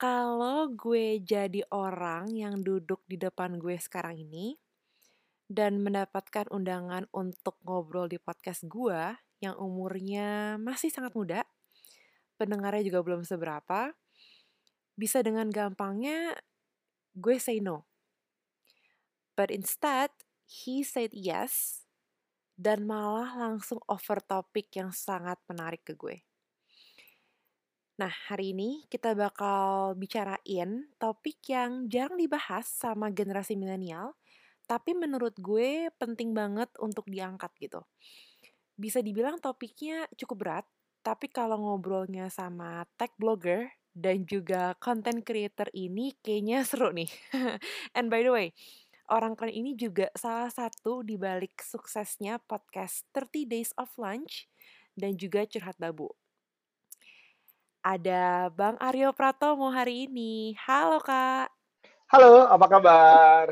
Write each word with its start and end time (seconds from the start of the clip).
Kalau 0.00 0.72
gue 0.72 1.20
jadi 1.20 1.60
orang 1.68 2.32
yang 2.32 2.64
duduk 2.64 3.04
di 3.04 3.20
depan 3.20 3.60
gue 3.60 3.76
sekarang 3.76 4.16
ini 4.16 4.56
dan 5.44 5.84
mendapatkan 5.84 6.48
undangan 6.48 7.04
untuk 7.12 7.60
ngobrol 7.68 8.08
di 8.08 8.16
podcast 8.16 8.64
gue 8.64 8.96
yang 9.44 9.60
umurnya 9.60 10.56
masih 10.56 10.88
sangat 10.88 11.12
muda, 11.12 11.44
pendengarnya 12.40 12.80
juga 12.80 13.04
belum 13.04 13.28
seberapa, 13.28 13.92
bisa 14.96 15.20
dengan 15.20 15.52
gampangnya 15.52 16.32
gue 17.12 17.36
say 17.36 17.60
no. 17.60 17.84
But 19.36 19.52
instead, 19.52 20.16
he 20.48 20.80
said 20.80 21.12
yes 21.12 21.84
dan 22.56 22.88
malah 22.88 23.36
langsung 23.36 23.84
over 23.84 24.16
topik 24.24 24.72
yang 24.80 24.96
sangat 24.96 25.36
menarik 25.44 25.84
ke 25.84 25.92
gue. 25.92 26.24
Nah, 28.00 28.08
hari 28.32 28.56
ini 28.56 28.88
kita 28.88 29.12
bakal 29.12 29.92
bicarain 29.92 30.88
topik 30.96 31.36
yang 31.52 31.84
jarang 31.92 32.16
dibahas 32.16 32.64
sama 32.64 33.12
generasi 33.12 33.60
milenial, 33.60 34.16
tapi 34.64 34.96
menurut 34.96 35.36
gue 35.36 35.92
penting 36.00 36.32
banget 36.32 36.72
untuk 36.80 37.04
diangkat 37.12 37.52
gitu. 37.60 37.84
Bisa 38.72 39.04
dibilang 39.04 39.36
topiknya 39.36 40.08
cukup 40.16 40.36
berat, 40.40 40.66
tapi 41.04 41.28
kalau 41.28 41.60
ngobrolnya 41.60 42.32
sama 42.32 42.88
tech 42.96 43.12
blogger 43.20 43.68
dan 43.92 44.24
juga 44.24 44.72
content 44.80 45.20
creator 45.20 45.68
ini 45.76 46.16
kayaknya 46.24 46.64
seru 46.72 46.96
nih. 46.96 47.12
And 47.92 48.08
by 48.08 48.24
the 48.24 48.32
way, 48.32 48.56
orang 49.12 49.36
keren 49.36 49.52
ini 49.52 49.76
juga 49.76 50.08
salah 50.16 50.48
satu 50.48 51.04
di 51.04 51.20
balik 51.20 51.60
suksesnya 51.60 52.40
podcast 52.48 53.04
30 53.12 53.44
Days 53.44 53.76
of 53.76 53.92
Lunch 54.00 54.48
dan 54.96 55.20
juga 55.20 55.44
Curhat 55.44 55.76
Babu 55.76 56.19
ada 57.80 58.52
Bang 58.52 58.76
Aryo 58.76 59.12
Pratomo 59.16 59.72
hari 59.72 60.04
ini. 60.08 60.52
Halo 60.60 61.00
Kak. 61.00 61.48
Halo, 62.12 62.44
apa 62.44 62.66
kabar? 62.68 63.46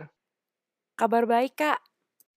Kabar 0.93 1.25
baik 1.25 1.57
Kak. 1.57 1.81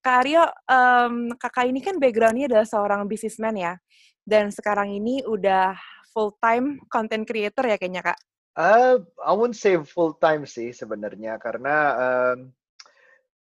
Kak 0.02 0.16
Aryo, 0.26 0.44
um, 0.72 1.36
kakak 1.38 1.70
ini 1.70 1.84
kan 1.84 2.00
backgroundnya 2.02 2.50
adalah 2.50 2.66
seorang 2.66 3.06
businessman 3.06 3.54
ya. 3.60 3.74
Dan 4.24 4.50
sekarang 4.50 4.90
ini 4.96 5.22
udah 5.28 5.76
full-time 6.16 6.82
content 6.90 7.28
creator 7.28 7.68
ya 7.68 7.78
kayaknya 7.78 8.02
Kak? 8.02 8.20
Uh, 8.56 9.04
I 9.22 9.32
won't 9.36 9.56
say 9.56 9.78
full-time 9.78 10.48
sih 10.48 10.74
sebenarnya. 10.74 11.38
Karena 11.38 11.76
um, 12.00 12.56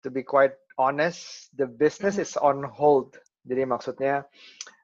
to 0.04 0.12
be 0.12 0.22
quite 0.22 0.60
honest, 0.76 1.50
the 1.56 1.66
business 1.66 2.20
mm 2.20 2.24
-hmm. 2.28 2.36
is 2.36 2.40
on 2.40 2.68
hold. 2.68 3.16
Jadi 3.48 3.64
maksudnya, 3.66 4.28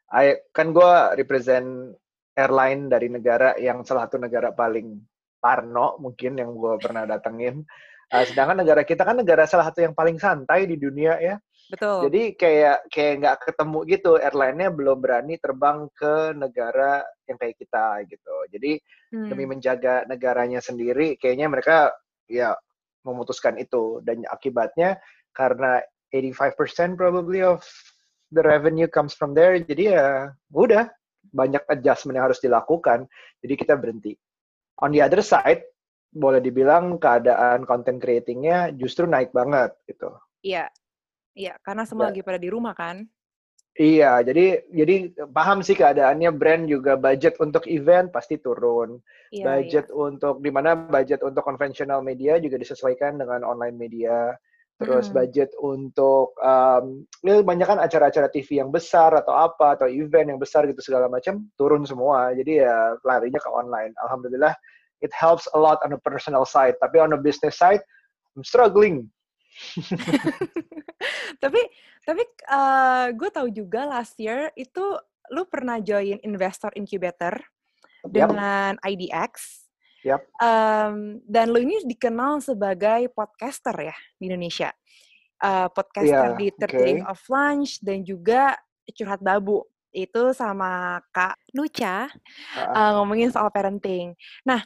I, 0.10 0.40
kan 0.56 0.74
gue 0.74 0.94
represent 1.20 1.94
airline 2.38 2.86
dari 2.86 3.10
negara 3.10 3.58
yang 3.58 3.82
salah 3.82 4.06
satu 4.06 4.22
negara 4.22 4.54
paling 4.54 5.02
parno 5.42 5.98
mungkin 5.98 6.38
yang 6.38 6.54
gue 6.54 6.78
pernah 6.78 7.10
datengin. 7.10 7.66
Uh, 8.08 8.24
sedangkan 8.24 8.64
negara 8.64 8.88
kita 8.88 9.04
kan 9.04 9.20
negara 9.20 9.44
salah 9.44 9.68
satu 9.68 9.84
yang 9.84 9.92
paling 9.92 10.16
santai 10.22 10.70
di 10.70 10.78
dunia 10.80 11.18
ya. 11.20 11.36
Betul. 11.68 12.08
Jadi 12.08 12.40
kayak 12.40 12.88
kayak 12.88 13.14
nggak 13.20 13.38
ketemu 13.44 13.80
gitu 13.92 14.12
airline-nya 14.16 14.72
belum 14.72 14.98
berani 15.04 15.36
terbang 15.36 15.92
ke 15.92 16.32
negara 16.32 17.04
yang 17.28 17.36
kayak 17.36 17.60
kita 17.60 18.08
gitu. 18.08 18.36
Jadi 18.48 18.80
hmm. 19.12 19.28
demi 19.28 19.44
menjaga 19.44 20.08
negaranya 20.08 20.64
sendiri, 20.64 21.20
kayaknya 21.20 21.52
mereka 21.52 21.92
ya 22.32 22.56
memutuskan 23.04 23.60
itu 23.60 24.00
dan 24.08 24.24
akibatnya 24.32 24.96
karena 25.36 25.84
85% 26.16 26.96
probably 26.96 27.44
of 27.44 27.60
the 28.32 28.40
revenue 28.40 28.88
comes 28.88 29.12
from 29.12 29.36
there. 29.36 29.60
Jadi 29.60 29.92
ya 29.92 30.32
udah 30.56 30.88
banyak 31.32 31.64
adjustment 31.68 32.16
yang 32.18 32.28
harus 32.32 32.42
dilakukan, 32.42 33.06
jadi 33.44 33.54
kita 33.56 33.74
berhenti. 33.80 34.16
On 34.82 34.94
the 34.94 35.02
other 35.02 35.22
side, 35.26 35.66
boleh 36.14 36.40
dibilang 36.40 36.98
keadaan 36.98 37.68
content 37.68 38.00
creatingnya 38.00 38.74
justru 38.74 39.06
naik 39.06 39.36
banget 39.36 39.76
gitu. 39.86 40.10
Iya, 40.42 40.72
iya, 41.36 41.54
karena 41.62 41.84
semua 41.84 42.10
ya. 42.10 42.16
lagi 42.16 42.22
pada 42.24 42.40
di 42.40 42.50
rumah 42.50 42.74
kan. 42.74 43.06
Iya, 43.78 44.26
jadi 44.26 44.66
jadi 44.74 44.96
paham 45.30 45.62
sih 45.62 45.78
keadaannya 45.78 46.34
brand 46.34 46.66
juga 46.66 46.98
budget 46.98 47.38
untuk 47.38 47.70
event 47.70 48.10
pasti 48.10 48.42
turun. 48.42 48.98
Iya, 49.30 49.46
budget 49.46 49.86
iya. 49.94 49.94
untuk 49.94 50.42
di 50.42 50.50
mana 50.50 50.74
budget 50.74 51.22
untuk 51.22 51.46
konvensional 51.46 52.02
media 52.02 52.42
juga 52.42 52.58
disesuaikan 52.58 53.22
dengan 53.22 53.46
online 53.46 53.78
media 53.78 54.34
terus 54.78 55.10
hmm. 55.10 55.16
budget 55.18 55.50
untuk 55.58 56.38
um, 56.38 57.02
ya 57.26 57.42
banyak 57.42 57.66
kan 57.66 57.82
acara-acara 57.82 58.30
TV 58.30 58.62
yang 58.62 58.70
besar 58.70 59.10
atau 59.18 59.34
apa 59.34 59.74
atau 59.74 59.90
event 59.90 60.30
yang 60.30 60.38
besar 60.38 60.70
gitu 60.70 60.78
segala 60.86 61.10
macam 61.10 61.50
turun 61.58 61.82
semua. 61.82 62.30
Jadi 62.38 62.62
ya 62.62 62.94
larinya 63.02 63.42
ke 63.42 63.50
online. 63.50 63.98
Alhamdulillah 64.06 64.54
it 65.02 65.10
helps 65.14 65.50
a 65.58 65.60
lot 65.60 65.82
on 65.82 65.90
the 65.90 66.02
personal 66.06 66.46
side. 66.46 66.78
Tapi 66.78 67.02
on 67.02 67.10
the 67.10 67.18
business 67.18 67.58
side 67.58 67.82
I'm 68.38 68.46
struggling. 68.46 69.10
Tapi 71.44 71.62
tapi 72.06 72.24
uh, 72.48 73.12
gue 73.12 73.30
tahu 73.34 73.52
juga 73.52 73.84
last 73.84 74.16
year 74.22 74.54
itu 74.56 74.96
lu 75.34 75.44
pernah 75.50 75.82
join 75.84 76.22
investor 76.24 76.72
incubator 76.78 77.36
dengan 78.08 78.80
yep. 78.80 78.86
IDX 78.88 79.67
Yep. 80.06 80.22
Um, 80.42 81.22
dan 81.26 81.50
lo 81.50 81.58
ini 81.58 81.82
dikenal 81.86 82.44
sebagai 82.44 83.10
podcaster 83.14 83.74
ya 83.74 83.96
di 84.18 84.30
Indonesia. 84.30 84.70
Uh, 85.38 85.70
podcaster 85.70 86.34
yeah, 86.34 86.40
di 86.40 86.48
Thirty 86.58 87.02
okay. 87.02 87.06
of 87.06 87.22
Lunch 87.30 87.78
dan 87.86 88.02
juga 88.02 88.58
Curhat 88.90 89.22
Babu 89.22 89.62
itu 89.94 90.34
sama 90.34 91.02
Kak 91.14 91.38
Nucha 91.54 92.10
uh. 92.58 92.74
Uh, 92.74 92.92
ngomongin 93.02 93.30
soal 93.30 93.50
parenting. 93.54 94.14
Nah, 94.46 94.62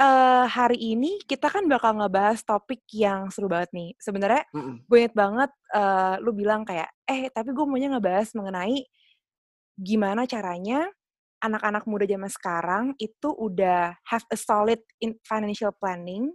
uh, 0.00 0.44
hari 0.48 0.96
ini 0.96 1.20
kita 1.24 1.48
kan 1.48 1.64
bakal 1.70 1.96
ngebahas 1.98 2.42
topik 2.42 2.82
yang 2.92 3.30
seru 3.30 3.48
banget 3.48 3.70
nih. 3.72 3.90
Sebenarnya 4.00 4.42
mm 4.52 4.60
-mm. 4.60 4.76
gue 4.88 4.98
inget 4.98 5.14
banget 5.14 5.50
uh, 5.74 6.14
lu 6.20 6.34
bilang 6.34 6.66
kayak, 6.66 6.90
eh 7.08 7.30
tapi 7.30 7.54
gue 7.54 7.64
maunya 7.64 7.92
ngebahas 7.94 8.32
mengenai 8.34 8.84
gimana 9.74 10.22
caranya 10.24 10.86
anak-anak 11.44 11.84
muda 11.84 12.08
zaman 12.08 12.32
sekarang 12.32 12.84
itu 12.96 13.28
udah 13.28 13.92
have 14.08 14.24
a 14.32 14.38
solid 14.40 14.80
in 15.04 15.12
financial 15.28 15.76
planning 15.76 16.32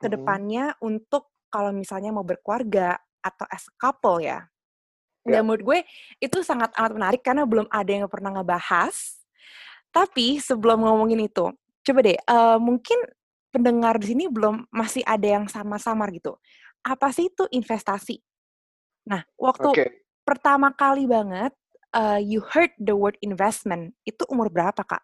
ke 0.00 0.08
depannya 0.08 0.72
mm-hmm. 0.72 0.88
untuk 0.88 1.28
kalau 1.52 1.68
misalnya 1.76 2.08
mau 2.08 2.24
berkeluarga 2.24 2.96
atau 3.20 3.44
as 3.52 3.68
a 3.68 3.74
couple 3.76 4.24
ya. 4.24 4.48
Dan 5.28 5.32
yeah. 5.34 5.44
menurut 5.44 5.62
gue 5.64 5.78
itu 6.24 6.40
sangat 6.40 6.72
amat 6.80 6.92
menarik 6.96 7.20
karena 7.20 7.44
belum 7.44 7.68
ada 7.68 7.90
yang 7.90 8.08
pernah 8.08 8.32
ngebahas. 8.40 9.20
Tapi 9.92 10.40
sebelum 10.40 10.84
ngomongin 10.84 11.28
itu, 11.28 11.52
coba 11.84 11.98
deh 12.04 12.16
uh, 12.28 12.56
mungkin 12.60 13.00
pendengar 13.52 13.96
di 13.96 14.12
sini 14.12 14.24
belum 14.28 14.68
masih 14.72 15.04
ada 15.04 15.24
yang 15.24 15.44
sama-samar 15.48 16.08
gitu. 16.12 16.36
Apa 16.84 17.12
sih 17.12 17.28
itu 17.28 17.44
investasi? 17.52 18.20
Nah, 19.08 19.24
waktu 19.40 19.68
okay. 19.72 19.88
pertama 20.22 20.72
kali 20.72 21.08
banget 21.08 21.56
uh, 21.94 22.20
you 22.20 22.40
heard 22.42 22.72
the 22.80 22.96
word 22.96 23.16
investment, 23.20 23.94
itu 24.04 24.24
umur 24.28 24.48
berapa, 24.52 24.82
Kak? 24.84 25.02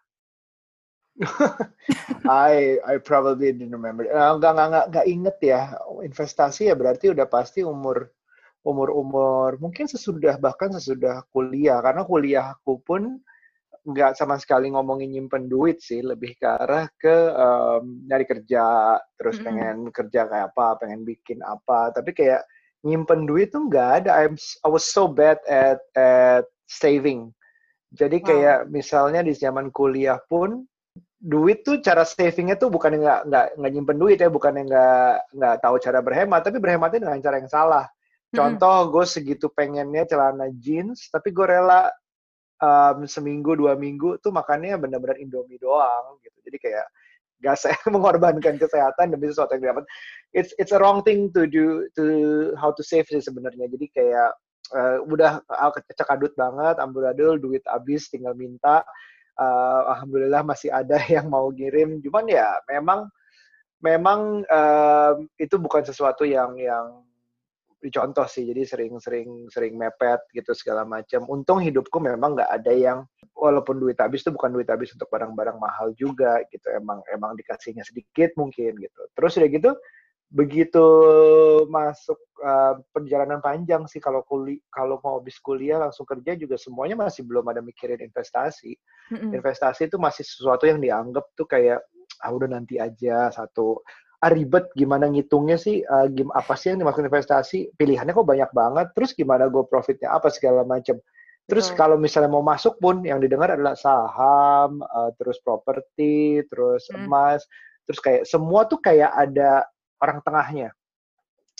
I 2.27 2.75
I 2.83 2.99
probably 2.99 3.55
didn't 3.55 3.71
remember. 3.71 4.03
Uh, 4.11 4.35
nggak 4.35 4.51
nggak 4.51 4.85
nggak 4.91 5.07
inget 5.07 5.37
ya. 5.39 5.61
Investasi 6.03 6.67
ya 6.67 6.75
berarti 6.75 7.15
udah 7.15 7.23
pasti 7.23 7.63
umur 7.63 8.11
umur 8.65 8.89
umur 8.91 9.49
mungkin 9.61 9.85
sesudah 9.85 10.41
bahkan 10.41 10.73
sesudah 10.73 11.21
kuliah 11.29 11.79
karena 11.85 12.01
kuliahku 12.01 12.81
pun 12.81 13.21
nggak 13.85 14.17
sama 14.17 14.41
sekali 14.41 14.73
ngomongin 14.73 15.13
nyimpen 15.13 15.45
duit 15.45 15.77
sih 15.77 16.01
lebih 16.01 16.33
ke 16.41 16.49
arah 16.49 16.89
ke 16.97 17.13
um, 17.37 18.01
nyari 18.09 18.25
kerja 18.25 18.97
terus 19.13 19.37
mm 19.37 19.39
-hmm. 19.39 19.45
pengen 19.45 19.77
kerja 19.93 20.21
kayak 20.25 20.49
apa 20.49 20.67
pengen 20.81 21.05
bikin 21.05 21.39
apa 21.45 21.93
tapi 21.93 22.17
kayak 22.17 22.41
nyimpen 22.81 23.29
duit 23.29 23.53
tuh 23.53 23.69
nggak 23.69 23.89
ada 24.01 24.25
I'm 24.25 24.33
I 24.65 24.69
was 24.73 24.89
so 24.89 25.05
bad 25.05 25.37
at 25.45 25.77
at 25.93 26.49
saving. 26.67 27.31
Jadi 27.95 28.19
kayak 28.19 28.67
wow. 28.67 28.69
misalnya 28.69 29.21
di 29.23 29.31
zaman 29.31 29.71
kuliah 29.71 30.19
pun 30.27 30.65
duit 31.15 31.63
tuh 31.63 31.79
cara 31.79 32.03
savingnya 32.05 32.59
tuh 32.59 32.69
bukan 32.69 33.01
nggak 33.01 33.19
nggak 33.31 33.45
nggak 33.57 33.71
nyimpen 33.71 33.97
duit 33.97 34.19
ya, 34.19 34.27
bukan 34.27 34.67
nggak 34.67 35.31
nggak 35.33 35.55
tahu 35.63 35.75
cara 35.79 35.99
berhemat, 36.03 36.41
tapi 36.43 36.57
berhematnya 36.59 37.07
dengan 37.07 37.19
cara 37.23 37.35
yang 37.39 37.51
salah. 37.51 37.85
Contoh 38.35 38.77
hmm. 38.83 38.91
gue 38.91 39.05
segitu 39.07 39.47
pengennya 39.53 40.03
celana 40.05 40.51
jeans, 40.59 41.07
tapi 41.07 41.31
gue 41.31 41.47
rela 41.47 41.87
um, 42.59 43.07
seminggu 43.07 43.55
dua 43.55 43.79
minggu 43.79 44.19
tuh 44.19 44.35
makannya 44.35 44.75
bener-bener 44.75 45.15
Indomie 45.23 45.61
doang 45.61 46.19
gitu. 46.19 46.35
Jadi 46.43 46.57
kayak 46.59 46.87
gas 47.43 47.67
mengorbankan 47.93 48.55
kesehatan 48.55 49.11
demi 49.11 49.29
sesuatu 49.29 49.59
yang 49.59 49.75
dapat 49.75 49.83
it's 50.31 50.51
it's 50.57 50.71
a 50.71 50.79
wrong 50.79 51.03
thing 51.03 51.29
to 51.31 51.45
do 51.45 51.87
to 51.93 52.51
how 52.55 52.71
to 52.71 52.81
save 52.81 53.07
sih 53.11 53.19
sebenarnya 53.19 53.67
jadi 53.69 53.85
kayak 53.91 54.31
uh, 54.73 55.03
udah 55.05 55.43
kecekadut 55.85 56.33
banget 56.33 56.79
amburadul 56.81 57.37
duit 57.37 57.61
habis 57.69 58.07
tinggal 58.09 58.33
minta. 58.33 58.81
Uh, 59.35 59.91
alhamdulillah 59.91 60.47
masih 60.47 60.71
ada 60.71 60.95
yang 61.11 61.27
mau 61.27 61.51
kirim 61.51 61.99
cuman 61.99 62.23
ya 62.31 62.55
memang 62.71 63.11
memang 63.83 64.47
uh, 64.47 65.19
itu 65.35 65.59
bukan 65.59 65.83
sesuatu 65.83 66.23
yang 66.23 66.55
yang 66.55 67.03
dicontoh 67.83 68.25
sih. 68.25 68.49
Jadi 68.49 68.65
sering-sering 68.65 69.51
sering 69.53 69.77
mepet 69.77 70.23
gitu 70.33 70.57
segala 70.57 70.81
macam 70.87 71.27
untung 71.29 71.61
hidupku 71.61 72.01
memang 72.01 72.33
nggak 72.33 72.49
ada 72.49 72.73
yang 72.73 72.99
walaupun 73.37 73.77
duit 73.77 73.99
habis 74.01 74.25
itu 74.25 74.33
bukan 74.33 74.55
duit 74.55 74.65
habis 74.65 74.89
untuk 74.95 75.05
barang-barang 75.13 75.61
mahal 75.61 75.93
juga 75.93 76.41
gitu. 76.49 76.65
Emang 76.73 77.05
emang 77.13 77.37
dikasihnya 77.37 77.85
sedikit 77.85 78.33
mungkin 78.39 78.73
gitu. 78.81 79.01
Terus 79.13 79.37
udah 79.37 79.49
gitu 79.53 79.71
begitu 80.35 80.83
masuk 81.71 82.19
uh, 82.43 82.75
perjalanan 82.91 83.39
panjang 83.39 83.87
sih 83.87 84.03
kalau 84.03 84.19
kuli 84.27 84.59
kalau 84.67 84.99
mau 84.99 85.23
habis 85.23 85.39
kuliah 85.39 85.79
langsung 85.79 86.03
kerja 86.03 86.35
juga 86.35 86.59
semuanya 86.59 86.99
masih 86.99 87.23
belum 87.23 87.47
ada 87.47 87.63
mikirin 87.63 88.03
investasi. 88.03 88.75
Mm-hmm. 89.15 89.31
investasi 89.37 89.87
itu 89.87 89.95
masih 89.95 90.27
sesuatu 90.27 90.67
yang 90.67 90.83
dianggap 90.83 91.29
tuh 91.39 91.47
kayak 91.47 91.79
ah 92.19 92.31
udah 92.35 92.51
nanti 92.51 92.75
aja 92.75 93.31
satu. 93.31 93.79
Ah, 94.19 94.33
ribet 94.33 94.67
gimana 94.75 95.07
ngitungnya 95.07 95.55
sih 95.55 95.85
uh, 95.85 96.09
gim 96.11 96.27
apa 96.35 96.57
sih 96.59 96.75
yang 96.75 96.83
dimaksud 96.83 97.07
investasi? 97.07 97.71
Pilihannya 97.79 98.11
kok 98.11 98.27
banyak 98.27 98.51
banget 98.51 98.87
terus 98.91 99.15
gimana 99.15 99.47
gue 99.47 99.63
profitnya 99.63 100.11
apa 100.11 100.27
segala 100.27 100.67
macam 100.67 100.99
terus 101.45 101.69
kalau 101.77 101.93
misalnya 101.93 102.33
mau 102.33 102.41
masuk 102.41 102.81
pun 102.81 103.05
yang 103.05 103.21
didengar 103.21 103.53
adalah 103.53 103.77
saham 103.77 104.81
uh, 104.81 105.13
terus 105.13 105.37
properti 105.45 106.41
terus 106.49 106.89
hmm. 106.89 107.05
emas 107.05 107.45
terus 107.85 108.01
kayak 108.01 108.25
semua 108.25 108.65
tuh 108.65 108.81
kayak 108.81 109.13
ada 109.13 109.61
orang 110.01 110.19
tengahnya 110.23 110.69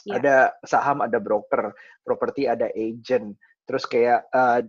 yeah. 0.05 0.15
ada 0.17 0.35
saham 0.63 1.03
ada 1.03 1.17
broker 1.19 1.71
properti 2.03 2.47
ada 2.49 2.69
agent 2.73 3.35
terus 3.65 3.83
kayak 3.89 4.25
uh, 4.31 4.61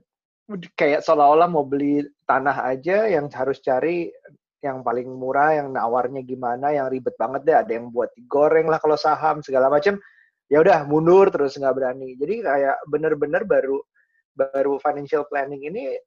kayak 0.78 1.02
seolah-olah 1.02 1.50
mau 1.50 1.66
beli 1.66 2.06
tanah 2.24 2.70
aja 2.70 3.10
yang 3.10 3.26
harus 3.34 3.58
cari 3.58 4.14
yang 4.64 4.82
paling 4.82 5.06
murah, 5.06 5.58
yang 5.58 5.70
nawarnya 5.70 6.26
gimana, 6.26 6.74
yang 6.74 6.90
ribet 6.90 7.14
banget 7.14 7.46
deh. 7.46 7.56
Ada 7.56 7.72
yang 7.78 7.92
buat 7.94 8.10
digoreng 8.18 8.66
lah 8.66 8.80
kalau 8.82 8.98
saham 8.98 9.44
segala 9.44 9.70
macam. 9.70 10.00
Ya 10.46 10.62
udah 10.62 10.86
mundur 10.86 11.30
terus 11.30 11.58
nggak 11.58 11.74
berani. 11.74 12.14
Jadi 12.18 12.46
kayak 12.46 12.76
bener-bener 12.86 13.42
baru 13.42 13.82
baru 14.36 14.78
financial 14.78 15.26
planning 15.26 15.66
ini 15.66 15.98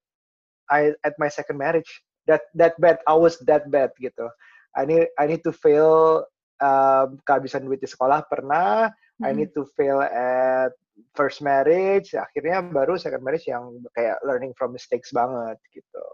I, 0.72 0.96
at 1.04 1.16
my 1.20 1.28
second 1.28 1.60
marriage. 1.60 1.90
That 2.28 2.48
that 2.56 2.80
bad, 2.80 3.04
I 3.10 3.16
was 3.18 3.36
that 3.50 3.68
bad 3.68 3.92
gitu. 4.00 4.32
I 4.78 4.86
need 4.88 5.12
I 5.20 5.28
need 5.28 5.44
to 5.44 5.52
fail 5.52 6.24
um, 6.60 7.18
kehabisan 7.24 7.66
duit 7.66 7.80
di 7.80 7.90
sekolah 7.90 8.28
pernah. 8.28 8.92
Hmm. 9.20 9.26
I 9.28 9.32
need 9.36 9.52
to 9.56 9.68
fail 9.76 10.00
at 10.04 10.76
first 11.16 11.44
marriage. 11.44 12.16
Akhirnya 12.16 12.64
baru 12.64 13.00
second 13.00 13.24
marriage 13.24 13.48
yang 13.48 13.84
kayak 13.96 14.20
learning 14.24 14.56
from 14.56 14.76
mistakes 14.76 15.12
banget 15.12 15.58
gitu. 15.72 16.06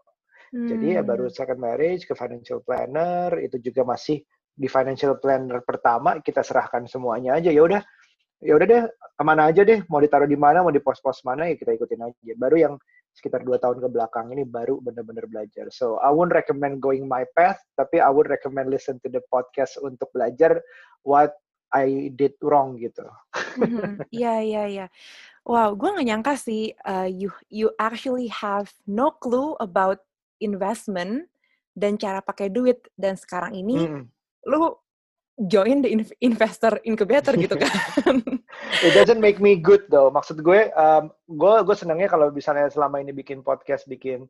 Jadi 0.55 0.95
ya 0.95 1.03
baru 1.03 1.27
hmm. 1.27 1.35
second 1.35 1.59
marriage 1.59 2.07
ke 2.07 2.15
financial 2.15 2.63
planner 2.63 3.35
itu 3.43 3.59
juga 3.59 3.83
masih 3.83 4.23
di 4.55 4.71
financial 4.71 5.19
planner 5.19 5.59
pertama 5.67 6.23
kita 6.23 6.39
serahkan 6.39 6.87
semuanya 6.87 7.35
aja 7.35 7.51
ya 7.51 7.59
udah 7.59 7.83
ya 8.39 8.55
udah 8.55 8.67
deh 8.67 8.83
ke 8.87 9.23
mana 9.27 9.51
aja 9.51 9.67
deh 9.67 9.83
mau 9.91 9.99
ditaruh 9.99 10.27
di 10.27 10.39
mana 10.39 10.63
mau 10.63 10.71
di 10.71 10.79
pos-pos 10.79 11.27
mana 11.27 11.51
ya 11.51 11.59
kita 11.59 11.75
ikutin 11.75 12.07
aja 12.07 12.33
baru 12.39 12.55
yang 12.55 12.73
sekitar 13.15 13.47
dua 13.47 13.55
tahun 13.57 13.79
ke 13.79 13.87
belakang 13.87 14.27
ini 14.35 14.43
baru 14.43 14.83
benar-benar 14.83 15.25
belajar 15.31 15.71
so 15.71 15.95
I 16.03 16.11
won't 16.11 16.35
recommend 16.35 16.83
going 16.83 17.07
my 17.07 17.23
path 17.33 17.63
tapi 17.79 18.03
I 18.03 18.11
would 18.11 18.27
recommend 18.27 18.67
listen 18.67 18.99
to 19.01 19.09
the 19.09 19.23
podcast 19.31 19.79
untuk 19.79 20.11
belajar 20.11 20.59
what 21.07 21.39
I 21.71 22.11
did 22.11 22.35
wrong 22.43 22.75
gitu 22.75 23.07
mm-hmm. 23.55 24.03
iya 24.19 24.43
iya 24.43 24.63
iya 24.67 24.85
wow 25.47 25.71
gue 25.73 25.89
gak 25.95 26.07
nyangka 26.07 26.35
sih 26.35 26.75
uh, 26.83 27.07
you 27.07 27.31
you 27.47 27.71
actually 27.79 28.27
have 28.27 28.67
no 28.83 29.15
clue 29.15 29.55
about 29.63 30.03
investment 30.43 31.31
dan 31.71 31.95
cara 31.95 32.19
pakai 32.19 32.51
duit 32.51 32.83
dan 32.99 33.15
sekarang 33.15 33.55
ini 33.55 33.87
mm. 33.87 34.03
lu 34.51 34.75
join 35.35 35.83
the 35.83 35.91
investor 36.23 36.79
incubator 36.87 37.35
gitu 37.43 37.59
kan. 37.59 37.75
It 38.79 38.95
doesn't 38.95 39.19
make 39.19 39.43
me 39.43 39.59
good 39.59 39.83
though. 39.91 40.07
Maksud 40.09 40.39
gue, 40.39 40.71
um, 40.75 41.11
gue 41.27 41.55
gue 41.67 41.75
senangnya 41.75 42.07
kalau 42.07 42.31
misalnya 42.31 42.71
selama 42.71 43.03
ini 43.03 43.11
bikin 43.11 43.43
podcast, 43.43 43.83
bikin 43.85 44.23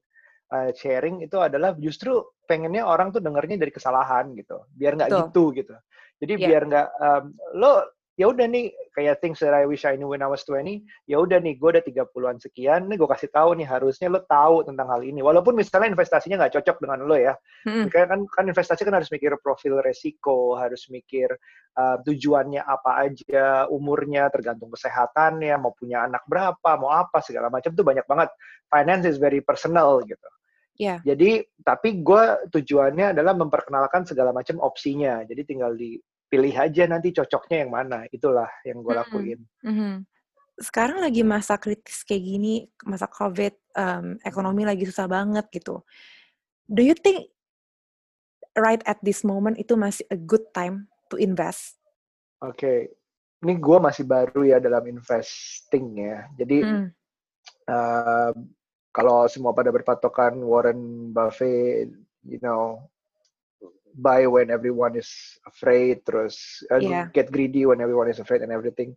uh, 0.49 0.69
sharing 0.73 1.21
itu 1.21 1.37
adalah 1.37 1.77
justru 1.77 2.25
pengennya 2.49 2.85
orang 2.85 3.13
tuh 3.13 3.21
dengernya 3.21 3.61
dari 3.61 3.71
kesalahan 3.73 4.33
gitu, 4.33 4.65
biar 4.73 4.97
nggak 4.97 5.09
gitu 5.29 5.53
gitu. 5.53 5.75
Jadi 6.17 6.33
yeah. 6.41 6.47
biar 6.49 6.61
nggak 6.65 6.87
um, 6.97 7.23
lo 7.53 7.73
ya 8.15 8.31
udah 8.31 8.47
nih 8.47 8.71
kayak 8.95 9.19
things 9.19 9.44
that 9.44 9.51
I 9.51 9.67
wish 9.67 9.83
I 9.83 10.00
knew 10.00 10.07
when 10.07 10.23
I 10.23 10.31
was 10.31 10.47
20 10.47 10.88
ya 11.03 11.19
udah 11.19 11.44
nih 11.44 11.59
gue 11.59 11.69
udah 11.75 11.83
30-an 11.83 12.39
sekian 12.39 12.88
nih 12.88 12.95
gue 12.95 13.09
kasih 13.12 13.27
tahu 13.27 13.59
nih 13.59 13.67
harusnya 13.67 14.07
lo 14.07 14.23
tahu 14.23 14.63
tentang 14.63 14.88
hal 14.88 15.03
ini 15.03 15.19
walaupun 15.19 15.51
misalnya 15.51 15.91
investasinya 15.91 16.47
nggak 16.47 16.56
cocok 16.56 16.77
dengan 16.79 17.00
lo 17.03 17.15
ya 17.19 17.35
hmm. 17.67 17.91
kan 17.91 18.23
kan 18.23 18.45
investasi 18.47 18.88
kan 18.88 18.95
harus 18.95 19.12
mikir 19.12 19.35
profil 19.44 19.83
resiko 19.83 20.56
harus 20.56 20.88
mikir 20.88 21.27
uh, 21.75 22.00
tujuannya 22.07 22.63
apa 22.63 22.91
aja 23.03 23.67
umurnya 23.67 24.31
tergantung 24.31 24.71
kesehatannya 24.71 25.59
mau 25.59 25.75
punya 25.75 26.07
anak 26.07 26.23
berapa 26.23 26.71
mau 26.79 26.95
apa 26.95 27.19
segala 27.19 27.51
macam 27.51 27.75
tuh 27.75 27.83
banyak 27.83 28.07
banget 28.07 28.31
finance 28.71 29.03
is 29.03 29.19
very 29.19 29.44
personal 29.44 30.00
gitu 30.07 30.27
Yeah. 30.75 31.00
Jadi, 31.07 31.39
tapi 31.63 32.03
gue 32.03 32.51
tujuannya 32.51 33.15
adalah 33.15 33.31
memperkenalkan 33.31 34.03
segala 34.03 34.35
macam 34.35 34.59
opsinya. 34.59 35.23
Jadi 35.23 35.41
tinggal 35.47 35.71
di 35.71 35.95
pilih 36.25 36.54
aja 36.54 36.83
nanti 36.89 37.13
cocoknya 37.13 37.66
yang 37.66 37.72
mana 37.72 38.00
itulah 38.10 38.50
yang 38.66 38.81
gue 38.81 38.94
lakuin 38.94 39.39
mm 39.62 39.74
-hmm. 39.74 39.94
sekarang 40.60 41.00
lagi 41.00 41.22
masa 41.22 41.56
kritis 41.62 42.01
kayak 42.01 42.24
gini 42.25 42.66
masa 42.83 43.06
covid 43.06 43.54
um, 43.77 44.18
ekonomi 44.25 44.66
lagi 44.66 44.83
susah 44.88 45.06
banget 45.06 45.45
gitu 45.54 45.86
do 46.66 46.81
you 46.81 46.98
think 46.98 47.30
right 48.57 48.81
at 48.89 48.98
this 49.06 49.22
moment 49.22 49.60
itu 49.60 49.77
masih 49.77 50.04
a 50.10 50.18
good 50.18 50.44
time 50.56 50.89
to 51.12 51.19
invest 51.22 51.77
oke 52.42 52.57
okay. 52.57 52.89
ini 53.45 53.60
gue 53.62 53.77
masih 53.77 54.04
baru 54.07 54.42
ya 54.48 54.57
dalam 54.57 54.81
investing 54.89 56.01
ya 56.01 56.25
jadi 56.39 56.57
mm. 56.66 56.88
uh, 57.69 58.33
kalau 58.95 59.27
semua 59.27 59.51
pada 59.51 59.75
berpatokan 59.75 60.39
Warren 60.39 61.12
Buffett 61.12 61.92
you 62.24 62.39
know 62.39 62.80
buy 63.95 64.27
when 64.27 64.51
everyone 64.51 65.00
is 65.00 65.09
afraid, 65.47 66.03
terus 66.03 66.63
uh, 66.71 66.80
yeah. 66.80 67.07
get 67.15 67.31
greedy 67.31 67.63
when 67.63 67.80
everyone 67.80 68.12
is 68.12 68.19
afraid 68.19 68.44
and 68.44 68.51
everything. 68.51 68.91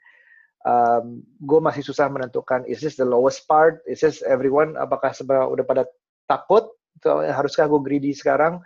Um, 0.66 1.22
gue 1.46 1.62
masih 1.62 1.86
susah 1.86 2.10
menentukan 2.10 2.66
is 2.66 2.82
this 2.82 2.98
the 2.98 3.06
lowest 3.06 3.46
part, 3.46 3.78
is 3.86 4.02
this 4.02 4.26
everyone 4.26 4.74
apakah 4.74 5.14
sebenarnya 5.14 5.54
udah 5.54 5.64
pada 5.64 5.82
takut, 6.26 6.66
so, 6.98 7.22
haruskah 7.22 7.70
gue 7.70 7.80
greedy 7.80 8.10
sekarang? 8.10 8.58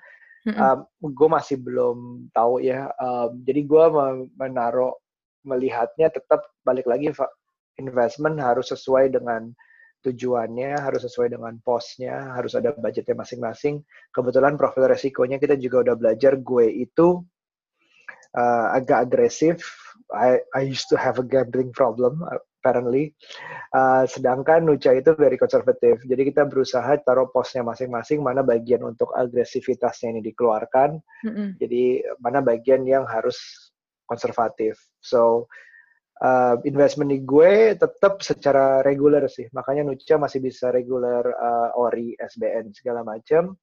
Mm 0.42 0.56
-hmm. 0.56 0.58
um, 0.58 1.12
gue 1.12 1.28
masih 1.28 1.60
belum 1.60 2.26
tahu 2.34 2.64
ya. 2.64 2.90
Um, 2.98 3.44
jadi 3.46 3.62
gue 3.62 3.84
menaruh 4.34 4.96
melihatnya 5.46 6.10
tetap 6.10 6.42
balik 6.66 6.88
lagi 6.88 7.10
investment 7.78 8.38
harus 8.38 8.70
sesuai 8.70 9.14
dengan 9.14 9.54
tujuannya 10.02 10.76
harus 10.82 11.06
sesuai 11.06 11.32
dengan 11.38 11.54
posnya, 11.62 12.34
harus 12.34 12.58
ada 12.58 12.74
budgetnya 12.74 13.22
masing-masing. 13.22 13.80
Kebetulan 14.10 14.58
profil 14.58 14.90
resikonya 14.90 15.38
kita 15.38 15.54
juga 15.56 15.86
udah 15.88 15.94
belajar. 15.96 16.36
Gue 16.42 16.68
itu 16.82 17.22
uh, 18.36 18.66
agak 18.74 19.08
agresif. 19.10 19.62
I, 20.12 20.44
I 20.52 20.68
used 20.68 20.92
to 20.92 21.00
have 21.00 21.16
a 21.16 21.24
gambling 21.24 21.72
problem 21.72 22.20
apparently. 22.62 23.16
Uh, 23.72 24.04
sedangkan 24.04 24.62
Nucha 24.62 24.92
itu 24.92 25.16
very 25.16 25.40
konservatif. 25.40 26.04
Jadi 26.04 26.22
kita 26.28 26.44
berusaha 26.44 27.00
taruh 27.00 27.32
posnya 27.32 27.64
masing-masing 27.64 28.20
mana 28.20 28.44
bagian 28.44 28.84
untuk 28.84 29.08
agresivitasnya 29.16 30.14
ini 30.14 30.20
dikeluarkan. 30.20 31.00
Mm 31.26 31.32
-hmm. 31.32 31.48
Jadi 31.58 31.82
mana 32.20 32.44
bagian 32.44 32.84
yang 32.84 33.08
harus 33.08 33.38
konservatif. 34.04 34.76
So 35.00 35.48
uh, 36.22 36.54
investment 36.62 37.10
di 37.10 37.20
gue 37.26 37.74
tetap 37.74 38.22
secara 38.22 38.80
reguler 38.86 39.26
sih. 39.26 39.50
Makanya 39.50 39.82
Nucha 39.82 40.16
masih 40.16 40.38
bisa 40.38 40.70
reguler 40.70 41.26
uh, 41.26 41.74
ori, 41.74 42.14
SBN 42.16 42.70
segala 42.72 43.02
macam. 43.02 43.58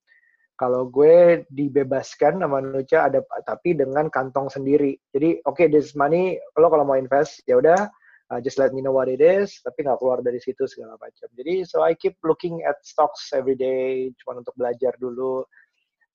Kalau 0.60 0.92
gue 0.92 1.48
dibebaskan 1.48 2.44
sama 2.44 2.60
Nucha 2.60 3.08
ada 3.08 3.24
tapi 3.48 3.80
dengan 3.80 4.12
kantong 4.12 4.52
sendiri. 4.52 4.92
Jadi 5.08 5.40
oke 5.48 5.56
okay, 5.56 5.68
this 5.72 5.96
money 5.96 6.36
lo 6.60 6.68
kalau 6.68 6.84
mau 6.84 7.00
invest 7.00 7.40
ya 7.48 7.64
udah 7.64 7.88
uh, 8.28 8.40
just 8.44 8.60
let 8.60 8.76
me 8.76 8.84
know 8.84 8.92
what 8.92 9.08
it 9.08 9.24
is 9.24 9.56
tapi 9.64 9.88
nggak 9.88 10.04
keluar 10.04 10.20
dari 10.20 10.44
situ 10.44 10.68
segala 10.68 11.00
macam. 11.00 11.32
Jadi 11.32 11.64
so 11.64 11.80
I 11.80 11.96
keep 11.96 12.20
looking 12.28 12.60
at 12.68 12.76
stocks 12.84 13.32
every 13.32 13.56
day 13.56 14.12
cuma 14.20 14.44
untuk 14.44 14.52
belajar 14.60 15.00
dulu 15.00 15.48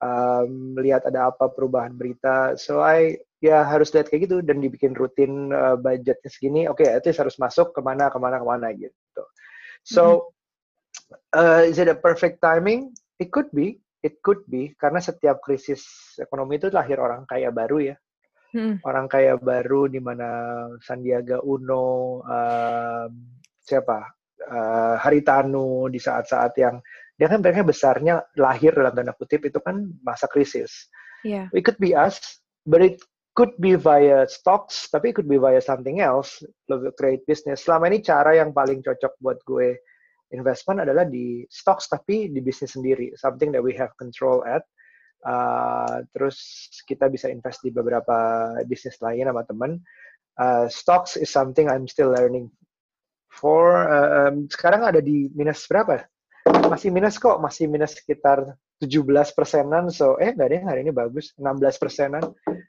um, 0.05 0.77
lihat 0.77 1.09
ada 1.09 1.33
apa 1.33 1.49
perubahan 1.49 1.97
berita. 1.97 2.53
So 2.53 2.85
I 2.85 3.17
ya 3.45 3.61
harus 3.61 3.93
lihat 3.93 4.09
kayak 4.09 4.25
gitu 4.25 4.41
dan 4.41 4.57
dibikin 4.57 4.97
rutin 4.97 5.53
uh, 5.53 5.77
budgetnya 5.77 6.29
segini 6.33 6.65
oke 6.65 6.81
okay, 6.81 6.97
itu 6.97 7.13
harus 7.13 7.37
masuk 7.37 7.77
ke 7.77 7.81
mana 7.85 8.09
ke 8.09 8.17
mana 8.17 8.41
ke 8.41 8.45
mana 8.47 8.73
gitu 8.73 9.23
so 9.85 10.33
uh, 11.37 11.61
is 11.61 11.77
it 11.77 11.85
a 11.85 11.93
perfect 11.93 12.41
timing 12.41 12.89
it 13.21 13.29
could 13.29 13.49
be 13.53 13.77
it 14.05 14.21
could 14.21 14.45
be 14.45 14.77
karena 14.77 15.01
setiap 15.01 15.41
krisis 15.41 15.81
ekonomi 16.21 16.61
itu 16.61 16.69
lahir 16.69 17.01
orang 17.01 17.25
kaya 17.25 17.49
baru 17.49 17.89
ya. 17.89 17.97
Hmm. 18.53 18.77
Orang 18.85 19.09
kaya 19.09 19.35
baru 19.41 19.89
di 19.89 19.97
mana 19.97 20.63
Sandiaga 20.79 21.41
Uno, 21.41 22.21
um, 22.21 23.11
siapa, 23.59 23.99
uh, 24.45 24.95
Haritanu 25.01 25.89
di 25.89 25.97
saat-saat 25.97 26.53
yang 26.61 26.79
dia 27.17 27.27
kan 27.27 27.41
mereka 27.41 27.65
besarnya 27.65 28.21
lahir 28.37 28.77
dalam 28.77 28.93
tanda 28.93 29.17
kutip 29.17 29.43
itu 29.43 29.57
kan 29.59 29.89
masa 30.05 30.29
krisis. 30.29 30.87
Yeah. 31.25 31.49
It 31.51 31.65
could 31.65 31.81
be 31.81 31.97
us, 31.97 32.21
but 32.63 32.85
it 32.85 33.01
could 33.35 33.51
be 33.59 33.75
via 33.75 34.23
stocks, 34.31 34.87
tapi 34.87 35.11
could 35.11 35.27
be 35.27 35.35
via 35.35 35.59
something 35.59 35.99
else, 35.99 36.39
create 36.95 37.21
business. 37.27 37.67
Selama 37.67 37.91
ini 37.91 37.99
cara 37.99 38.39
yang 38.39 38.55
paling 38.55 38.79
cocok 38.79 39.13
buat 39.19 39.43
gue 39.43 39.75
investment 40.31 40.81
adalah 40.81 41.03
di 41.03 41.43
stocks 41.51 41.91
tapi 41.91 42.31
di 42.31 42.39
bisnis 42.39 42.73
sendiri, 42.73 43.11
something 43.19 43.51
that 43.51 43.61
we 43.61 43.75
have 43.75 43.91
control 43.99 44.41
at. 44.47 44.63
Uh, 45.25 46.05
terus 46.15 46.69
kita 46.85 47.09
bisa 47.11 47.27
invest 47.27 47.59
di 47.65 47.75
beberapa 47.75 48.49
bisnis 48.65 48.97
lain 49.03 49.27
sama 49.27 49.43
teman. 49.43 49.71
Uh, 50.39 50.65
stocks 50.71 51.19
is 51.19 51.27
something 51.27 51.67
I'm 51.67 51.91
still 51.91 52.15
learning 52.15 52.47
for. 53.27 53.83
Uh, 53.83 54.31
um, 54.31 54.47
sekarang 54.47 54.87
ada 54.87 55.03
di 55.03 55.27
minus 55.35 55.67
berapa? 55.67 56.07
Masih 56.71 56.93
minus 56.93 57.19
kok, 57.19 57.41
masih 57.41 57.67
minus 57.67 57.99
sekitar 57.99 58.55
17 58.79 59.01
persenan. 59.33 59.91
So, 59.91 60.15
eh 60.21 60.31
nggak 60.31 60.49
deh 60.51 60.61
hari 60.61 60.87
ini 60.87 60.93
bagus, 60.93 61.33
16 61.35 61.81
persenan. 61.81 62.23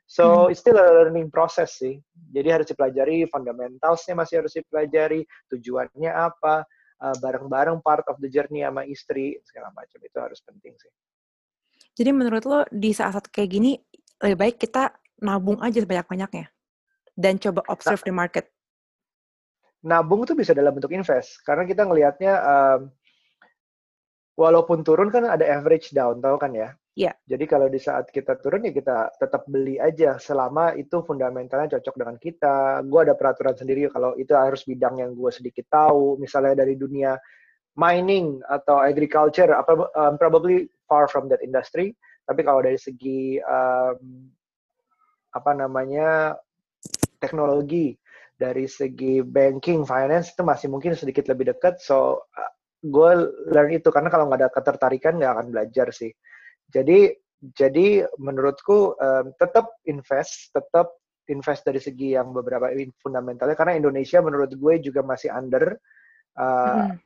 So, 0.07 0.47
hmm. 0.47 0.55
it's 0.55 0.63
still 0.63 0.79
a 0.79 0.87
learning 0.87 1.35
process 1.35 1.83
sih. 1.83 1.99
Jadi 2.31 2.49
harus 2.49 2.67
dipelajari, 2.71 3.27
fundamentalsnya 3.27 4.15
masih 4.15 4.47
harus 4.47 4.55
dipelajari, 4.55 5.27
tujuannya 5.51 6.11
apa, 6.15 6.63
uh, 7.03 7.17
bareng-bareng 7.19 7.83
part 7.83 8.07
of 8.09 8.17
the 8.23 8.31
journey 8.31 8.63
sama 8.65 8.87
istri 8.87 9.37
segala 9.45 9.75
macam 9.75 9.99
itu 10.01 10.19
harus 10.19 10.41
penting 10.47 10.73
sih. 10.79 10.93
Jadi 11.97 12.11
menurut 12.13 12.45
lo 12.45 12.61
di 12.69 12.93
saat-saat 12.93 13.33
kayak 13.33 13.51
gini 13.51 13.73
lebih 14.21 14.37
baik 14.37 14.57
kita 14.61 14.93
nabung 15.25 15.61
aja 15.65 15.81
sebanyak-banyaknya 15.81 16.49
dan 17.17 17.41
coba 17.41 17.65
observe 17.73 18.05
nah, 18.05 18.09
the 18.09 18.15
market. 18.15 18.47
Nabung 19.85 20.25
itu 20.29 20.37
bisa 20.37 20.53
dalam 20.53 20.77
bentuk 20.77 20.93
invest 20.93 21.41
karena 21.45 21.65
kita 21.65 21.89
ngelihatnya 21.89 22.33
um, 22.45 22.81
walaupun 24.37 24.85
turun 24.85 25.09
kan 25.09 25.25
ada 25.27 25.43
average 25.49 25.91
down 25.97 26.21
tau 26.21 26.37
kan 26.37 26.53
ya? 26.53 26.77
Iya. 26.97 27.13
Jadi 27.29 27.45
kalau 27.45 27.69
di 27.69 27.77
saat 27.77 28.09
kita 28.09 28.41
turun 28.41 28.65
ya 28.65 28.73
kita 28.73 29.13
tetap 29.21 29.45
beli 29.45 29.77
aja 29.77 30.17
selama 30.17 30.73
itu 30.81 31.05
fundamentalnya 31.05 31.77
cocok 31.77 31.95
dengan 31.97 32.17
kita. 32.17 32.81
Gue 32.89 33.05
ada 33.05 33.13
peraturan 33.13 33.53
sendiri 33.53 33.93
kalau 33.93 34.17
itu 34.17 34.33
harus 34.33 34.65
bidang 34.65 35.05
yang 35.05 35.13
gue 35.13 35.29
sedikit 35.29 35.69
tahu. 35.69 36.17
Misalnya 36.17 36.65
dari 36.65 36.73
dunia 36.73 37.17
mining 37.77 38.41
atau 38.49 38.81
agriculture, 38.81 39.53
um, 39.53 40.17
probably 40.17 40.73
far 40.89 41.05
from 41.05 41.29
that 41.29 41.45
industry. 41.45 41.93
Tapi 42.25 42.41
kalau 42.41 42.65
dari 42.65 42.81
segi 42.81 43.37
um, 43.45 44.33
apa 45.37 45.53
namanya 45.53 46.33
teknologi, 47.21 47.93
dari 48.41 48.65
segi 48.65 49.21
banking, 49.21 49.85
finance 49.85 50.33
itu 50.33 50.41
masih 50.41 50.73
mungkin 50.73 50.97
sedikit 50.97 51.29
lebih 51.29 51.53
dekat. 51.53 51.77
So 51.85 52.25
gue 52.87 53.11
learn 53.51 53.71
itu 53.75 53.89
karena 53.91 54.09
kalau 54.09 54.31
nggak 54.31 54.41
ada 54.47 54.51
ketertarikan 54.51 55.19
nggak 55.19 55.33
akan 55.33 55.47
belajar 55.51 55.91
sih 55.91 56.11
jadi 56.71 57.15
jadi 57.55 58.09
menurutku 58.17 58.97
um, 58.97 59.27
tetap 59.37 59.77
invest, 59.85 60.51
tetap 60.57 60.97
invest 61.29 61.67
dari 61.67 61.83
segi 61.83 62.17
yang 62.17 62.33
beberapa 62.33 62.71
fundamentalnya 63.03 63.59
karena 63.59 63.77
Indonesia 63.77 64.23
menurut 64.25 64.51
gue 64.57 64.75
juga 64.81 65.05
masih 65.05 65.31
under 65.35 65.77
uh, 66.39 66.91
mm. 66.91 66.97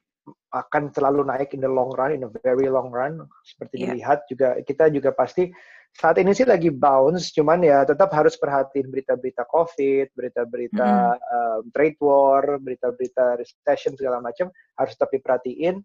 akan 0.55 0.93
selalu 0.95 1.27
naik 1.27 1.57
in 1.57 1.65
the 1.65 1.71
long 1.71 1.91
run, 1.97 2.15
in 2.15 2.23
a 2.25 2.31
very 2.45 2.71
long 2.71 2.93
run 2.93 3.25
seperti 3.43 3.83
yeah. 3.83 3.97
dilihat 3.97 4.19
juga 4.31 4.49
kita 4.63 4.93
juga 4.93 5.11
pasti 5.17 5.51
saat 5.97 6.17
ini 6.23 6.33
sih 6.33 6.47
lagi 6.49 6.71
bounce, 6.73 7.35
cuman 7.35 7.61
ya 7.61 7.83
tetap 7.85 8.09
harus 8.15 8.39
perhatiin 8.39 8.89
berita-berita 8.89 9.45
COVID, 9.51 10.15
berita-berita 10.15 10.91
mm. 11.13 11.21
um, 11.21 11.63
trade 11.75 11.99
war, 12.01 12.57
berita-berita 12.63 13.37
recession 13.37 13.99
segala 13.99 14.23
macam 14.23 14.49
harus 14.79 14.93
tetap 14.97 15.11
diperhatiin. 15.13 15.83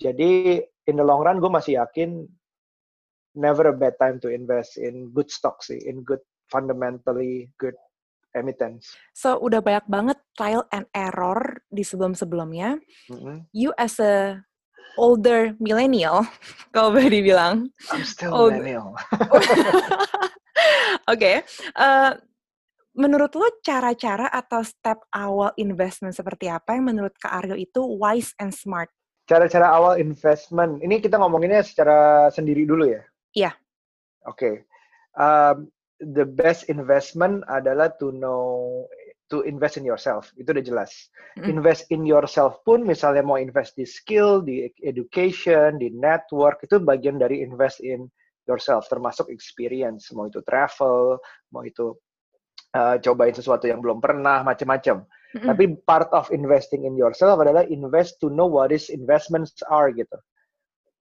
Jadi 0.00 0.64
in 0.88 0.96
the 0.96 1.04
long 1.04 1.20
run 1.20 1.42
gue 1.42 1.50
masih 1.52 1.76
yakin 1.76 2.24
never 3.36 3.68
a 3.68 3.76
bad 3.76 3.94
time 4.00 4.16
to 4.22 4.32
invest 4.32 4.80
in 4.80 5.12
good 5.12 5.28
stocks 5.28 5.68
sih, 5.68 5.78
in 5.84 6.02
good 6.06 6.22
fundamentally 6.48 7.52
good 7.60 7.76
emittents. 8.34 8.94
So 9.14 9.38
udah 9.38 9.60
banyak 9.60 9.86
banget 9.90 10.18
trial 10.34 10.64
and 10.70 10.86
error 10.94 11.62
di 11.68 11.82
sebelum-sebelumnya. 11.82 12.78
Mm-hmm. 13.10 13.36
You 13.54 13.74
as 13.76 13.98
a 13.98 14.40
older 14.98 15.54
millennial, 15.62 16.24
kalau 16.74 16.94
boleh 16.94 17.10
dibilang. 17.10 17.68
I'm 17.92 18.04
still 18.04 18.32
old... 18.32 18.56
millennial. 18.56 18.94
Oke, 21.10 21.16
okay. 21.16 21.36
uh, 21.80 22.14
menurut 22.94 23.32
lo 23.32 23.48
cara-cara 23.64 24.28
atau 24.28 24.60
step 24.60 25.00
awal 25.14 25.56
investment 25.56 26.12
seperti 26.12 26.52
apa 26.52 26.76
yang 26.76 26.92
menurut 26.92 27.16
Kak 27.16 27.32
Aryo 27.44 27.56
itu 27.56 27.80
wise 27.80 28.36
and 28.36 28.52
smart? 28.52 28.92
Cara-cara 29.24 29.70
awal 29.70 29.96
investment, 30.02 30.82
ini 30.82 30.98
kita 30.98 31.16
ngomonginnya 31.16 31.62
secara 31.62 32.28
sendiri 32.34 32.66
dulu 32.66 32.84
ya? 32.90 33.02
Iya. 33.32 33.50
Yeah. 33.50 33.54
Oke. 34.26 34.36
Okay. 34.36 34.54
Um, 35.16 35.72
the 36.00 36.24
best 36.24 36.68
investment 36.72 37.44
adalah 37.46 37.92
to 38.00 38.08
know 38.10 38.84
to 39.30 39.46
invest 39.46 39.78
in 39.78 39.86
yourself. 39.86 40.34
Itu 40.36 40.52
udah 40.52 40.64
jelas. 40.64 40.90
Mm. 41.38 41.58
Invest 41.58 41.88
in 41.94 42.02
yourself 42.02 42.60
pun 42.66 42.82
misalnya 42.82 43.22
mau 43.22 43.38
invest 43.38 43.78
di 43.78 43.86
skill, 43.86 44.42
di 44.42 44.66
education, 44.82 45.78
di 45.78 45.94
network 45.94 46.60
itu 46.66 46.82
bagian 46.82 47.16
dari 47.16 47.40
invest 47.40 47.80
in 47.80 48.10
yourself 48.50 48.90
termasuk 48.90 49.30
experience, 49.30 50.10
mau 50.10 50.26
itu 50.26 50.42
travel, 50.42 51.22
mau 51.54 51.62
itu 51.62 51.94
uh, 52.74 52.98
cobain 52.98 53.32
sesuatu 53.32 53.70
yang 53.70 53.78
belum 53.78 54.02
pernah, 54.02 54.42
macam-macam. 54.42 55.06
Mm-hmm. 55.06 55.46
Tapi 55.46 55.64
part 55.86 56.10
of 56.10 56.26
investing 56.34 56.82
in 56.82 56.98
yourself 56.98 57.38
adalah 57.38 57.62
invest 57.70 58.18
to 58.18 58.26
know 58.26 58.50
what 58.50 58.74
is 58.74 58.90
investments 58.90 59.54
are 59.70 59.94
gitu. 59.94 60.18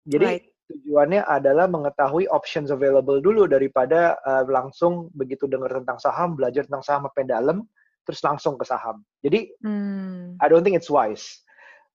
Jadi 0.06 0.26
right 0.26 0.46
tujuannya 0.70 1.26
adalah 1.26 1.66
mengetahui 1.66 2.30
options 2.30 2.70
available 2.70 3.18
dulu 3.18 3.50
daripada 3.50 4.16
uh, 4.22 4.46
langsung 4.46 5.10
begitu 5.18 5.50
dengar 5.50 5.74
tentang 5.74 5.98
saham, 5.98 6.38
belajar 6.38 6.70
tentang 6.70 6.86
saham 6.86 7.04
apa 7.10 7.26
dalam, 7.26 7.66
terus 8.10 8.26
langsung 8.26 8.58
ke 8.58 8.66
saham. 8.66 9.06
Jadi, 9.22 9.54
hmm. 9.62 10.42
I 10.42 10.50
don't 10.50 10.66
think 10.66 10.74
it's 10.74 10.90
wise. 10.90 11.46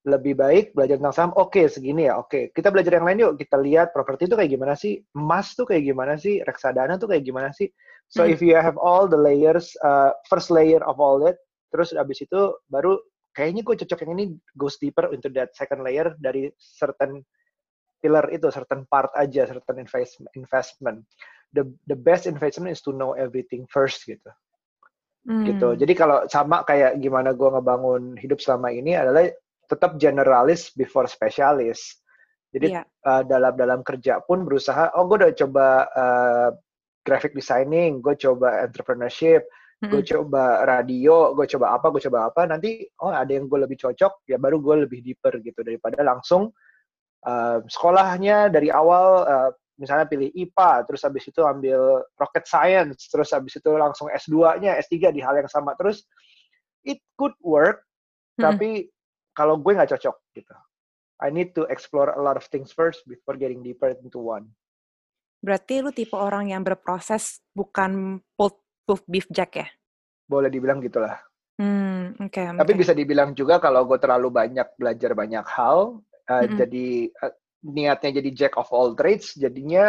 Lebih 0.07 0.39
baik 0.39 0.65
belajar 0.79 1.03
tentang 1.03 1.17
saham, 1.17 1.33
oke 1.35 1.51
okay, 1.51 1.67
segini 1.67 2.07
ya, 2.07 2.23
oke. 2.23 2.31
Okay. 2.31 2.43
Kita 2.55 2.71
belajar 2.71 3.03
yang 3.03 3.11
lain 3.11 3.19
yuk, 3.19 3.35
kita 3.43 3.59
lihat 3.59 3.91
properti 3.91 4.31
itu 4.31 4.39
kayak 4.39 4.55
gimana 4.55 4.79
sih, 4.79 5.03
emas 5.19 5.59
tuh 5.59 5.67
kayak 5.67 5.91
gimana 5.91 6.15
sih, 6.15 6.39
reksadana 6.47 6.95
tuh 6.95 7.11
kayak 7.11 7.27
gimana 7.27 7.51
sih. 7.51 7.67
So 8.07 8.23
hmm. 8.23 8.31
if 8.31 8.39
you 8.39 8.55
have 8.55 8.79
all 8.79 9.11
the 9.11 9.19
layers, 9.19 9.75
uh, 9.83 10.15
first 10.31 10.55
layer 10.55 10.79
of 10.87 11.03
all 11.03 11.19
that, 11.27 11.35
terus 11.75 11.91
abis 11.99 12.23
itu 12.23 12.55
baru 12.71 13.03
kayaknya 13.35 13.67
gue 13.67 13.75
cocok 13.83 14.07
yang 14.07 14.13
ini 14.15 14.25
goes 14.55 14.79
deeper 14.79 15.11
into 15.11 15.27
that 15.35 15.51
second 15.59 15.83
layer 15.83 16.15
dari 16.23 16.55
certain 16.55 17.27
pillar 17.99 18.31
itu 18.31 18.47
certain 18.55 18.87
part 18.87 19.11
aja 19.19 19.51
certain 19.51 19.83
investment 20.39 21.03
the 21.51 21.67
the 21.91 21.99
best 21.99 22.31
investment 22.31 22.71
is 22.71 22.79
to 22.79 22.95
know 22.95 23.19
everything 23.19 23.67
first 23.67 24.07
gitu 24.07 24.31
hmm. 25.29 25.45
gitu 25.49 25.69
jadi 25.77 25.93
kalau 25.97 26.19
sama 26.29 26.63
kayak 26.65 27.01
gimana 27.01 27.33
gue 27.33 27.49
ngebangun 27.49 28.17
hidup 28.21 28.39
selama 28.41 28.71
ini 28.71 28.97
adalah 28.97 29.29
tetap 29.69 29.97
generalis 29.97 30.71
before 30.77 31.09
specialist 31.09 32.05
jadi 32.55 32.81
yeah. 32.81 32.85
uh, 33.03 33.27
dalam 33.27 33.57
dalam 33.59 33.81
kerja 33.83 34.23
pun 34.23 34.47
berusaha 34.47 34.93
oh 34.95 35.09
gue 35.09 35.25
udah 35.25 35.35
coba 35.35 35.67
uh, 35.91 36.49
graphic 37.03 37.35
designing 37.35 37.99
gue 38.05 38.15
coba 38.17 38.63
entrepreneurship 38.63 39.45
hmm. 39.83 39.91
gue 39.91 40.03
coba 40.05 40.63
radio 40.69 41.33
gue 41.33 41.47
coba 41.49 41.75
apa 41.75 41.91
gue 41.91 42.03
coba 42.07 42.19
apa 42.31 42.47
nanti 42.47 42.85
oh 43.03 43.11
ada 43.11 43.33
yang 43.33 43.49
gue 43.49 43.65
lebih 43.65 43.81
cocok 43.81 44.29
ya 44.29 44.37
baru 44.37 44.61
gue 44.61 44.89
lebih 44.89 45.01
deeper 45.03 45.41
gitu 45.41 45.61
daripada 45.65 46.05
langsung 46.05 46.53
uh, 47.27 47.59
sekolahnya 47.65 48.53
dari 48.53 48.69
awal 48.69 49.09
uh, 49.25 49.51
misalnya 49.75 50.07
pilih 50.07 50.31
IPA, 50.31 50.87
terus 50.87 51.03
habis 51.03 51.25
itu 51.27 51.41
ambil 51.43 52.03
rocket 52.15 52.47
science, 52.47 53.11
terus 53.11 53.35
habis 53.35 53.59
itu 53.59 53.71
langsung 53.75 54.07
S2-nya, 54.11 54.79
S3 54.79 55.11
di 55.11 55.21
hal 55.21 55.35
yang 55.39 55.51
sama. 55.51 55.75
Terus 55.75 56.07
it 56.87 57.03
could 57.19 57.35
work, 57.43 57.83
hmm. 58.39 58.45
tapi 58.47 58.69
kalau 59.35 59.59
gue 59.59 59.75
nggak 59.75 59.91
cocok 59.99 60.17
gitu. 60.39 60.55
I 61.23 61.31
need 61.31 61.55
to 61.55 61.67
explore 61.71 62.15
a 62.15 62.23
lot 62.23 62.35
of 62.35 62.47
things 62.51 62.75
first 62.75 63.07
before 63.07 63.39
getting 63.39 63.63
deeper 63.63 63.95
into 63.95 64.19
one. 64.19 64.51
Berarti 65.45 65.85
lu 65.85 65.93
tipe 65.93 66.17
orang 66.17 66.51
yang 66.51 66.65
berproses 66.65 67.45
bukan 67.53 68.19
pulled 68.35 69.05
beef 69.09 69.29
jack 69.31 69.61
ya? 69.61 69.67
Boleh 70.25 70.49
dibilang 70.49 70.81
gitulah. 70.81 71.21
Hmm, 71.55 72.19
okay, 72.19 72.51
Tapi 72.51 72.73
okay. 72.75 72.81
bisa 72.83 72.93
dibilang 72.97 73.31
juga 73.31 73.63
kalau 73.63 73.87
gue 73.87 73.95
terlalu 74.03 74.27
banyak 74.27 74.75
belajar 74.75 75.15
banyak 75.15 75.47
hal, 75.47 76.03
uh, 76.03 76.33
mm-hmm. 76.35 76.57
jadi 76.59 76.87
uh, 77.23 77.35
niatnya 77.65 78.21
jadi 78.21 78.31
jack 78.37 78.55
of 78.61 78.69
all 78.71 78.93
trades 78.93 79.33
jadinya 79.33 79.87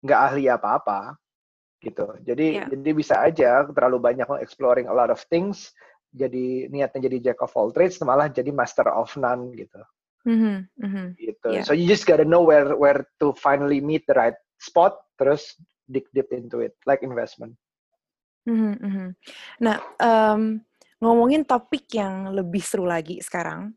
nggak 0.00 0.20
um, 0.20 0.26
ahli 0.32 0.48
apa-apa 0.48 1.20
gitu 1.78 2.16
jadi 2.24 2.64
yeah. 2.64 2.68
jadi 2.72 2.90
bisa 2.96 3.14
aja 3.20 3.62
terlalu 3.70 4.00
banyak 4.02 4.26
exploring 4.40 4.88
a 4.88 4.94
lot 4.94 5.12
of 5.12 5.20
things 5.28 5.70
jadi 6.10 6.72
niatnya 6.72 7.06
jadi 7.12 7.30
jack 7.30 7.44
of 7.44 7.52
all 7.54 7.70
trades 7.70 8.00
malah 8.00 8.32
jadi 8.32 8.50
master 8.50 8.88
of 8.88 9.12
none 9.20 9.52
gitu 9.52 9.78
Mm-hmm. 10.28 10.56
Mm-hmm. 10.82 11.06
Gitu. 11.16 11.48
Yeah. 11.48 11.64
So 11.64 11.72
you 11.72 11.88
just 11.88 12.04
gotta 12.04 12.26
know 12.26 12.42
where 12.42 12.76
where 12.76 13.06
to 13.22 13.32
finally 13.38 13.80
meet 13.80 14.04
the 14.04 14.16
right 14.16 14.36
spot, 14.58 14.98
terus 15.16 15.56
dig 15.88 16.04
deep 16.12 16.28
into 16.34 16.60
it, 16.60 16.74
like 16.84 17.00
investment. 17.00 17.54
Mm-hmm. 18.44 18.74
mm-hmm. 18.76 19.08
Nah, 19.62 19.78
um, 20.02 20.60
ngomongin 20.98 21.48
topik 21.48 21.86
yang 21.94 22.34
lebih 22.34 22.60
seru 22.60 22.84
lagi 22.88 23.22
sekarang. 23.22 23.72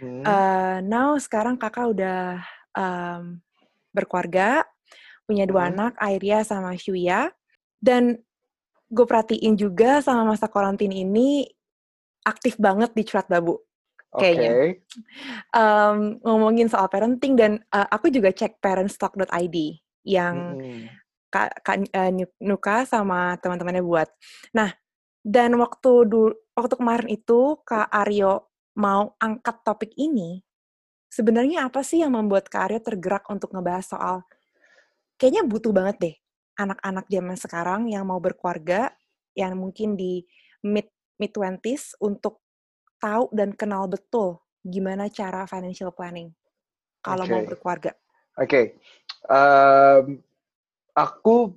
Hmm. 0.00 0.22
Uh, 0.26 0.78
now 0.84 1.14
sekarang 1.20 1.54
kakak 1.58 1.94
udah 1.94 2.42
um, 2.74 3.38
berkeluarga, 3.94 4.66
punya 5.24 5.46
dua 5.46 5.68
hmm. 5.68 5.70
anak, 5.74 5.92
Airia 6.02 6.42
sama 6.42 6.74
Shuya. 6.74 7.30
Dan 7.78 8.18
gue 8.88 9.06
perhatiin 9.06 9.54
juga 9.58 10.00
sama 10.00 10.24
masa 10.24 10.48
karantin 10.48 10.92
ini 10.92 11.46
aktif 12.24 12.56
banget 12.56 12.96
di 12.96 13.02
Curat 13.04 13.28
Babu. 13.28 13.60
Kayaknya. 14.14 14.50
Okay. 14.50 14.68
Um, 15.50 16.22
ngomongin 16.22 16.70
soal 16.70 16.86
parenting 16.86 17.34
dan 17.34 17.58
uh, 17.74 17.86
aku 17.90 18.14
juga 18.14 18.30
cek 18.30 18.62
parentstock.id 18.62 19.56
yang 20.06 20.60
hmm. 20.60 20.86
Kak, 21.34 21.66
Kak 21.66 21.76
uh, 21.90 22.12
Nuka 22.38 22.86
sama 22.86 23.34
teman-temannya 23.42 23.82
buat. 23.82 24.06
Nah, 24.54 24.70
dan 25.26 25.58
waktu 25.58 26.06
dulu 26.06 26.30
waktu 26.54 26.74
kemarin 26.78 27.08
itu 27.10 27.58
Kak 27.66 27.90
Aryo 27.90 28.53
mau 28.74 29.14
angkat 29.22 29.62
topik 29.62 29.92
ini, 29.94 30.42
sebenarnya 31.14 31.70
apa 31.70 31.86
sih 31.86 32.02
yang 32.02 32.18
membuat 32.18 32.50
Kak 32.50 32.70
Aryo 32.70 32.80
tergerak 32.82 33.24
untuk 33.30 33.54
ngebahas 33.54 33.86
soal 33.86 34.16
kayaknya 35.14 35.46
butuh 35.46 35.70
banget 35.70 35.96
deh 36.02 36.16
anak-anak 36.58 37.06
zaman 37.06 37.38
sekarang 37.38 37.80
yang 37.86 38.02
mau 38.06 38.18
berkeluarga 38.18 38.90
yang 39.38 39.54
mungkin 39.54 39.94
di 39.94 40.26
mid 40.66 40.90
mid 41.18 41.30
twenties 41.30 41.94
untuk 42.02 42.42
tahu 42.98 43.30
dan 43.30 43.54
kenal 43.54 43.86
betul 43.86 44.42
gimana 44.66 45.06
cara 45.06 45.46
financial 45.46 45.94
planning 45.94 46.34
kalau 47.04 47.28
okay. 47.28 47.32
mau 47.36 47.42
berkeluarga. 47.44 47.92
Oke, 48.34 48.48
okay. 48.50 48.64
um, 49.30 50.18
aku 50.96 51.52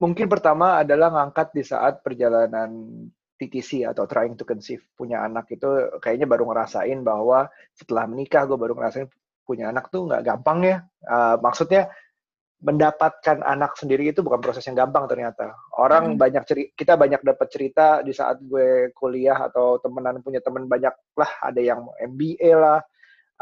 mungkin 0.00 0.30
pertama 0.30 0.80
adalah 0.80 1.12
ngangkat 1.12 1.52
di 1.52 1.60
saat 1.66 2.00
perjalanan 2.00 2.70
TTC 3.44 3.84
atau 3.84 4.08
trying 4.08 4.34
to 4.40 4.48
conceive 4.48 4.80
punya 4.96 5.20
anak 5.20 5.52
itu 5.52 5.68
kayaknya 6.00 6.24
baru 6.24 6.48
ngerasain 6.48 7.04
bahwa 7.04 7.46
setelah 7.76 8.08
menikah 8.08 8.48
gue 8.48 8.56
baru 8.56 8.72
ngerasain 8.72 9.06
punya 9.44 9.68
anak 9.68 9.92
tuh 9.92 10.08
nggak 10.08 10.24
gampang 10.24 10.58
ya 10.64 10.76
uh, 11.04 11.36
maksudnya 11.36 11.92
mendapatkan 12.64 13.44
anak 13.44 13.76
sendiri 13.76 14.08
itu 14.08 14.24
bukan 14.24 14.40
proses 14.40 14.64
yang 14.64 14.88
gampang 14.88 15.04
ternyata 15.04 15.52
orang 15.76 16.16
hmm. 16.16 16.18
banyak 16.18 16.44
cerita 16.48 16.70
kita 16.72 16.92
banyak 16.96 17.20
dapat 17.20 17.46
cerita 17.52 17.86
di 18.00 18.16
saat 18.16 18.40
gue 18.40 18.88
kuliah 18.96 19.36
atau 19.36 19.76
temenan 19.84 20.24
punya 20.24 20.40
temen 20.40 20.64
banyak 20.64 20.96
lah 21.12 21.32
ada 21.44 21.60
yang 21.60 21.84
MBA 22.00 22.50
lah 22.56 22.80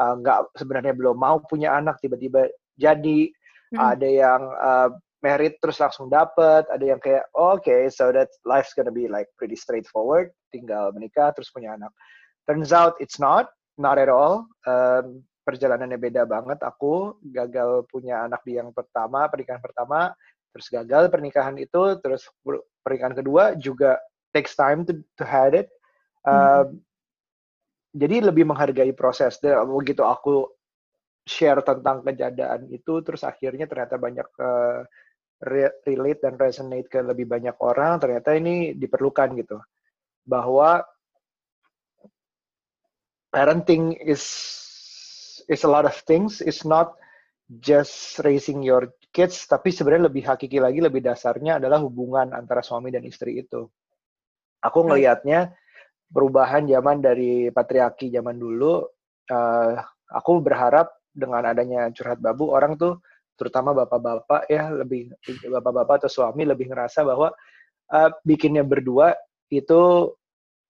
uh, 0.03 0.13
nggak 0.19 0.59
sebenarnya 0.59 0.91
belum 0.91 1.15
mau 1.15 1.39
punya 1.39 1.71
anak 1.71 2.03
tiba-tiba 2.03 2.51
jadi 2.75 3.31
hmm. 3.71 3.79
ada 3.79 4.07
yang 4.11 4.41
uh, 4.59 4.89
merit 5.23 5.55
terus 5.63 5.79
langsung 5.79 6.11
dapet. 6.11 6.67
Ada 6.67 6.85
yang 6.85 6.99
kayak 6.99 7.31
oh, 7.33 7.55
oke 7.55 7.63
okay, 7.63 7.87
so 7.87 8.11
that 8.11 8.27
life's 8.43 8.75
gonna 8.75 8.93
be 8.93 9.07
like 9.07 9.31
pretty 9.39 9.55
straightforward. 9.55 10.29
Tinggal 10.51 10.91
menikah 10.91 11.31
terus 11.31 11.49
punya 11.49 11.79
anak. 11.79 11.89
Turns 12.43 12.75
out 12.75 12.99
it's 12.99 13.17
not 13.17 13.47
not 13.79 13.95
at 13.95 14.11
all. 14.11 14.45
Um, 14.67 15.23
perjalanannya 15.47 15.95
beda 15.95 16.27
banget. 16.27 16.59
Aku 16.61 17.17
gagal 17.31 17.87
punya 17.87 18.27
anak 18.27 18.43
di 18.43 18.59
yang 18.59 18.75
pertama 18.75 19.25
pernikahan 19.31 19.63
pertama 19.63 20.11
terus 20.53 20.69
gagal 20.69 21.09
pernikahan 21.09 21.57
itu 21.57 21.97
terus 21.97 22.29
pernikahan 22.85 23.17
kedua 23.17 23.57
juga 23.57 23.97
takes 24.35 24.53
time 24.53 24.83
to 24.83 24.99
to 25.15 25.23
have 25.23 25.55
it. 25.55 25.71
Um, 26.23 26.31
hmm. 26.31 26.67
jadi 27.95 28.15
lebih 28.27 28.43
menghargai 28.43 28.91
proses. 28.91 29.39
Dan 29.39 29.71
begitu 29.71 30.03
aku 30.03 30.51
share 31.23 31.63
tentang 31.63 32.03
kejadian 32.03 32.67
itu 32.67 32.99
terus 32.99 33.23
akhirnya 33.23 33.63
ternyata 33.63 33.95
banyak 33.95 34.27
uh, 34.39 34.83
relate 35.43 36.23
dan 36.23 36.39
resonate 36.39 36.87
ke 36.87 37.03
lebih 37.03 37.27
banyak 37.27 37.55
orang, 37.59 37.99
ternyata 37.99 38.33
ini 38.33 38.73
diperlukan 38.73 39.35
gitu. 39.39 39.59
Bahwa 40.23 40.79
parenting 43.27 43.99
is 43.99 44.23
is 45.51 45.67
a 45.67 45.69
lot 45.69 45.83
of 45.83 45.95
things, 46.07 46.39
it's 46.39 46.63
not 46.63 46.95
just 47.59 48.23
raising 48.23 48.63
your 48.63 48.95
kids, 49.11 49.43
tapi 49.45 49.69
sebenarnya 49.69 50.07
lebih 50.07 50.23
hakiki 50.23 50.63
lagi, 50.63 50.79
lebih 50.79 51.03
dasarnya 51.03 51.59
adalah 51.59 51.83
hubungan 51.83 52.31
antara 52.31 52.63
suami 52.63 52.89
dan 52.89 53.03
istri 53.03 53.43
itu. 53.43 53.67
Aku 54.63 54.87
ngelihatnya 54.87 55.51
perubahan 56.07 56.63
zaman 56.63 57.03
dari 57.03 57.51
patriarki 57.51 58.07
zaman 58.07 58.39
dulu, 58.39 58.87
uh, 59.27 59.75
aku 60.07 60.31
berharap 60.39 60.87
dengan 61.11 61.43
adanya 61.51 61.91
curhat 61.91 62.23
babu, 62.23 62.49
orang 62.55 62.79
tuh 62.79 63.03
terutama 63.33 63.73
bapak-bapak 63.73 64.45
ya 64.47 64.69
lebih 64.69 65.09
bapak-bapak 65.49 66.05
atau 66.05 66.11
suami 66.11 66.45
lebih 66.45 66.69
ngerasa 66.69 67.01
bahwa 67.01 67.33
uh, 67.93 68.09
bikinnya 68.21 68.61
berdua 68.61 69.17
itu 69.49 70.11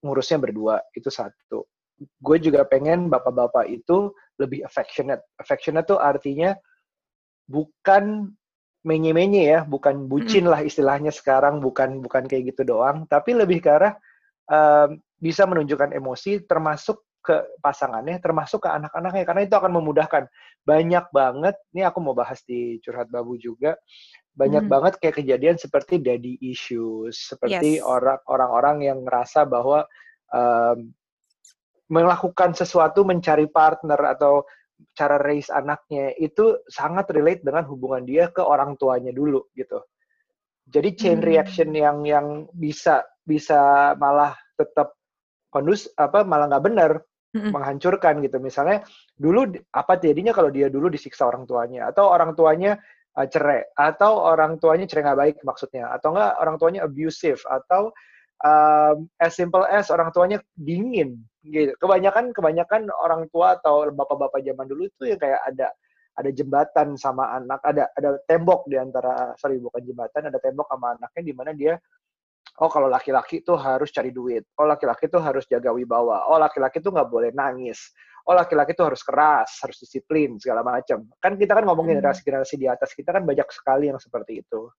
ngurusnya 0.03 0.39
berdua 0.39 0.83
itu 0.91 1.07
satu. 1.07 1.63
Gue 2.19 2.37
juga 2.41 2.67
pengen 2.67 3.07
bapak-bapak 3.07 3.71
itu 3.71 4.11
lebih 4.41 4.67
affectionate. 4.67 5.23
Affectionate 5.39 5.87
tuh 5.87 5.99
artinya 6.01 6.51
bukan 7.47 8.27
menye-menye 8.83 9.47
ya, 9.47 9.59
bukan 9.63 10.11
bucin 10.11 10.43
lah 10.43 10.59
istilahnya 10.59 11.15
sekarang, 11.15 11.63
bukan 11.63 12.03
bukan 12.03 12.27
kayak 12.27 12.51
gitu 12.51 12.67
doang, 12.67 13.07
tapi 13.07 13.31
lebih 13.31 13.63
ke 13.63 13.71
arah 13.71 13.95
um, 14.51 14.99
bisa 15.15 15.47
menunjukkan 15.47 15.95
emosi 15.95 16.43
termasuk 16.43 16.99
ke 17.23 17.57
pasangannya 17.63 18.19
termasuk 18.19 18.67
ke 18.67 18.69
anak-anaknya 18.69 19.23
karena 19.23 19.41
itu 19.47 19.55
akan 19.55 19.71
memudahkan 19.79 20.27
banyak 20.67 21.05
banget 21.15 21.55
ini 21.71 21.81
aku 21.87 22.03
mau 22.03 22.11
bahas 22.11 22.43
di 22.43 22.83
curhat 22.83 23.07
babu 23.07 23.39
juga 23.39 23.79
banyak 24.35 24.67
hmm. 24.67 24.71
banget 24.71 24.93
kayak 24.99 25.23
kejadian 25.23 25.55
seperti 25.55 26.03
daddy 26.03 26.35
issues 26.43 27.31
seperti 27.31 27.79
yes. 27.79 27.85
orang 27.87 28.19
orang-orang 28.27 28.77
yang 28.83 28.99
ngerasa 29.07 29.47
bahwa 29.47 29.87
um, 30.35 30.91
melakukan 31.87 32.51
sesuatu 32.51 33.07
mencari 33.07 33.47
partner 33.47 34.19
atau 34.19 34.43
cara 34.91 35.15
raise 35.21 35.47
anaknya 35.47 36.11
itu 36.19 36.59
sangat 36.67 37.07
relate 37.15 37.45
dengan 37.45 37.63
hubungan 37.71 38.03
dia 38.03 38.27
ke 38.33 38.43
orang 38.43 38.75
tuanya 38.75 39.15
dulu 39.15 39.47
gitu 39.55 39.79
jadi 40.67 40.89
chain 40.95 41.19
hmm. 41.23 41.27
reaction 41.27 41.69
yang 41.71 42.03
yang 42.03 42.27
bisa 42.51 43.07
bisa 43.23 43.93
malah 43.95 44.35
tetap 44.59 44.97
kondus 45.53 45.87
apa 45.95 46.25
malah 46.25 46.49
nggak 46.49 46.65
benar 46.65 46.91
menghancurkan 47.33 48.21
gitu. 48.21 48.37
Misalnya 48.37 48.85
dulu 49.17 49.49
apa 49.73 49.97
jadinya 49.97 50.31
kalau 50.31 50.53
dia 50.53 50.69
dulu 50.69 50.87
disiksa 50.87 51.25
orang 51.25 51.49
tuanya? 51.49 51.89
Atau 51.89 52.05
orang 52.09 52.37
tuanya 52.37 52.77
uh, 53.17 53.25
cerai? 53.25 53.65
Atau 53.73 54.21
orang 54.21 54.61
tuanya 54.61 54.85
cerai 54.85 55.03
nggak 55.09 55.19
baik 55.19 55.35
maksudnya? 55.41 55.89
Atau 55.89 56.13
enggak 56.13 56.37
orang 56.37 56.55
tuanya 56.61 56.79
abusive? 56.85 57.41
Atau 57.49 57.91
um, 58.45 59.09
as 59.17 59.33
simple 59.33 59.65
as 59.65 59.89
orang 59.89 60.13
tuanya 60.13 60.37
dingin? 60.53 61.17
Gitu. 61.41 61.73
Kebanyakan 61.81 62.31
kebanyakan 62.31 62.87
orang 62.93 63.25
tua 63.33 63.57
atau 63.57 63.89
bapak-bapak 63.89 64.45
zaman 64.45 64.69
dulu 64.69 64.87
itu 64.87 65.09
yang 65.09 65.19
kayak 65.19 65.41
ada 65.43 65.73
ada 66.13 66.29
jembatan 66.29 66.93
sama 66.93 67.33
anak, 67.33 67.57
ada 67.65 67.89
ada 67.97 68.21
tembok 68.29 68.69
di 68.69 68.77
antara 68.77 69.33
sorry 69.41 69.57
bukan 69.57 69.81
jembatan, 69.81 70.29
ada 70.29 70.37
tembok 70.37 70.69
sama 70.69 70.93
anaknya 70.93 71.21
di 71.25 71.33
mana 71.33 71.51
dia 71.57 71.73
oh 72.61 72.69
kalau 72.69 72.85
laki-laki 72.85 73.41
tuh 73.41 73.57
harus 73.57 73.89
cari 73.89 74.13
duit, 74.13 74.45
oh 74.61 74.69
laki-laki 74.69 75.09
tuh 75.09 75.23
harus 75.23 75.49
jaga 75.49 75.73
wibawa, 75.73 76.29
oh 76.29 76.37
laki-laki 76.37 76.77
tuh 76.83 76.93
nggak 76.93 77.09
boleh 77.09 77.33
nangis, 77.33 77.93
oh 78.29 78.37
laki-laki 78.37 78.77
tuh 78.77 78.93
harus 78.93 79.01
keras, 79.01 79.57
harus 79.65 79.77
disiplin 79.81 80.37
segala 80.37 80.61
macam. 80.61 81.09
Kan 81.17 81.33
kita 81.35 81.57
kan 81.57 81.65
ngomong 81.65 81.89
hmm. 81.89 81.93
generasi-generasi 81.97 82.55
di 82.61 82.67
atas 82.69 82.93
kita 82.93 83.09
kan 83.09 83.25
banyak 83.25 83.47
sekali 83.49 83.89
yang 83.89 83.97
seperti 83.97 84.45
itu. 84.45 84.69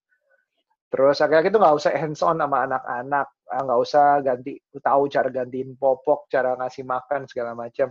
Terus 0.94 1.18
laki-laki 1.18 1.50
tuh 1.50 1.58
nggak 1.58 1.74
usah 1.74 1.90
hands 1.98 2.22
on 2.22 2.38
sama 2.38 2.70
anak-anak, 2.70 3.26
ah, 3.50 3.60
nggak 3.66 3.80
usah 3.82 4.06
ganti 4.22 4.54
tahu 4.78 5.02
cara 5.10 5.28
gantiin 5.34 5.74
popok, 5.74 6.30
cara 6.30 6.54
ngasih 6.54 6.86
makan 6.86 7.26
segala 7.26 7.58
macam. 7.58 7.90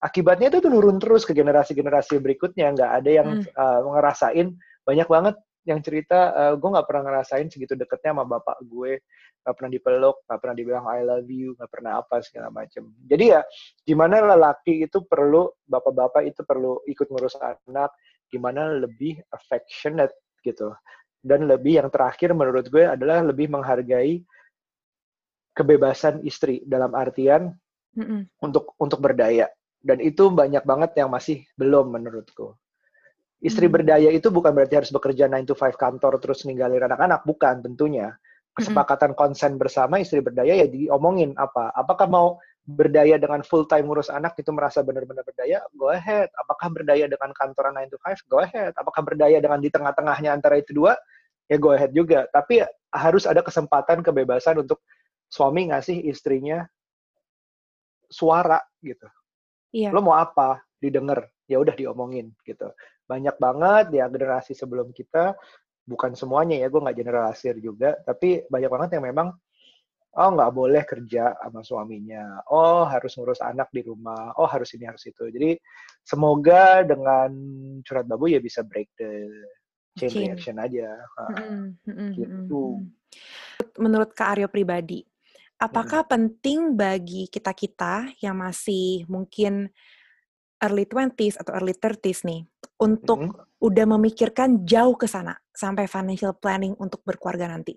Akibatnya 0.00 0.48
itu 0.48 0.64
tuh 0.64 0.70
nurun 0.72 0.96
terus 0.96 1.28
ke 1.28 1.36
generasi-generasi 1.36 2.22
berikutnya, 2.22 2.72
nggak 2.72 2.92
ada 3.02 3.10
yang 3.10 3.28
hmm. 3.44 3.52
uh, 3.52 3.80
ngerasain 3.92 4.56
banyak 4.88 5.04
banget 5.04 5.36
yang 5.68 5.80
cerita 5.84 6.32
uh, 6.32 6.54
gue 6.56 6.68
nggak 6.68 6.88
pernah 6.88 7.02
ngerasain 7.12 7.46
segitu 7.52 7.76
deketnya 7.76 8.16
sama 8.16 8.24
bapak 8.24 8.56
gue. 8.64 9.04
Nggak 9.44 9.54
pernah 9.54 9.72
dipeluk 9.72 10.16
nggak 10.24 10.38
pernah 10.40 10.56
dibilang 10.56 10.84
I 10.88 11.00
love 11.04 11.30
you 11.30 11.54
nggak 11.56 11.70
pernah 11.72 11.92
apa 12.02 12.20
segala 12.20 12.48
macam 12.52 12.92
jadi 13.06 13.24
ya 13.38 13.40
gimana 13.86 14.20
lelaki 14.20 14.84
itu 14.84 15.00
perlu 15.08 15.48
bapak-bapak 15.64 16.26
itu 16.26 16.42
perlu 16.44 16.82
ikut 16.84 17.06
ngurus 17.08 17.38
anak 17.40 17.94
gimana 18.28 18.76
lebih 18.76 19.20
affectionate 19.32 20.12
gitu. 20.44 20.72
Dan 21.18 21.50
lebih 21.50 21.82
yang 21.82 21.88
terakhir 21.90 22.30
menurut 22.30 22.70
gue 22.70 22.86
adalah 22.86 23.24
lebih 23.24 23.50
menghargai 23.50 24.22
kebebasan 25.56 26.22
istri 26.22 26.62
dalam 26.62 26.94
artian 26.94 27.50
mm 27.98 28.04
-mm. 28.04 28.20
untuk 28.44 28.78
untuk 28.78 29.02
berdaya. 29.02 29.50
Dan 29.78 29.98
itu 30.02 30.30
banyak 30.30 30.62
banget 30.62 30.94
yang 30.98 31.10
masih 31.10 31.42
belum 31.58 31.90
menurutku 31.94 32.54
Istri 33.38 33.70
hmm. 33.70 33.74
berdaya 33.74 34.10
itu 34.10 34.34
bukan 34.34 34.50
berarti 34.50 34.82
harus 34.82 34.90
bekerja 34.90 35.30
9 35.30 35.46
to 35.46 35.54
5 35.54 35.78
kantor 35.78 36.18
terus 36.18 36.42
ninggalin 36.42 36.82
anak-anak, 36.82 37.22
bukan 37.22 37.62
tentunya. 37.62 38.14
Kesepakatan 38.58 39.14
konsen 39.14 39.54
bersama 39.54 40.02
istri 40.02 40.18
berdaya 40.18 40.50
ya 40.58 40.66
diomongin 40.66 41.30
apa? 41.38 41.70
Apakah 41.78 42.10
mau 42.10 42.42
berdaya 42.66 43.14
dengan 43.14 43.46
full 43.46 43.64
time 43.70 43.86
ngurus 43.86 44.10
anak 44.10 44.34
itu 44.36 44.50
merasa 44.50 44.82
benar-benar 44.82 45.22
berdaya, 45.22 45.62
go 45.78 45.94
ahead. 45.94 46.26
Apakah 46.42 46.68
berdaya 46.68 47.06
dengan 47.06 47.30
kantoran 47.32 47.78
9 47.78 47.94
to 47.94 47.98
5? 48.02 48.26
Go 48.26 48.42
ahead. 48.42 48.74
Apakah 48.74 49.06
berdaya 49.06 49.38
dengan 49.38 49.62
di 49.62 49.70
tengah-tengahnya 49.70 50.34
antara 50.34 50.58
itu 50.58 50.74
dua? 50.74 50.98
Ya 51.46 51.56
go 51.56 51.70
ahead 51.70 51.94
juga. 51.94 52.26
Tapi 52.34 52.66
harus 52.90 53.24
ada 53.24 53.40
kesempatan 53.46 54.02
kebebasan 54.02 54.58
untuk 54.58 54.82
suami 55.30 55.70
ngasih 55.70 56.10
istrinya 56.10 56.66
suara 58.10 58.58
gitu. 58.84 59.06
Iya. 59.72 59.94
Lo 59.94 60.02
mau 60.04 60.18
apa? 60.18 60.60
Didengar. 60.76 61.30
Ya 61.48 61.56
udah 61.62 61.72
diomongin 61.72 62.36
gitu. 62.44 62.68
Banyak 63.08 63.40
banget 63.40 63.86
ya 63.96 64.04
generasi 64.12 64.52
sebelum 64.52 64.92
kita, 64.92 65.32
bukan 65.88 66.12
semuanya 66.12 66.60
ya, 66.60 66.68
gue 66.68 66.80
nggak 66.84 66.98
generalisir 67.00 67.56
juga, 67.58 67.96
tapi 68.04 68.44
banyak 68.46 68.68
banget 68.68 68.90
yang 69.00 69.08
memang 69.08 69.28
oh 70.18 70.30
nggak 70.34 70.52
boleh 70.52 70.82
kerja 70.84 71.32
sama 71.40 71.64
suaminya, 71.64 72.44
oh 72.52 72.84
harus 72.84 73.16
ngurus 73.16 73.40
anak 73.40 73.72
di 73.72 73.80
rumah, 73.86 74.36
oh 74.36 74.44
harus 74.44 74.74
ini 74.76 74.84
harus 74.84 75.08
itu. 75.08 75.24
Jadi 75.32 75.56
semoga 76.04 76.84
dengan 76.84 77.30
curhat 77.86 78.04
babu 78.04 78.28
ya 78.28 78.42
bisa 78.42 78.60
break 78.66 78.92
the 79.00 79.30
chain, 79.96 80.10
chain. 80.10 80.26
reaction 80.32 80.56
aja. 80.60 80.88
Mm 81.32 81.76
-hmm. 81.86 82.10
gitu. 82.18 82.84
Menurut 83.78 84.12
Kak 84.12 84.36
Aryo 84.36 84.48
pribadi, 84.50 85.06
apakah 85.58 86.06
hmm. 86.06 86.10
penting 86.10 86.58
bagi 86.78 87.26
kita 87.26 87.50
kita 87.54 88.10
yang 88.22 88.38
masih 88.38 89.06
mungkin 89.10 89.70
early 90.62 90.86
20s 90.86 91.38
atau 91.38 91.54
early 91.54 91.74
30s 91.74 92.26
nih 92.26 92.42
untuk 92.78 93.18
hmm. 93.20 93.62
udah 93.62 93.86
memikirkan 93.98 94.62
jauh 94.62 94.94
ke 94.94 95.10
sana 95.10 95.34
sampai 95.50 95.90
financial 95.90 96.34
planning 96.38 96.78
untuk 96.78 97.02
berkeluarga 97.02 97.50
nanti? 97.50 97.74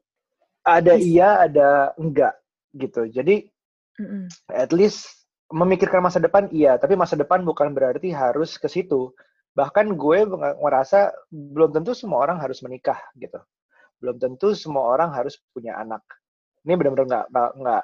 ada 0.65 0.93
iya 0.97 1.45
ada 1.45 1.93
enggak 1.97 2.37
gitu 2.77 3.09
jadi 3.09 3.49
mm-hmm. 3.97 4.23
at 4.53 4.71
least 4.71 5.25
memikirkan 5.51 5.99
masa 6.05 6.21
depan 6.21 6.47
iya 6.53 6.77
tapi 6.77 6.95
masa 6.95 7.17
depan 7.17 7.43
bukan 7.43 7.73
berarti 7.73 8.13
harus 8.13 8.55
ke 8.55 8.69
situ 8.69 9.11
bahkan 9.51 9.99
gue 9.99 10.23
merasa 10.63 11.11
belum 11.33 11.75
tentu 11.75 11.91
semua 11.91 12.23
orang 12.23 12.39
harus 12.39 12.63
menikah 12.63 12.97
gitu 13.19 13.41
belum 13.99 14.15
tentu 14.21 14.55
semua 14.55 14.95
orang 14.95 15.11
harus 15.11 15.35
punya 15.51 15.75
anak 15.75 16.01
ini 16.63 16.73
benar-benar 16.79 17.27
nggak 17.27 17.51
nggak 17.59 17.83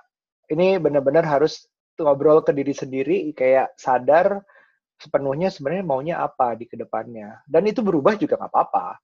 ini 0.56 0.68
benar-benar 0.80 1.26
harus 1.28 1.68
ngobrol 2.00 2.40
ke 2.46 2.56
diri 2.56 2.72
sendiri 2.72 3.18
kayak 3.36 3.76
sadar 3.76 4.40
sepenuhnya 4.98 5.54
sebenarnya 5.54 5.86
maunya 5.86 6.16
apa 6.22 6.58
di 6.58 6.66
ke 6.66 6.74
depannya 6.74 7.42
dan 7.46 7.64
itu 7.70 7.86
berubah 7.86 8.18
juga 8.18 8.38
nggak 8.38 8.52
apa-apa 8.52 8.98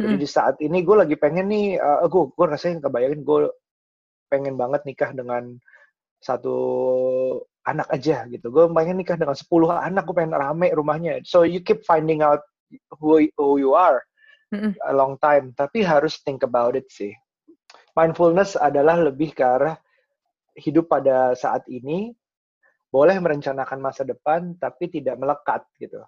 jadi 0.00 0.16
hmm. 0.16 0.22
di 0.24 0.28
saat 0.28 0.56
ini 0.64 0.80
gue 0.80 0.96
lagi 0.96 1.16
pengen 1.20 1.52
nih, 1.52 1.76
uh, 1.76 2.08
gue 2.08 2.32
gue 2.32 2.46
rasanya 2.48 2.88
kebayangin 2.88 3.20
gue 3.20 3.52
pengen 4.32 4.56
banget 4.56 4.80
nikah 4.88 5.12
dengan 5.12 5.60
satu 6.24 6.56
anak 7.68 7.84
aja 7.92 8.24
gitu. 8.32 8.48
Gue 8.48 8.64
pengen 8.72 8.96
nikah 8.96 9.20
dengan 9.20 9.36
10 9.36 9.44
anak, 9.68 10.08
gue 10.08 10.16
pengen 10.16 10.32
rame 10.32 10.72
rumahnya. 10.72 11.20
So 11.28 11.44
you 11.44 11.60
keep 11.60 11.84
finding 11.84 12.24
out 12.24 12.40
who, 12.96 13.20
who 13.36 13.60
you 13.60 13.76
are 13.76 14.00
hmm. 14.48 14.72
a 14.88 14.96
long 14.96 15.20
time. 15.20 15.52
Tapi 15.52 15.84
harus 15.84 16.16
think 16.24 16.48
about 16.48 16.80
it 16.80 16.88
sih. 16.88 17.12
Mindfulness 17.92 18.56
adalah 18.56 18.96
lebih 18.96 19.36
ke 19.36 19.44
arah 19.44 19.76
hidup 20.56 20.88
pada 20.88 21.36
saat 21.36 21.68
ini, 21.68 22.16
boleh 22.90 23.16
merencanakan 23.22 23.78
masa 23.78 24.02
depan, 24.02 24.58
tapi 24.58 24.90
tidak 24.90 25.14
melekat 25.16 25.62
gitu. 25.78 26.02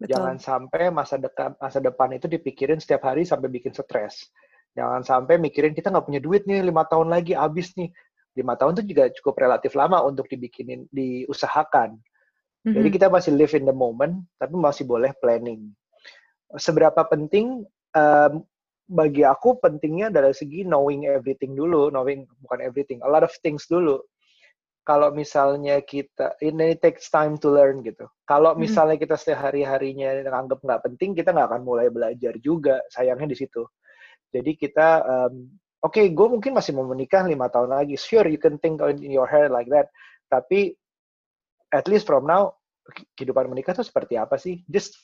Betul. 0.00 0.16
Jangan 0.16 0.36
sampai 0.40 0.88
masa 0.92 1.20
depan 1.20 1.56
masa 1.60 1.80
depan 1.80 2.08
itu 2.16 2.28
dipikirin 2.28 2.80
setiap 2.80 3.08
hari 3.08 3.24
sampai 3.24 3.48
bikin 3.52 3.72
stres. 3.72 4.28
Jangan 4.76 5.04
sampai 5.04 5.36
mikirin 5.36 5.76
kita 5.76 5.92
nggak 5.92 6.06
punya 6.06 6.20
duit 6.22 6.48
nih 6.48 6.64
lima 6.64 6.88
tahun 6.88 7.12
lagi 7.12 7.36
habis 7.36 7.72
nih. 7.76 7.92
Lima 8.38 8.54
tahun 8.54 8.78
itu 8.80 8.94
juga 8.94 9.04
cukup 9.10 9.34
relatif 9.42 9.74
lama 9.74 10.00
untuk 10.06 10.30
dibikinin, 10.30 10.86
diusahakan. 10.94 11.98
Mm-hmm. 11.98 12.74
Jadi 12.78 12.88
kita 12.94 13.06
masih 13.10 13.32
live 13.34 13.52
in 13.56 13.66
the 13.66 13.74
moment, 13.74 14.22
tapi 14.38 14.54
masih 14.54 14.86
boleh 14.86 15.10
planning. 15.18 15.68
Seberapa 16.54 17.02
penting 17.10 17.66
um, 17.96 18.32
bagi 18.86 19.26
aku 19.26 19.58
pentingnya 19.58 20.14
dari 20.14 20.30
segi 20.30 20.62
knowing 20.62 21.10
everything 21.10 21.58
dulu, 21.58 21.90
knowing 21.90 22.24
bukan 22.46 22.60
everything, 22.62 23.02
a 23.02 23.08
lot 23.10 23.26
of 23.26 23.32
things 23.42 23.66
dulu 23.66 23.98
kalau 24.90 25.14
misalnya 25.14 25.78
kita 25.86 26.34
ini 26.42 26.74
takes 26.74 27.06
time 27.14 27.38
to 27.38 27.46
learn 27.46 27.78
gitu. 27.86 28.10
Kalau 28.26 28.58
hmm. 28.58 28.66
misalnya 28.66 28.98
kita 28.98 29.14
setiap 29.14 29.46
hari-harinya 29.46 30.26
nganggap 30.26 30.58
nggak 30.66 30.82
penting, 30.90 31.14
kita 31.14 31.30
nggak 31.30 31.46
akan 31.46 31.62
mulai 31.62 31.86
belajar 31.94 32.34
juga. 32.42 32.82
Sayangnya 32.90 33.30
di 33.30 33.38
situ. 33.38 33.62
Jadi 34.34 34.58
kita, 34.58 35.06
um, 35.06 35.46
oke, 35.86 35.94
okay, 35.94 36.10
gue 36.10 36.26
mungkin 36.26 36.58
masih 36.58 36.74
mau 36.74 36.82
menikah 36.90 37.22
lima 37.22 37.46
tahun 37.46 37.70
lagi. 37.70 37.94
Sure, 37.94 38.26
you 38.26 38.42
can 38.42 38.58
think 38.58 38.82
in 38.82 39.14
your 39.14 39.30
head 39.30 39.54
like 39.54 39.70
that. 39.70 39.94
Tapi 40.26 40.74
at 41.70 41.86
least 41.86 42.10
from 42.10 42.26
now, 42.26 42.58
kehidupan 43.14 43.46
menikah 43.46 43.78
tuh 43.78 43.86
seperti 43.86 44.18
apa 44.18 44.42
sih? 44.42 44.66
Just 44.66 44.98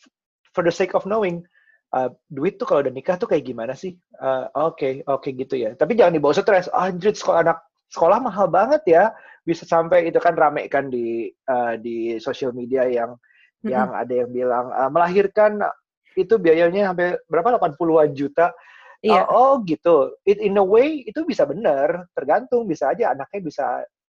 for 0.51 0.66
the 0.66 0.75
sake 0.75 0.99
of 0.99 1.07
knowing, 1.07 1.46
uh, 1.94 2.11
duit 2.27 2.59
tuh 2.59 2.66
kalau 2.66 2.83
udah 2.83 2.90
nikah 2.90 3.14
tuh 3.22 3.31
kayak 3.31 3.46
gimana 3.46 3.79
sih? 3.79 3.94
Uh, 4.18 4.51
oke, 4.66 4.83
okay, 4.83 5.07
oke 5.07 5.22
okay, 5.22 5.31
gitu 5.38 5.55
ya. 5.62 5.79
Tapi 5.79 5.94
jangan 5.94 6.18
dibawa 6.18 6.35
stres. 6.35 6.66
Anjir, 6.75 7.14
sekolah 7.14 7.46
anak 7.46 7.62
sekolah 7.87 8.18
mahal 8.18 8.51
banget 8.51 8.83
ya 8.90 9.14
bisa 9.46 9.62
sampai 9.62 10.11
itu 10.11 10.18
kan 10.18 10.35
rame 10.35 10.66
kan 10.66 10.90
di 10.90 11.30
uh, 11.46 11.78
di 11.78 12.18
sosial 12.18 12.50
media 12.50 12.82
yang 12.90 13.14
mm-hmm. 13.14 13.70
yang 13.70 13.88
ada 13.94 14.14
yang 14.26 14.30
bilang 14.35 14.66
uh, 14.74 14.90
melahirkan 14.90 15.62
itu 16.18 16.35
biayanya 16.35 16.90
sampai 16.90 17.14
berapa 17.30 17.54
80-an 17.62 18.11
juta. 18.18 18.50
Iya. 19.06 19.22
Uh, 19.22 19.26
oh 19.30 19.52
gitu. 19.62 20.18
It 20.26 20.42
in 20.42 20.59
a 20.59 20.64
way 20.66 21.06
itu 21.06 21.22
bisa 21.22 21.46
benar, 21.46 22.11
tergantung 22.11 22.66
bisa 22.66 22.90
aja 22.90 23.14
anaknya 23.14 23.40
bisa 23.46 23.64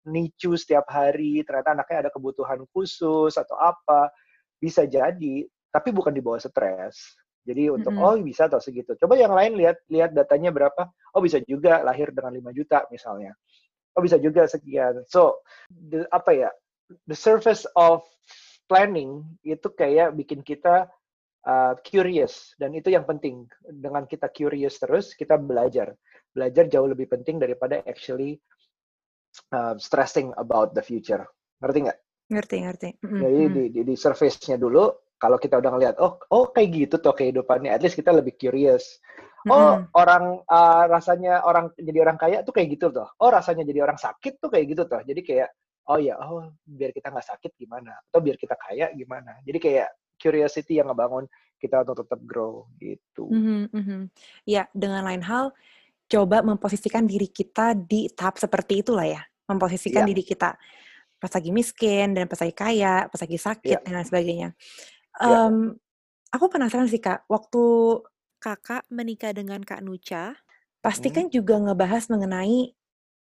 nicu 0.05 0.53
setiap 0.53 0.85
hari, 0.91 1.41
ternyata 1.47 1.73
anaknya 1.73 1.97
ada 2.07 2.11
kebutuhan 2.13 2.61
khusus 2.69 3.33
atau 3.33 3.57
apa. 3.57 4.13
Bisa 4.59 4.85
jadi, 4.85 5.47
tapi 5.73 5.89
bukan 5.89 6.13
dibawa 6.13 6.37
stres. 6.37 7.17
Jadi 7.43 7.71
untuk 7.71 7.95
mm 7.95 7.99
-hmm. 7.99 8.19
oh 8.19 8.23
bisa 8.23 8.47
atau 8.51 8.59
segitu. 8.61 8.95
Coba 8.99 9.17
yang 9.17 9.33
lain 9.33 9.57
lihat 9.57 9.81
lihat 9.87 10.11
datanya 10.13 10.51
berapa. 10.51 10.91
Oh 11.15 11.23
bisa 11.23 11.39
juga 11.43 11.81
lahir 11.81 12.11
dengan 12.11 12.35
5 12.35 12.55
juta 12.55 12.83
misalnya 12.91 13.33
oh 13.93 14.01
bisa 14.01 14.17
juga 14.17 14.45
sekian. 14.49 15.05
So, 15.09 15.41
the, 15.69 16.05
apa 16.09 16.31
ya, 16.33 16.49
the 17.05 17.17
surface 17.17 17.65
of 17.77 18.03
planning 18.67 19.23
itu 19.45 19.69
kayak 19.73 20.17
bikin 20.17 20.41
kita 20.41 20.89
uh, 21.45 21.73
curious 21.85 22.57
dan 22.57 22.73
itu 22.73 22.89
yang 22.93 23.05
penting. 23.05 23.45
Dengan 23.63 24.09
kita 24.09 24.29
curious 24.33 24.81
terus, 24.81 25.13
kita 25.13 25.37
belajar. 25.37 25.93
Belajar 26.33 26.65
jauh 26.65 26.89
lebih 26.89 27.05
penting 27.13 27.37
daripada 27.37 27.85
actually 27.85 28.41
uh, 29.53 29.77
stressing 29.77 30.33
about 30.41 30.73
the 30.73 30.81
future. 30.81 31.25
Ngerti 31.61 31.79
nggak? 31.85 31.99
Ngerti, 32.33 32.57
ngerti. 32.65 32.89
Mm-hmm. 32.97 33.21
Jadi 33.21 33.41
di, 33.45 33.63
di, 33.69 33.81
di 33.85 33.95
surface-nya 33.95 34.57
dulu, 34.57 34.89
kalau 35.21 35.37
kita 35.37 35.61
udah 35.61 35.71
ngeliat, 35.71 35.95
oh, 36.01 36.19
oh 36.33 36.49
kayak 36.51 36.69
gitu 36.73 36.95
tuh 36.99 37.13
kehidupannya, 37.13 37.71
at 37.71 37.79
least 37.79 37.95
kita 37.95 38.11
lebih 38.11 38.35
curious 38.35 38.99
oh 39.49 39.79
mm-hmm. 39.79 39.91
orang 39.95 40.23
uh, 40.47 40.83
rasanya 40.87 41.43
orang 41.43 41.71
jadi 41.75 41.99
orang 42.07 42.17
kaya 42.19 42.37
tuh 42.45 42.53
kayak 42.55 42.79
gitu 42.79 42.93
tuh 42.93 43.07
oh 43.19 43.29
rasanya 43.29 43.67
jadi 43.67 43.83
orang 43.83 43.99
sakit 43.99 44.39
tuh 44.39 44.47
kayak 44.47 44.65
gitu 44.71 44.83
tuh 44.87 45.01
jadi 45.03 45.21
kayak 45.23 45.49
oh 45.91 45.99
ya 45.99 46.15
oh 46.19 46.47
biar 46.63 46.95
kita 46.95 47.11
nggak 47.11 47.27
sakit 47.27 47.51
gimana 47.59 47.91
atau 48.07 48.23
biar 48.23 48.39
kita 48.39 48.55
kaya 48.55 48.91
gimana 48.95 49.39
jadi 49.43 49.59
kayak 49.59 49.89
curiosity 50.15 50.79
yang 50.79 50.87
ngebangun 50.87 51.27
kita 51.59 51.83
untuk 51.83 52.07
tetap 52.07 52.19
grow 52.23 52.67
gitu 52.79 53.27
mm-hmm, 53.27 53.61
mm-hmm. 53.71 54.01
ya 54.47 54.63
dengan 54.71 55.03
lain 55.03 55.23
hal 55.23 55.51
coba 56.07 56.43
memposisikan 56.43 57.07
diri 57.07 57.27
kita 57.31 57.75
di 57.75 58.11
tahap 58.11 58.39
seperti 58.39 58.83
itulah 58.83 59.07
ya 59.07 59.21
memposisikan 59.47 60.03
yeah. 60.03 60.09
diri 60.11 60.23
kita 60.23 60.55
pas 61.19 61.31
lagi 61.31 61.51
miskin 61.55 62.11
dan 62.11 62.27
pas 62.27 62.39
lagi 62.39 62.55
kaya 62.55 63.07
pas 63.07 63.19
lagi 63.19 63.39
sakit 63.39 63.79
yeah. 63.79 63.83
dan 63.83 63.91
lain 63.95 64.07
sebagainya 64.07 64.49
um, 65.19 65.27
yeah. 65.27 65.55
aku 66.35 66.51
penasaran 66.51 66.87
sih 66.91 66.99
kak 66.99 67.23
waktu 67.31 67.63
kakak 68.43 68.83
menikah 68.91 69.31
dengan 69.31 69.63
Kak 69.63 69.79
Nucha, 69.79 70.35
pasti 70.83 71.07
hmm. 71.07 71.15
kan 71.15 71.25
juga 71.31 71.55
ngebahas 71.63 72.11
mengenai 72.11 72.75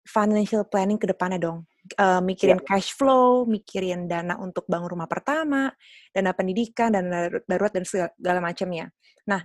financial 0.08 0.64
planning 0.64 0.96
ke 0.96 1.12
depannya 1.12 1.44
dong. 1.44 1.68
Uh, 2.00 2.24
mikirin 2.24 2.64
yeah. 2.64 2.68
cash 2.72 2.96
flow, 2.96 3.44
mikirin 3.44 4.08
dana 4.08 4.40
untuk 4.40 4.64
bangun 4.72 4.96
rumah 4.96 5.12
pertama, 5.12 5.76
dana 6.16 6.32
pendidikan, 6.32 6.96
dan 6.96 7.12
darurat, 7.44 7.74
dan 7.76 7.84
segala 7.84 8.40
macamnya. 8.40 8.96
Nah, 9.28 9.44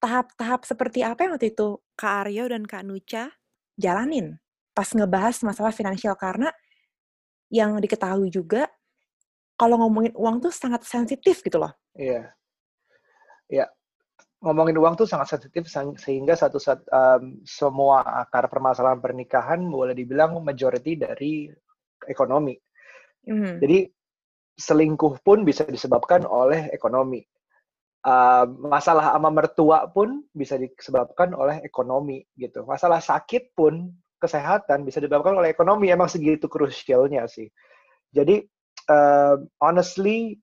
tahap-tahap 0.00 0.64
seperti 0.64 1.04
apa 1.04 1.28
yang 1.28 1.36
waktu 1.36 1.52
itu 1.52 1.76
Kak 1.92 2.26
Aryo 2.26 2.48
dan 2.48 2.64
Kak 2.64 2.82
Nucha 2.88 3.28
jalanin 3.76 4.40
pas 4.72 4.88
ngebahas 4.88 5.36
masalah 5.44 5.76
finansial? 5.76 6.16
Karena 6.16 6.48
yang 7.52 7.76
diketahui 7.76 8.32
juga, 8.32 8.64
kalau 9.60 9.76
ngomongin 9.84 10.16
uang 10.16 10.40
tuh 10.40 10.52
sangat 10.54 10.88
sensitif 10.88 11.44
gitu 11.44 11.60
loh. 11.60 11.76
Iya. 11.92 12.08
Yeah. 12.08 12.24
Iya, 13.52 13.58
yeah 13.68 13.70
ngomongin 14.42 14.74
uang 14.74 14.98
tuh 14.98 15.06
sangat 15.06 15.38
sensitif 15.38 15.70
sehingga 16.02 16.34
satu 16.34 16.58
saat 16.58 16.82
um, 16.90 17.38
semua 17.46 18.02
akar 18.26 18.50
permasalahan 18.50 18.98
pernikahan 18.98 19.62
boleh 19.62 19.94
dibilang 19.94 20.42
majority 20.42 20.98
dari 20.98 21.46
ekonomi. 22.10 22.58
Mm. 23.22 23.62
Jadi 23.62 23.78
selingkuh 24.58 25.22
pun 25.22 25.46
bisa 25.46 25.62
disebabkan 25.62 26.26
oleh 26.26 26.68
ekonomi. 26.74 27.22
Uh, 28.02 28.50
masalah 28.66 29.14
ama 29.14 29.30
mertua 29.30 29.86
pun 29.86 30.26
bisa 30.34 30.58
disebabkan 30.58 31.38
oleh 31.38 31.62
ekonomi 31.62 32.26
gitu. 32.34 32.66
Masalah 32.66 32.98
sakit 32.98 33.54
pun 33.54 33.94
kesehatan 34.18 34.82
bisa 34.82 34.98
disebabkan 34.98 35.38
oleh 35.38 35.54
ekonomi. 35.54 35.86
Emang 35.86 36.10
segitu 36.10 36.50
krusialnya 36.50 37.30
sih. 37.30 37.46
Jadi 38.10 38.42
uh, 38.90 39.38
honestly 39.62 40.34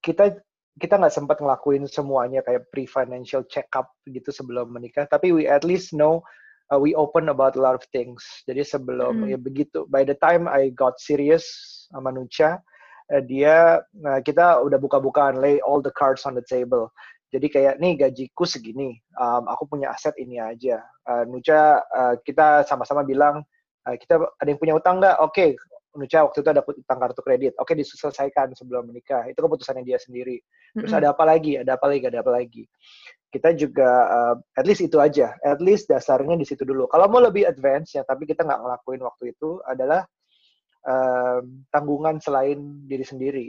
kita 0.00 0.40
kita 0.80 0.96
nggak 0.96 1.12
sempat 1.12 1.36
ngelakuin 1.42 1.84
semuanya 1.84 2.40
kayak 2.40 2.64
pre-financial 2.72 3.44
check-up 3.44 3.92
gitu 4.08 4.32
sebelum 4.32 4.72
menikah, 4.72 5.04
tapi 5.04 5.28
we 5.28 5.44
at 5.44 5.68
least 5.68 5.92
know 5.92 6.24
uh, 6.72 6.80
we 6.80 6.96
open 6.96 7.28
about 7.28 7.52
a 7.56 7.60
lot 7.60 7.76
of 7.76 7.84
things. 7.92 8.24
Jadi 8.48 8.64
sebelum 8.64 9.28
mm. 9.28 9.36
ya 9.36 9.38
begitu, 9.38 9.84
by 9.92 10.00
the 10.00 10.16
time 10.16 10.48
I 10.48 10.72
got 10.72 10.96
serious 10.96 11.44
sama 11.92 12.08
Nucha, 12.08 12.56
uh, 13.12 13.22
dia 13.28 13.84
uh, 13.84 14.20
kita 14.24 14.64
udah 14.64 14.78
buka-bukaan 14.80 15.44
lay 15.44 15.60
all 15.60 15.84
the 15.84 15.92
cards 15.92 16.24
on 16.24 16.32
the 16.32 16.44
table. 16.48 16.88
Jadi 17.32 17.48
kayak 17.48 17.80
nih 17.80 17.96
gajiku 17.96 18.44
segini, 18.44 18.96
um, 19.16 19.48
aku 19.48 19.64
punya 19.64 19.92
aset 19.92 20.12
ini 20.20 20.36
aja. 20.40 20.80
Uh, 21.04 21.24
Nucha 21.28 21.80
uh, 21.80 22.16
kita 22.24 22.64
sama-sama 22.64 23.04
bilang 23.04 23.44
uh, 23.88 23.96
kita 23.96 24.20
ada 24.20 24.48
yang 24.48 24.60
punya 24.60 24.76
utang 24.76 25.00
nggak? 25.00 25.16
Oke, 25.20 25.32
okay, 25.32 25.50
Nucha 25.92 26.24
waktu 26.24 26.40
itu 26.40 26.48
ada 26.48 26.64
utang 26.64 26.98
kartu 27.04 27.20
kredit. 27.20 27.52
Oke, 27.60 27.76
diselesaikan 27.76 28.56
sebelum 28.56 28.88
menikah. 28.88 29.28
Itu 29.28 29.44
keputusannya 29.44 29.84
dia 29.84 30.00
sendiri. 30.00 30.40
Terus 30.72 30.88
ada 30.88 31.12
apa 31.12 31.28
lagi? 31.28 31.60
Ada 31.60 31.76
apa 31.76 31.86
lagi? 31.92 32.04
Ada 32.08 32.18
apa 32.24 32.32
lagi? 32.32 32.64
Kita 33.28 33.52
juga, 33.52 33.90
uh, 34.08 34.36
at 34.56 34.64
least 34.64 34.80
itu 34.80 34.96
aja. 34.96 35.36
At 35.44 35.60
least 35.60 35.92
dasarnya 35.92 36.40
di 36.40 36.48
situ 36.48 36.64
dulu. 36.64 36.88
Kalau 36.88 37.12
mau 37.12 37.20
lebih 37.20 37.44
advance 37.44 37.96
ya, 38.00 38.08
tapi 38.08 38.24
kita 38.24 38.40
nggak 38.40 38.60
ngelakuin 38.64 39.04
waktu 39.04 39.36
itu 39.36 39.60
adalah 39.68 40.00
uh, 40.88 41.44
tanggungan 41.68 42.16
selain 42.24 42.88
diri 42.88 43.04
sendiri. 43.04 43.46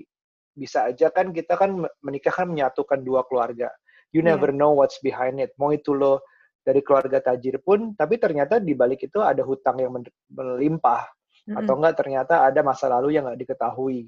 Bisa 0.51 0.91
aja 0.91 1.09
kan 1.15 1.31
kita 1.31 1.55
kan 1.55 1.79
menikah 2.03 2.35
kan 2.35 2.51
menyatukan 2.51 2.99
dua 3.07 3.23
keluarga. 3.23 3.71
You 4.11 4.19
iya. 4.19 4.35
never 4.35 4.51
yeah. 4.51 4.59
know 4.59 4.75
what's 4.75 4.99
behind 4.99 5.39
it. 5.39 5.55
Mau 5.55 5.71
itu 5.71 5.95
lo 5.95 6.27
dari 6.63 6.79
keluarga 6.79 7.19
tajir 7.19 7.59
pun, 7.59 7.91
tapi 7.95 8.19
ternyata 8.19 8.59
di 8.59 8.71
balik 8.75 9.03
itu 9.03 9.19
ada 9.19 9.43
hutang 9.43 9.83
yang 9.83 9.91
melimpah 10.31 11.07
hmm 11.43 11.59
atau 11.59 11.75
enggak 11.75 11.95
ternyata 11.99 12.47
ada 12.47 12.63
masa 12.63 12.87
lalu 12.87 13.19
yang 13.19 13.27
nggak 13.27 13.39
diketahui. 13.43 14.07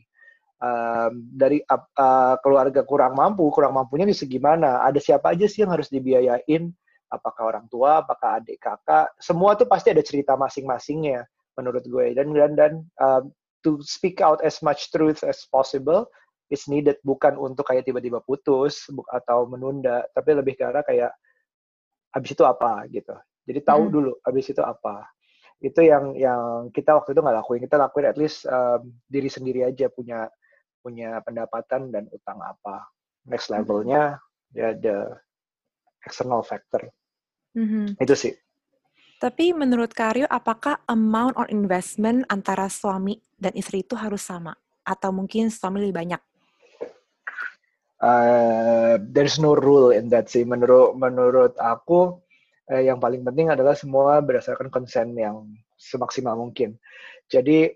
Um, 0.55 1.27
dari 1.35 1.59
uh, 1.67 2.39
keluarga 2.39 2.87
kurang 2.87 3.19
mampu 3.19 3.43
kurang 3.51 3.75
mampunya 3.75 4.07
bisa 4.07 4.23
gimana 4.23 4.87
ada 4.87 5.03
siapa 5.03 5.35
aja 5.35 5.43
sih 5.51 5.67
yang 5.67 5.75
harus 5.75 5.91
dibiayain? 5.91 6.71
Apakah 7.11 7.43
orang 7.51 7.67
tua 7.67 7.99
apakah 7.99 8.39
adik 8.39 8.63
kakak? 8.63 9.11
Semua 9.19 9.59
tuh 9.59 9.67
pasti 9.67 9.91
ada 9.91 9.99
cerita 9.99 10.39
masing-masingnya 10.39 11.27
menurut 11.59 11.83
gue. 11.83 12.15
Dan 12.15 12.31
dan 12.31 12.51
dan 12.55 12.73
um, 13.03 13.23
to 13.67 13.83
speak 13.83 14.23
out 14.23 14.39
as 14.47 14.63
much 14.63 14.95
truth 14.95 15.19
as 15.27 15.43
possible 15.51 16.07
is 16.47 16.63
needed. 16.71 16.95
Bukan 17.03 17.35
untuk 17.35 17.67
kayak 17.67 17.83
tiba-tiba 17.83 18.23
putus 18.23 18.87
atau 19.11 19.43
menunda 19.51 20.07
tapi 20.15 20.39
lebih 20.39 20.55
ke 20.55 20.63
arah 20.63 20.87
kayak 20.87 21.11
habis 22.15 22.31
itu 22.31 22.47
apa? 22.47 22.87
gitu. 22.87 23.15
Jadi 23.43 23.59
tahu 23.59 23.83
hmm. 23.85 23.91
dulu 23.91 24.11
habis 24.23 24.47
itu 24.47 24.63
apa 24.63 25.03
itu 25.63 25.81
yang 25.81 26.13
yang 26.17 26.69
kita 26.69 26.95
waktu 26.95 27.15
itu 27.15 27.21
nggak 27.23 27.37
lakuin. 27.41 27.61
Kita 27.63 27.77
lakuin 27.79 28.07
at 28.11 28.17
least 28.19 28.43
um, 28.47 28.91
diri 29.07 29.29
sendiri 29.31 29.65
aja 29.65 29.87
punya 29.87 30.27
punya 30.83 31.19
pendapatan 31.25 31.89
dan 31.89 32.05
utang 32.11 32.39
apa. 32.43 32.85
Next 33.25 33.49
hmm. 33.49 33.61
levelnya 33.61 34.19
ya 34.53 34.75
the 34.75 35.15
external 36.05 36.45
factor. 36.45 36.85
Mm-hmm. 37.55 38.03
itu 38.03 38.15
sih. 38.19 38.33
Tapi 39.15 39.55
menurut 39.55 39.95
Karyo 39.95 40.27
apakah 40.27 40.83
amount 40.91 41.39
or 41.39 41.47
investment 41.47 42.27
antara 42.27 42.67
suami 42.67 43.15
dan 43.39 43.55
istri 43.55 43.81
itu 43.81 43.95
harus 43.95 44.27
sama? 44.27 44.51
Atau 44.83 45.15
mungkin 45.15 45.47
suami 45.47 45.81
lebih 45.81 45.95
banyak? 45.95 46.21
Uh, 48.03 48.99
there's 49.15 49.39
no 49.39 49.55
rule 49.55 49.95
in 49.95 50.11
that 50.11 50.27
sih. 50.27 50.43
Menurut 50.43 50.99
menurut 50.99 51.55
aku 51.55 52.19
eh, 52.71 52.83
yang 52.89 52.97
paling 52.97 53.21
penting 53.21 53.53
adalah 53.53 53.77
semua 53.77 54.21
berdasarkan 54.21 54.69
konsen 54.73 55.13
yang 55.13 55.49
semaksimal 55.77 56.33
mungkin. 56.37 56.77
Jadi 57.29 57.69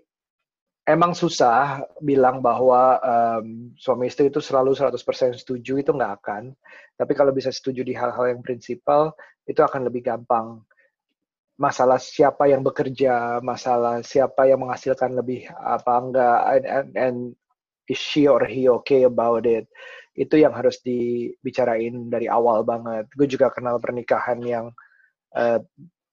emang 0.86 1.14
susah 1.14 1.84
bilang 2.02 2.42
bahwa 2.42 2.98
um, 2.98 3.70
suami 3.78 4.10
istri 4.10 4.32
itu 4.32 4.42
selalu 4.42 4.74
100% 4.74 4.98
setuju 5.38 5.78
itu 5.78 5.90
nggak 5.94 6.12
akan. 6.22 6.54
Tapi 6.98 7.12
kalau 7.14 7.30
bisa 7.30 7.54
setuju 7.54 7.86
di 7.86 7.94
hal-hal 7.94 8.34
yang 8.34 8.40
prinsipal 8.42 9.14
itu 9.46 9.60
akan 9.62 9.86
lebih 9.86 10.06
gampang. 10.06 10.62
Masalah 11.60 12.00
siapa 12.00 12.48
yang 12.48 12.64
bekerja, 12.64 13.44
masalah 13.44 14.00
siapa 14.00 14.48
yang 14.48 14.64
menghasilkan 14.64 15.12
lebih 15.12 15.44
apa 15.52 15.92
enggak, 16.00 16.38
and, 16.56 16.64
and, 16.64 16.88
and 16.96 17.16
is 17.84 18.00
she 18.00 18.24
or 18.24 18.40
he 18.46 18.64
okay 18.70 19.04
about 19.04 19.44
it 19.44 19.68
itu 20.20 20.36
yang 20.36 20.52
harus 20.52 20.84
dibicarain 20.84 22.12
dari 22.12 22.28
awal 22.28 22.60
banget. 22.60 23.08
Gue 23.16 23.24
juga 23.24 23.48
kenal 23.48 23.80
pernikahan 23.80 24.36
yang 24.44 24.68
uh, 25.32 25.64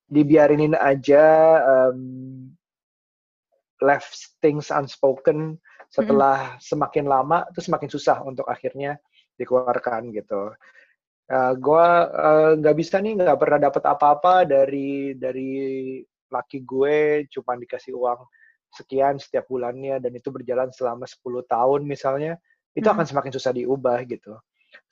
dibiarinin 0.08 0.80
aja 0.80 1.26
um, 1.68 2.48
left 3.84 4.40
things 4.40 4.72
unspoken 4.72 5.60
setelah 5.92 6.56
mm-hmm. 6.56 6.64
semakin 6.64 7.06
lama 7.06 7.44
itu 7.52 7.60
semakin 7.68 7.90
susah 7.92 8.24
untuk 8.24 8.48
akhirnya 8.48 8.96
dikeluarkan 9.36 10.16
gitu. 10.16 10.56
Uh, 11.28 11.54
gue 11.60 11.88
nggak 12.64 12.76
uh, 12.76 12.80
bisa 12.80 13.04
nih 13.04 13.20
nggak 13.20 13.36
pernah 13.36 13.60
dapat 13.68 13.84
apa-apa 13.84 14.48
dari 14.48 15.12
dari 15.20 15.52
laki 16.32 16.64
gue 16.64 17.28
cuma 17.28 17.60
dikasih 17.60 17.92
uang 17.92 18.24
sekian 18.72 19.20
setiap 19.20 19.52
bulannya 19.52 20.00
dan 20.00 20.12
itu 20.16 20.32
berjalan 20.32 20.72
selama 20.72 21.04
10 21.04 21.44
tahun 21.52 21.82
misalnya 21.84 22.40
itu 22.78 22.86
hmm. 22.86 22.94
akan 22.94 23.06
semakin 23.10 23.32
susah 23.34 23.52
diubah 23.58 24.06
gitu. 24.06 24.38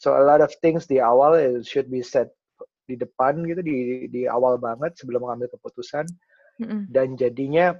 So 0.01 0.17
a 0.17 0.23
lot 0.25 0.41
of 0.41 0.49
things 0.65 0.89
di 0.89 0.97
awal 0.97 1.37
it 1.37 1.61
should 1.69 1.87
be 1.93 2.01
set 2.01 2.33
di 2.85 2.97
depan 2.97 3.45
gitu 3.45 3.61
di 3.61 4.09
di 4.09 4.21
awal 4.25 4.57
banget 4.57 4.97
sebelum 4.97 5.25
mengambil 5.25 5.49
keputusan 5.57 6.05
hmm. 6.61 6.89
dan 6.89 7.17
jadinya 7.17 7.73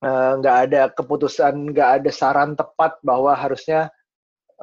eh, 0.00 0.32
nggak 0.40 0.56
uh, 0.56 0.62
ada 0.68 0.82
keputusan 0.92 1.72
nggak 1.72 1.90
ada 2.00 2.10
saran 2.12 2.56
tepat 2.56 2.96
bahwa 3.04 3.36
harusnya 3.36 3.92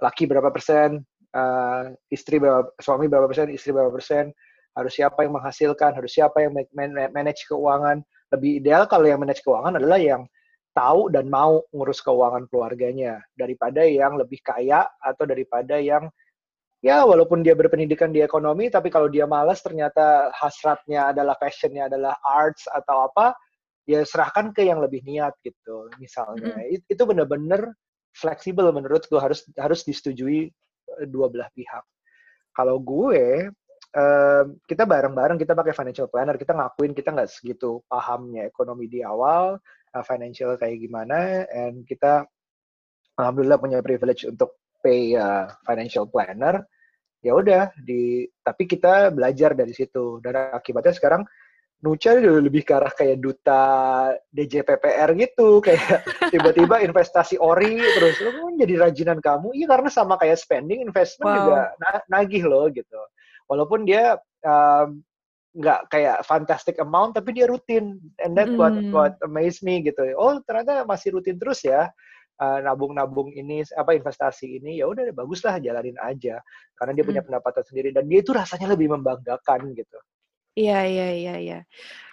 laki 0.01 0.25
berapa 0.25 0.49
persen 0.49 1.05
uh, 1.37 1.93
istri 2.09 2.41
berapa 2.41 2.65
suami 2.81 3.05
berapa 3.05 3.29
persen 3.29 3.53
istri 3.53 3.69
berapa 3.69 3.93
persen 3.93 4.33
harus 4.73 4.93
siapa 4.97 5.21
yang 5.21 5.37
menghasilkan 5.37 5.93
harus 5.93 6.17
siapa 6.17 6.41
yang 6.41 6.53
manage 7.13 7.45
keuangan 7.45 8.01
lebih 8.33 8.57
ideal 8.57 8.89
kalau 8.89 9.05
yang 9.05 9.21
manage 9.21 9.45
keuangan 9.45 9.77
adalah 9.77 10.01
yang 10.01 10.25
tahu 10.73 11.13
dan 11.13 11.29
mau 11.29 11.61
ngurus 11.69 12.01
keuangan 12.01 12.49
keluarganya. 12.49 13.21
Daripada 13.37 13.85
yang 13.85 14.17
lebih 14.17 14.41
kaya 14.41 14.85
atau 14.99 15.23
daripada 15.23 15.77
yang 15.77 16.09
ya 16.83 17.07
walaupun 17.07 17.45
dia 17.45 17.55
berpendidikan 17.55 18.11
di 18.11 18.19
ekonomi 18.19 18.67
tapi 18.67 18.91
kalau 18.91 19.07
dia 19.07 19.23
malas 19.23 19.63
ternyata 19.63 20.33
hasratnya 20.35 21.15
adalah 21.15 21.39
passionnya 21.39 21.87
adalah 21.87 22.19
arts 22.19 22.67
atau 22.67 23.07
apa 23.07 23.31
ya 23.87 24.03
serahkan 24.03 24.51
ke 24.51 24.67
yang 24.67 24.83
lebih 24.83 24.99
niat 25.07 25.31
gitu 25.45 25.87
misalnya. 26.01 26.59
Mm. 26.59 26.83
itu 26.83 27.03
benar-benar 27.07 27.71
fleksibel 28.13 28.69
menurut 28.75 29.07
gue 29.07 29.17
harus 29.17 29.47
harus 29.55 29.81
disetujui 29.87 30.51
eh, 30.99 31.07
dua 31.07 31.31
belah 31.31 31.49
pihak. 31.55 31.85
Kalau 32.53 32.77
gue 32.77 33.49
uh, 33.97 34.43
kita 34.69 34.83
bareng-bareng 34.85 35.37
kita 35.41 35.57
pakai 35.57 35.73
financial 35.73 36.09
planner 36.09 36.37
kita 36.37 36.53
ngakuin 36.53 36.93
kita 36.93 37.09
nggak 37.13 37.29
segitu 37.29 37.81
pahamnya 37.89 38.45
ekonomi 38.45 38.85
di 38.89 39.01
awal 39.01 39.57
uh, 39.93 40.05
financial 40.05 40.57
kayak 40.57 40.81
gimana 40.81 41.45
and 41.53 41.85
kita 41.85 42.25
alhamdulillah 43.17 43.61
punya 43.61 43.79
privilege 43.85 44.25
untuk 44.25 44.57
pay 44.81 45.15
uh, 45.15 45.47
financial 45.63 46.09
planner. 46.09 46.65
Ya 47.23 47.31
udah 47.39 47.71
di 47.79 48.27
tapi 48.43 48.67
kita 48.67 49.13
belajar 49.15 49.55
dari 49.55 49.71
situ. 49.71 50.19
Dan 50.19 50.51
akibatnya 50.51 50.91
sekarang 50.91 51.23
Nucha 51.83 52.15
udah 52.15 52.39
lebih 52.39 52.63
ke 52.63 52.71
arah 52.79 52.91
kayak 52.91 53.19
duta 53.19 53.63
DJPPR 54.31 55.11
gitu. 55.19 55.59
Kayak 55.67 56.07
tiba-tiba 56.31 56.79
investasi 56.79 57.35
ori 57.35 57.75
terus 57.75 58.23
lo 58.23 58.55
jadi 58.55 58.87
rajinan 58.87 59.19
kamu. 59.19 59.51
Iya 59.51 59.67
karena 59.67 59.89
sama 59.91 60.15
kayak 60.15 60.39
spending 60.39 60.79
investment 60.79 61.27
wow. 61.27 61.39
juga 61.43 61.59
nagih 62.07 62.47
loh 62.47 62.71
gitu. 62.71 62.99
Walaupun 63.51 63.83
dia 63.83 64.15
um, 64.47 65.03
nggak 65.53 65.93
kayak 65.93 66.17
fantastic 66.25 66.81
amount 66.81 67.13
tapi 67.13 67.37
dia 67.37 67.45
rutin. 67.45 68.01
And 68.21 68.33
that 68.33 68.49
mm. 68.49 68.57
what 68.57 68.75
what 68.89 69.13
amaze 69.21 69.61
me 69.61 69.85
gitu. 69.85 70.01
Oh 70.17 70.41
ternyata 70.43 70.85
masih 70.85 71.17
rutin 71.17 71.37
terus 71.37 71.61
ya 71.61 71.93
uh, 72.41 72.59
nabung-nabung 72.65 73.29
ini 73.33 73.61
apa 73.77 73.93
investasi 73.93 74.61
ini 74.61 74.81
ya 74.81 74.89
udah 74.89 75.13
baguslah 75.13 75.61
jalanin 75.61 75.97
aja. 76.01 76.41
Karena 76.73 76.91
dia 76.97 77.05
punya 77.05 77.21
mm. 77.21 77.27
pendapatan 77.29 77.63
sendiri 77.65 77.89
dan 77.93 78.09
dia 78.09 78.19
itu 78.25 78.31
rasanya 78.33 78.73
lebih 78.73 78.89
membanggakan 78.93 79.77
gitu. 79.77 79.99
Iya 80.57 80.85
iya 80.85 81.07
iya 81.13 81.35
iya. 81.37 81.59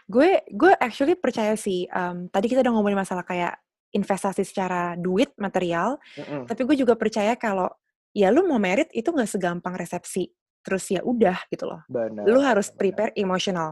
Gue 0.05 0.45
gue 0.53 0.73
actually 0.77 1.17
percaya 1.17 1.57
sih 1.57 1.89
um, 1.93 2.29
tadi 2.29 2.49
kita 2.49 2.61
udah 2.61 2.73
ngomongin 2.77 3.01
masalah 3.01 3.25
kayak 3.25 3.57
investasi 3.97 4.45
secara 4.45 4.95
duit 5.01 5.33
material. 5.41 5.97
Mm 6.17 6.25
-hmm. 6.25 6.43
tapi 6.45 6.61
gue 6.69 6.77
juga 6.77 6.93
percaya 6.95 7.35
kalau 7.41 7.73
ya 8.11 8.29
lu 8.29 8.45
mau 8.45 8.59
merit 8.59 8.91
itu 8.91 9.07
nggak 9.09 9.31
segampang 9.31 9.75
resepsi 9.79 10.29
terus 10.61 10.85
ya 10.93 11.01
udah 11.05 11.37
gitu 11.49 11.65
loh. 11.69 11.81
Benar, 11.89 12.25
lu 12.29 12.41
harus 12.41 12.69
prepare 12.73 13.13
benar. 13.17 13.23
emotional. 13.23 13.71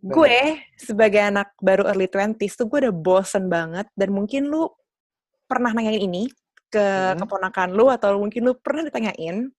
Gue 0.00 0.64
sebagai 0.80 1.20
anak 1.20 1.52
baru 1.60 1.84
early 1.84 2.08
20s 2.08 2.56
tuh 2.56 2.66
gue 2.72 2.88
udah 2.88 2.94
bosen 2.94 3.52
banget 3.52 3.84
dan 3.92 4.08
mungkin 4.16 4.48
lu 4.48 4.72
pernah 5.44 5.76
nanyain 5.76 6.00
ini 6.00 6.32
ke 6.70 6.80
hmm. 6.80 7.20
keponakan 7.20 7.68
lu 7.74 7.92
atau 7.92 8.16
mungkin 8.16 8.48
lu 8.48 8.56
pernah 8.56 8.86
ditanyain. 8.86 9.50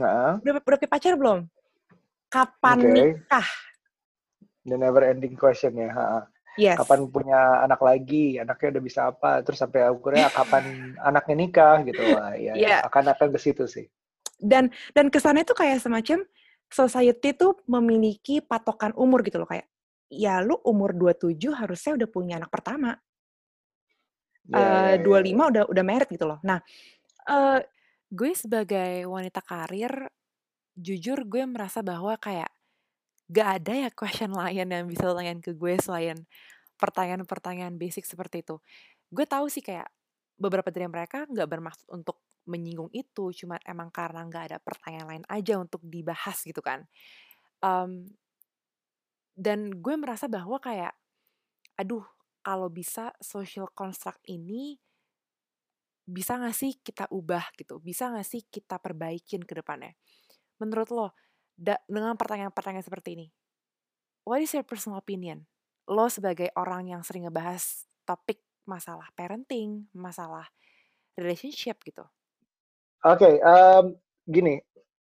Uh. 0.00 0.40
Udah, 0.42 0.58
udah 0.58 0.62
punya 0.64 0.90
pacar 0.90 1.14
belum? 1.14 1.46
Kapan 2.26 2.78
okay. 2.82 2.90
nikah? 2.90 3.48
The 4.66 4.76
never 4.80 5.04
ending 5.06 5.38
question 5.38 5.78
ya. 5.78 5.92
Ha. 5.94 6.26
Yes. 6.54 6.78
Kapan 6.78 7.10
punya 7.10 7.66
anak 7.66 7.82
lagi, 7.82 8.38
anaknya 8.38 8.78
udah 8.78 8.82
bisa 8.82 9.00
apa, 9.10 9.42
terus 9.42 9.58
sampai 9.58 9.86
akhirnya 9.86 10.30
kapan 10.30 10.64
anaknya 11.08 11.34
nikah 11.34 11.76
gitu. 11.86 12.02
Wah, 12.14 12.34
ya, 12.34 12.54
Yeah. 12.54 12.80
akan 12.86 13.10
akan 13.14 13.28
ke 13.34 13.38
situ 13.38 13.66
sih. 13.66 13.86
Dan 14.38 14.70
dan 14.92 15.08
kesannya 15.08 15.46
tuh 15.46 15.56
kayak 15.56 15.80
semacam 15.82 16.26
society 16.68 17.36
tuh 17.36 17.60
memiliki 17.70 18.42
patokan 18.42 18.90
umur 18.98 19.22
gitu 19.22 19.38
loh 19.38 19.46
kayak 19.46 19.70
ya 20.10 20.42
lu 20.42 20.58
umur 20.66 20.94
27 20.94 21.38
harusnya 21.54 21.92
udah 21.98 22.08
punya 22.10 22.34
anak 22.38 22.50
pertama. 22.50 22.98
Ya, 24.44 25.00
ya, 25.00 25.02
25 25.02 25.32
ya. 25.32 25.44
udah 25.48 25.64
udah 25.72 25.84
married 25.84 26.10
gitu 26.12 26.28
loh. 26.28 26.38
Nah, 26.44 26.60
eh 27.24 27.60
gue 28.12 28.30
sebagai 28.36 29.08
wanita 29.08 29.40
karir, 29.40 29.90
jujur 30.76 31.24
gue 31.24 31.42
merasa 31.48 31.80
bahwa 31.80 32.14
kayak 32.20 32.50
gak 33.32 33.48
ada 33.62 33.88
ya 33.88 33.90
question 33.90 34.32
lain 34.40 34.68
yang 34.68 34.86
bisa 34.86 35.08
lo 35.08 35.16
tanyain 35.16 35.40
ke 35.40 35.56
gue 35.56 35.74
selain 35.80 36.28
pertanyaan-pertanyaan 36.78 37.74
basic 37.80 38.04
seperti 38.04 38.44
itu. 38.44 38.60
Gue 39.08 39.24
tahu 39.24 39.48
sih 39.48 39.64
kayak 39.64 39.88
beberapa 40.34 40.68
dari 40.70 40.86
mereka 40.90 41.26
nggak 41.30 41.48
bermaksud 41.48 41.86
untuk 41.94 42.22
menyinggung 42.44 42.92
itu, 42.92 43.32
cuma 43.32 43.56
emang 43.64 43.88
karena 43.88 44.26
nggak 44.28 44.44
ada 44.52 44.58
pertanyaan 44.60 45.08
lain 45.08 45.24
aja 45.32 45.56
untuk 45.56 45.80
dibahas 45.84 46.44
gitu 46.44 46.60
kan. 46.60 46.84
Em, 47.64 48.04
dan 49.34 49.72
gue 49.82 49.94
merasa 49.98 50.30
bahwa 50.30 50.60
kayak, 50.60 50.94
aduh, 51.80 52.04
kalau 52.44 52.68
bisa 52.68 53.10
social 53.18 53.66
construct 53.72 54.20
ini 54.28 54.76
bisa 56.04 56.36
gak 56.36 56.52
sih 56.52 56.76
kita 56.84 57.08
ubah 57.08 57.48
gitu? 57.56 57.80
Bisa 57.80 58.12
gak 58.12 58.28
sih 58.28 58.44
kita 58.44 58.76
perbaikin 58.76 59.40
ke 59.40 59.56
depannya? 59.56 59.96
Menurut 60.60 60.92
lo, 60.92 61.08
dengan 61.56 62.14
pertanyaan-pertanyaan 62.20 62.84
seperti 62.84 63.16
ini, 63.16 63.26
what 64.28 64.44
is 64.44 64.52
your 64.52 64.68
personal 64.68 65.00
opinion? 65.00 65.48
Lo 65.88 66.12
sebagai 66.12 66.52
orang 66.60 66.92
yang 66.92 67.00
sering 67.00 67.24
ngebahas 67.24 67.88
topik 68.04 68.43
masalah 68.64 69.08
parenting, 69.12 69.88
masalah 69.92 70.48
relationship 71.14 71.80
gitu. 71.84 72.04
Oke, 73.04 73.38
em, 73.38 73.84
gini. 74.24 74.56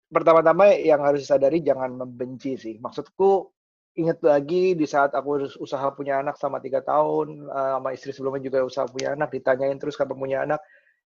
Pertama-tama 0.06 0.72
yang 0.78 1.02
harus 1.02 1.26
disadari 1.26 1.64
jangan 1.66 1.96
membenci 1.96 2.56
sih. 2.60 2.76
Maksudku 2.78 3.50
inget 3.96 4.20
lagi 4.22 4.76
di 4.76 4.86
saat 4.86 5.16
aku 5.16 5.48
us- 5.48 5.60
usaha 5.60 5.88
punya 5.96 6.20
anak 6.20 6.36
sama 6.36 6.60
tiga 6.60 6.84
tahun, 6.84 7.48
eh, 7.48 7.72
sama 7.80 7.90
istri 7.96 8.12
sebelumnya 8.12 8.44
juga 8.44 8.68
usaha 8.68 8.86
punya 8.86 9.16
anak, 9.16 9.32
ditanyain 9.32 9.80
terus 9.80 9.96
kapan 9.96 10.18
punya 10.20 10.38
anak. 10.44 10.60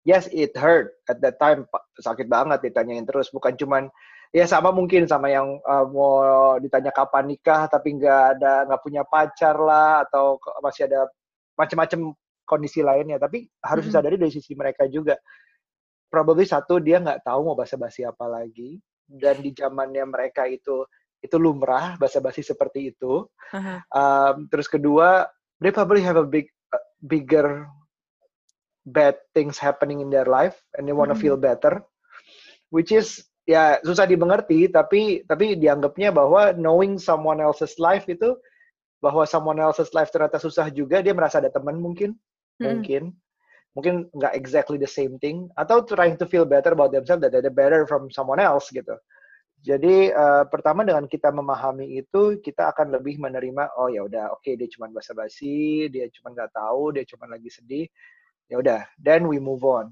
Yes, 0.03 0.25
it 0.33 0.57
hurt 0.57 0.97
at 1.05 1.21
that 1.21 1.37
time. 1.37 1.69
Sakit 2.01 2.25
banget 2.25 2.65
ditanyain 2.65 3.05
terus. 3.05 3.29
Bukan 3.29 3.53
cuman 3.55 3.87
ya 4.33 4.45
sama 4.49 4.69
mungkin 4.73 5.05
sama 5.05 5.29
yang 5.29 5.61
eh, 5.61 5.85
mau 5.89 6.57
ditanya 6.61 6.89
kapan 6.93 7.29
nikah 7.29 7.69
tapi 7.69 7.97
nggak 7.97 8.21
ada 8.37 8.53
nggak 8.69 8.81
punya 8.81 9.01
pacar 9.05 9.55
lah 9.57 10.05
atau 10.05 10.37
masih 10.61 10.89
ada 10.89 11.09
macam-macam 11.57 12.13
kondisi 12.49 12.81
lainnya. 12.81 13.21
Tapi 13.21 13.45
harus 13.61 13.85
Mm-mm. 13.85 13.93
disadari 13.93 14.17
dari 14.17 14.33
sisi 14.33 14.57
mereka 14.57 14.89
juga 14.89 15.13
probably 16.09 16.49
satu 16.49 16.81
dia 16.81 16.97
nggak 16.97 17.21
tahu 17.21 17.53
mau 17.53 17.55
basa-basi 17.55 18.01
apa 18.01 18.25
lagi 18.25 18.81
dan 19.05 19.37
di 19.45 19.53
zamannya 19.53 20.09
mereka 20.09 20.49
itu 20.49 20.83
itu 21.21 21.35
lumrah 21.37 21.99
basa-basi 22.01 22.41
seperti 22.41 22.95
itu. 22.95 23.27
Aha. 23.53 23.85
Um, 23.91 24.49
terus 24.49 24.65
kedua, 24.65 25.29
they 25.61 25.69
probably 25.69 26.01
have 26.01 26.17
a 26.17 26.25
big 26.25 26.49
uh, 26.73 26.81
bigger 27.03 27.69
bad 28.87 29.19
things 29.37 29.59
happening 29.61 30.01
in 30.01 30.09
their 30.09 30.25
life 30.25 30.57
and 30.73 30.89
they 30.89 30.95
wanna 30.95 31.13
Mm-mm. 31.13 31.21
feel 31.21 31.37
better, 31.37 31.83
which 32.73 32.89
is 32.89 33.21
ya 33.49 33.81
susah 33.81 34.05
dimengerti 34.05 34.69
tapi 34.69 35.25
tapi 35.25 35.57
dianggapnya 35.57 36.13
bahwa 36.13 36.53
knowing 36.53 37.01
someone 37.01 37.41
else's 37.41 37.81
life 37.81 38.05
itu 38.05 38.37
bahwa 39.01 39.25
someone 39.25 39.57
else's 39.57 39.89
life 39.95 40.13
ternyata 40.13 40.37
susah 40.37 40.69
juga 40.69 41.01
dia 41.01 41.11
merasa 41.11 41.43
ada 41.43 41.51
teman 41.51 41.79
mungkin. 41.79 42.15
Mungkin. 42.59 43.03
Mungkin 43.77 44.11
nggak 44.11 44.33
exactly 44.35 44.75
the 44.75 44.89
same 44.89 45.15
thing. 45.21 45.47
Atau 45.55 45.87
trying 45.87 46.19
to 46.19 46.27
feel 46.27 46.43
better 46.43 46.75
about 46.75 46.91
themselves 46.91 47.23
that 47.23 47.31
they're 47.31 47.53
better 47.53 47.87
from 47.87 48.11
someone 48.11 48.41
else 48.41 48.67
gitu. 48.73 48.93
Jadi 49.59 50.07
eh, 50.07 50.43
pertama 50.47 50.87
dengan 50.87 51.03
kita 51.03 51.35
memahami 51.35 51.99
itu 51.99 52.39
kita 52.39 52.71
akan 52.71 52.95
lebih 52.95 53.19
menerima 53.19 53.75
oh 53.75 53.91
ya 53.91 54.07
udah 54.07 54.31
oke 54.31 54.55
dia 54.55 54.71
cuma 54.71 54.87
basa-basi 54.87 55.91
dia 55.91 56.07
cuma 56.15 56.31
nggak 56.31 56.55
tahu 56.55 56.95
dia 56.95 57.03
cuma 57.03 57.27
lagi 57.27 57.51
sedih. 57.51 57.85
Ya 58.47 58.55
udah 58.59 58.87
then 58.99 59.27
we 59.27 59.35
move 59.35 59.67
on. 59.67 59.91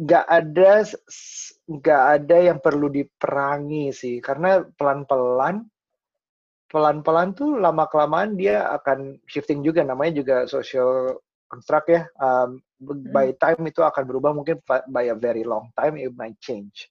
Nggak 0.00 0.24
ada 0.24 0.70
nggak 1.68 2.02
ada 2.18 2.36
yang 2.40 2.58
perlu 2.64 2.88
diperangi 2.88 3.92
sih 3.92 4.24
karena 4.24 4.64
pelan-pelan 4.72 5.68
pelan-pelan 6.74 7.38
tuh 7.38 7.54
lama 7.62 7.86
kelamaan 7.86 8.34
dia 8.34 8.66
akan 8.74 9.22
shifting 9.30 9.62
juga. 9.62 9.86
Namanya 9.86 10.18
juga 10.18 10.36
social 10.50 11.14
construct 11.46 11.86
ya. 11.86 12.02
Um, 12.18 12.58
by 13.14 13.30
time 13.38 13.70
itu 13.70 13.86
akan 13.86 14.02
berubah. 14.02 14.34
Mungkin 14.34 14.58
by 14.90 15.14
a 15.14 15.16
very 15.16 15.46
long 15.46 15.70
time 15.78 15.94
it 15.94 16.10
might 16.18 16.34
change. 16.42 16.90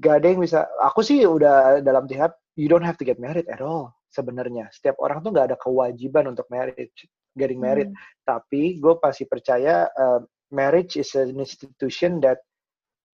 Gak 0.00 0.24
ada 0.24 0.32
yang 0.32 0.40
bisa 0.40 0.64
aku 0.80 1.04
sih 1.04 1.28
udah 1.28 1.84
dalam 1.84 2.08
tahap 2.08 2.40
you 2.56 2.72
don't 2.72 2.84
have 2.84 2.96
to 2.96 3.04
get 3.04 3.20
married 3.20 3.44
at 3.52 3.60
all 3.60 3.92
sebenarnya. 4.08 4.72
Setiap 4.72 4.96
orang 5.04 5.20
tuh 5.20 5.36
nggak 5.36 5.52
ada 5.52 5.58
kewajiban 5.60 6.32
untuk 6.32 6.48
marriage 6.48 7.04
getting 7.36 7.60
married. 7.60 7.92
Mm. 7.92 8.00
tapi 8.24 8.80
gue 8.80 8.96
pasti 8.96 9.28
percaya 9.28 9.84
uh, 9.92 10.24
marriage 10.48 10.96
is 10.96 11.12
an 11.12 11.36
institution 11.36 12.16
that 12.24 12.40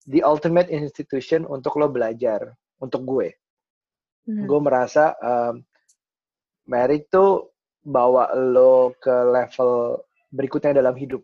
the 0.07 0.23
ultimate 0.23 0.71
institution 0.71 1.43
untuk 1.43 1.75
lo 1.75 1.91
belajar 1.91 2.55
untuk 2.79 3.03
gue. 3.03 3.35
Mhm. 4.23 4.47
gue 4.47 4.59
merasa 4.63 5.11
um, 5.19 5.59
marriage 6.67 7.07
tuh 7.11 7.53
bawa 7.83 8.31
lo 8.35 8.95
ke 8.97 9.11
level 9.11 9.99
berikutnya 10.31 10.79
dalam 10.79 10.95
hidup. 10.95 11.21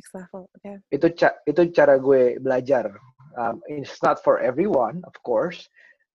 Next 0.00 0.12
level, 0.16 0.48
oke. 0.48 0.72
itu 0.88 1.06
ca 1.12 1.28
itu 1.44 1.60
cara 1.76 2.00
gue 2.00 2.40
belajar. 2.40 2.88
Um, 3.36 3.62
it's 3.70 4.00
not 4.02 4.18
for 4.24 4.40
everyone 4.40 5.04
of 5.04 5.14
course. 5.20 5.68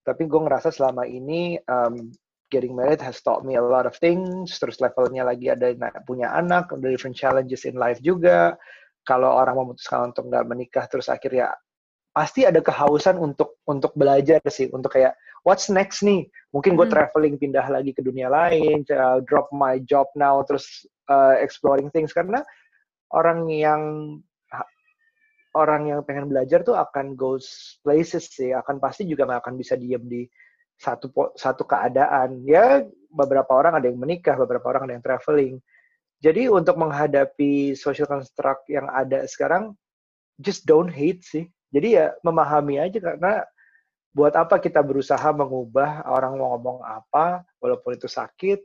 Tapi 0.05 0.25
gue 0.25 0.41
ngerasa 0.41 0.73
selama 0.73 1.05
ini 1.05 1.57
um, 1.69 2.13
getting 2.53 2.77
married 2.77 3.01
has 3.01 3.21
taught 3.21 3.45
me 3.45 3.57
a 3.57 3.61
lot 3.61 3.85
of 3.85 3.93
things. 3.97 4.57
Terus 4.57 4.81
levelnya 4.81 5.25
lagi 5.25 5.53
ada 5.53 5.73
punya 6.05 6.33
anak 6.33 6.73
ada 6.73 6.89
different 6.89 7.17
challenges 7.17 7.65
in 7.65 7.77
life 7.77 8.01
juga. 8.01 8.57
Kalau 9.05 9.37
orang 9.37 9.53
memutuskan 9.53 10.09
untuk 10.09 10.33
nggak 10.33 10.45
menikah 10.49 10.85
terus 10.89 11.13
akhirnya 11.13 11.53
pasti 12.15 12.47
ada 12.47 12.63
kehausan 12.63 13.19
untuk 13.19 13.59
untuk 13.67 13.91
belajar 13.91 14.39
sih. 14.47 14.71
Untuk 14.71 14.95
kayak 14.95 15.19
what's 15.43 15.67
next 15.67 15.99
nih? 15.99 16.23
Mungkin 16.55 16.79
gue 16.79 16.87
Mhm. 16.87 16.93
traveling 16.95 17.35
pindah 17.35 17.67
lagi 17.67 17.91
ke 17.91 17.99
dunia 17.99 18.31
lain 18.31 18.87
uh, 18.87 19.19
drop 19.27 19.51
my 19.51 19.83
job 19.83 20.07
now 20.15 20.39
terus 20.47 20.87
uh, 21.11 21.35
exploring 21.43 21.91
things. 21.91 22.15
Karena 22.15 22.39
orang 23.11 23.51
yang 23.51 23.81
orang 25.59 25.91
yang 25.91 25.99
pengen 26.07 26.31
belajar 26.31 26.63
tuh 26.63 26.79
akan 26.79 27.19
go 27.19 27.35
places 27.83 28.31
sih. 28.31 28.55
Akan 28.55 28.79
pasti 28.79 29.03
juga 29.03 29.27
nggak 29.27 29.43
akan 29.43 29.55
bisa 29.59 29.75
diem 29.75 30.03
di 30.07 30.23
satu 30.79 31.11
satu 31.35 31.67
keadaan. 31.67 32.47
Ya 32.47 32.87
beberapa 33.11 33.51
orang 33.59 33.75
ada 33.75 33.91
yang 33.91 33.99
menikah 33.99 34.39
beberapa 34.39 34.71
orang 34.71 34.87
ada 34.87 34.93
yang 34.95 35.03
traveling. 35.03 35.59
Jadi 36.23 36.47
untuk 36.47 36.79
menghadapi 36.79 37.75
social 37.75 38.07
construct 38.07 38.71
yang 38.71 38.87
ada 38.87 39.27
sekarang 39.27 39.75
just 40.39 40.63
don't 40.63 40.91
hate 40.91 41.19
sih 41.19 41.51
jadi 41.75 41.87
ya 41.91 42.05
memahami 42.23 42.79
aja 42.79 42.99
karena 43.03 43.43
buat 44.15 44.31
apa 44.31 44.63
kita 44.63 44.79
berusaha 44.79 45.27
mengubah 45.35 46.07
orang 46.07 46.39
mau 46.39 46.55
ngomong 46.55 46.79
apa 46.87 47.43
walaupun 47.59 47.99
itu 47.99 48.07
sakit 48.07 48.63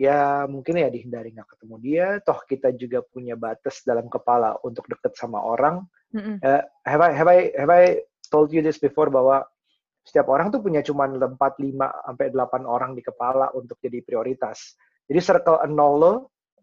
ya 0.00 0.48
mungkin 0.48 0.80
ya 0.80 0.88
dihindari 0.88 1.36
nggak 1.36 1.52
ketemu 1.52 1.76
dia 1.84 2.06
toh 2.24 2.40
kita 2.48 2.72
juga 2.72 3.04
punya 3.04 3.36
batas 3.36 3.84
dalam 3.84 4.08
kepala 4.08 4.56
untuk 4.64 4.88
deket 4.88 5.12
sama 5.20 5.44
orang 5.44 5.84
Mm-mm. 6.14 6.38
Eh, 6.40 6.62
have 6.86 7.02
I 7.02 7.10
have 7.12 7.28
I 7.28 7.38
have 7.58 7.72
I 7.72 7.84
told 8.30 8.54
you 8.54 8.62
this 8.62 8.78
before 8.78 9.10
bahwa 9.10 9.42
setiap 10.06 10.30
orang 10.30 10.54
tuh 10.54 10.62
punya 10.62 10.86
cuman 10.86 11.18
4, 11.18 11.34
5 11.34 11.76
sampai 11.76 12.26
8 12.30 12.62
orang 12.62 12.94
di 12.94 13.02
kepala 13.02 13.50
untuk 13.58 13.82
jadi 13.82 14.06
prioritas. 14.06 14.78
Jadi 15.10 15.18
circle 15.18 15.58
nol 15.66 15.94
lo 15.98 16.14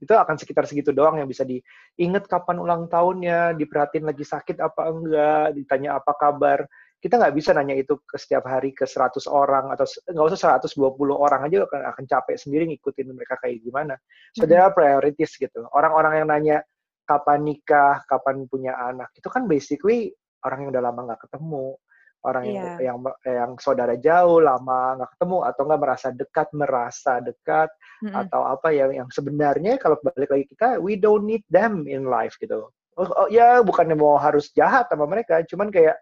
itu 0.04 0.13
akan 0.13 0.36
sekitar 0.36 0.68
segitu 0.68 0.92
doang 0.92 1.16
yang 1.18 1.28
bisa 1.32 1.48
diinget 1.48 2.28
kapan 2.28 2.60
ulang 2.60 2.92
tahunnya, 2.92 3.56
diperhatiin 3.56 4.04
lagi 4.04 4.28
sakit 4.28 4.60
apa 4.60 4.82
enggak, 4.92 5.46
ditanya 5.56 5.98
apa 5.98 6.12
kabar. 6.20 6.68
Kita 7.00 7.20
nggak 7.20 7.36
bisa 7.36 7.52
nanya 7.52 7.76
itu 7.76 8.00
ke 8.00 8.16
setiap 8.16 8.48
hari 8.48 8.72
ke 8.72 8.88
100 8.88 9.28
orang 9.28 9.76
atau 9.76 9.84
nggak 9.84 10.28
usah 10.36 10.60
120 10.60 10.80
orang 11.12 11.41
aja 11.47 11.68
akan, 11.68 11.82
akan 11.95 12.04
capek 12.08 12.36
sendiri 12.39 12.64
ngikutin 12.72 13.12
mereka 13.12 13.36
kayak 13.43 13.60
gimana. 13.60 13.99
So 14.36 14.47
there 14.47 14.64
are 14.64 14.72
priorities 14.72 15.36
gitu. 15.36 15.68
Orang-orang 15.76 16.24
yang 16.24 16.28
nanya 16.32 16.58
kapan 17.04 17.43
nikah, 17.43 17.99
kapan 18.08 18.47
punya 18.47 18.72
anak, 18.80 19.12
itu 19.20 19.28
kan 19.28 19.43
basically 19.43 20.16
orang 20.47 20.64
yang 20.64 20.70
udah 20.72 20.84
lama 20.84 20.99
nggak 21.12 21.22
ketemu, 21.28 21.76
orang 22.24 22.43
yang 22.47 22.67
Iya. 22.80 22.91
yang 22.91 22.97
yang 23.28 23.51
saudara 23.59 23.99
jauh 23.99 24.39
lama 24.39 24.95
nggak 24.99 25.11
ketemu 25.19 25.38
atau 25.43 25.61
nggak 25.67 25.82
merasa 25.84 26.07
dekat, 26.15 26.47
merasa 26.55 27.13
dekat 27.19 27.69
Mm-mm. 27.99 28.15
atau 28.15 28.41
apa 28.47 28.71
yang 28.71 28.91
yang 28.95 29.09
sebenarnya 29.11 29.76
kalau 29.76 29.99
balik 29.99 30.32
lagi 30.32 30.45
kita 30.47 30.80
we 30.80 30.95
don't 30.95 31.28
need 31.28 31.43
them 31.51 31.84
in 31.84 32.07
life 32.07 32.39
gitu. 32.39 32.71
Oh, 32.93 33.09
oh, 33.09 33.28
ya 33.28 33.59
bukannya 33.65 33.97
mau 33.97 34.15
harus 34.21 34.53
jahat 34.53 34.86
sama 34.88 35.09
mereka, 35.09 35.41
cuman 35.49 35.74
kayak 35.74 35.97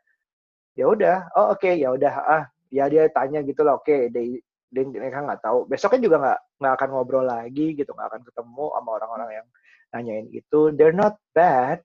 ya 0.76 0.92
udah, 0.92 1.32
oh 1.40 1.56
oke 1.56 1.72
ya 1.72 1.88
udah 1.92 2.14
ah 2.28 2.44
ya 2.68 2.88
dia 2.92 3.08
tanya 3.12 3.40
gitu 3.44 3.64
lah, 3.64 3.80
oke 3.80 4.12
they 4.12 4.40
dia 4.72 4.88
mereka 4.88 5.20
nggak 5.28 5.44
tahu 5.44 5.68
besoknya 5.68 6.00
juga 6.00 6.18
nggak 6.24 6.40
nggak 6.64 6.74
akan 6.80 6.90
ngobrol 6.96 7.26
lagi 7.28 7.76
gitu 7.76 7.92
nggak 7.92 8.08
akan 8.08 8.22
ketemu 8.24 8.66
sama 8.72 8.90
orang-orang 8.96 9.30
yang 9.44 9.48
nanyain 9.92 10.28
itu 10.32 10.72
they're 10.80 10.96
not 10.96 11.20
bad 11.36 11.84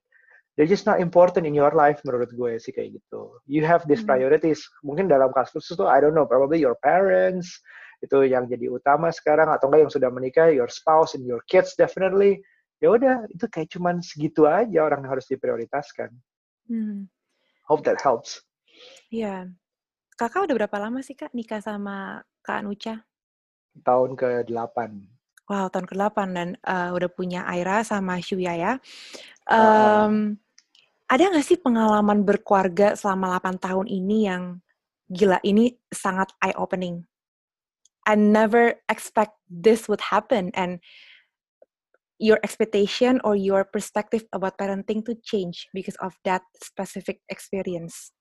they're 0.57 0.67
just 0.67 0.89
not 0.89 0.97
important 0.97 1.45
in 1.45 1.53
your 1.53 1.69
life 1.71 2.01
menurut 2.01 2.33
gue 2.33 2.57
sih 2.57 2.73
kayak 2.73 2.97
gitu 2.97 3.29
you 3.45 3.61
have 3.61 3.85
these 3.85 4.01
Hmm. 4.01 4.17
priorities 4.17 4.65
mungkin 4.81 5.05
dalam 5.05 5.29
kasus 5.31 5.63
itu 5.69 5.85
I 5.85 6.01
don't 6.01 6.17
know 6.17 6.25
probably 6.25 6.57
your 6.57 6.75
parents 6.81 7.61
itu 8.01 8.25
yang 8.25 8.49
jadi 8.49 8.69
utama 8.69 9.13
sekarang 9.13 9.49
atau 9.49 9.69
enggak 9.69 9.81
yang 9.89 9.93
sudah 9.93 10.09
menikah 10.09 10.49
your 10.49 10.69
spouse 10.69 11.13
and 11.13 11.25
your 11.25 11.41
kids 11.45 11.77
definitely 11.77 12.41
ya 12.77 12.93
udah 12.93 13.25
itu 13.29 13.45
kayak 13.49 13.69
cuman 13.73 14.01
segitu 14.01 14.45
aja 14.45 14.85
orang 14.85 15.05
yang 15.05 15.13
harus 15.17 15.29
diprioritaskan 15.29 16.09
Hmm. 16.67 17.07
hope 17.63 17.85
that 17.85 18.01
helps 18.01 18.41
Iya. 19.07 19.49
Kakak 20.17 20.45
udah 20.49 20.55
berapa 20.65 20.77
lama 20.77 20.99
sih 21.01 21.13
Kak 21.15 21.33
nikah 21.33 21.61
sama 21.61 22.21
Kak 22.41 22.61
Nucha? 22.65 23.01
tahun 23.85 24.17
ke-8 24.17 24.77
Wow, 25.47 25.71
tahun 25.71 25.87
ke-8 25.87 26.17
dan 26.35 26.49
eh, 26.59 26.89
udah 26.91 27.07
punya 27.07 27.47
Aira 27.47 27.79
sama 27.81 28.19
Shuya 28.19 28.53
ya. 28.57 28.73
Uh-uh. 29.47 30.11
Em, 30.11 30.35
ada 31.07 31.23
nggak 31.31 31.45
sih 31.47 31.59
pengalaman 31.59 32.27
berkeluarga 32.27 32.95
selama 32.99 33.39
8 33.39 33.63
tahun 33.63 33.87
ini 33.87 34.27
yang 34.27 34.43
gila 35.07 35.39
ini 35.43 35.79
sangat 35.87 36.31
eye-opening? 36.43 37.07
I 38.07 38.15
never 38.15 38.75
expect 38.87 39.35
this 39.47 39.87
would 39.91 39.99
happen 39.99 40.51
and 40.55 40.79
your 42.19 42.39
expectation 42.43 43.19
or 43.23 43.35
your 43.35 43.67
perspective 43.67 44.23
about 44.31 44.55
parenting 44.55 45.03
to 45.07 45.15
change 45.23 45.67
because 45.75 45.95
of 45.99 46.15
that 46.23 46.43
specific 46.59 47.19
experience. 47.27 48.15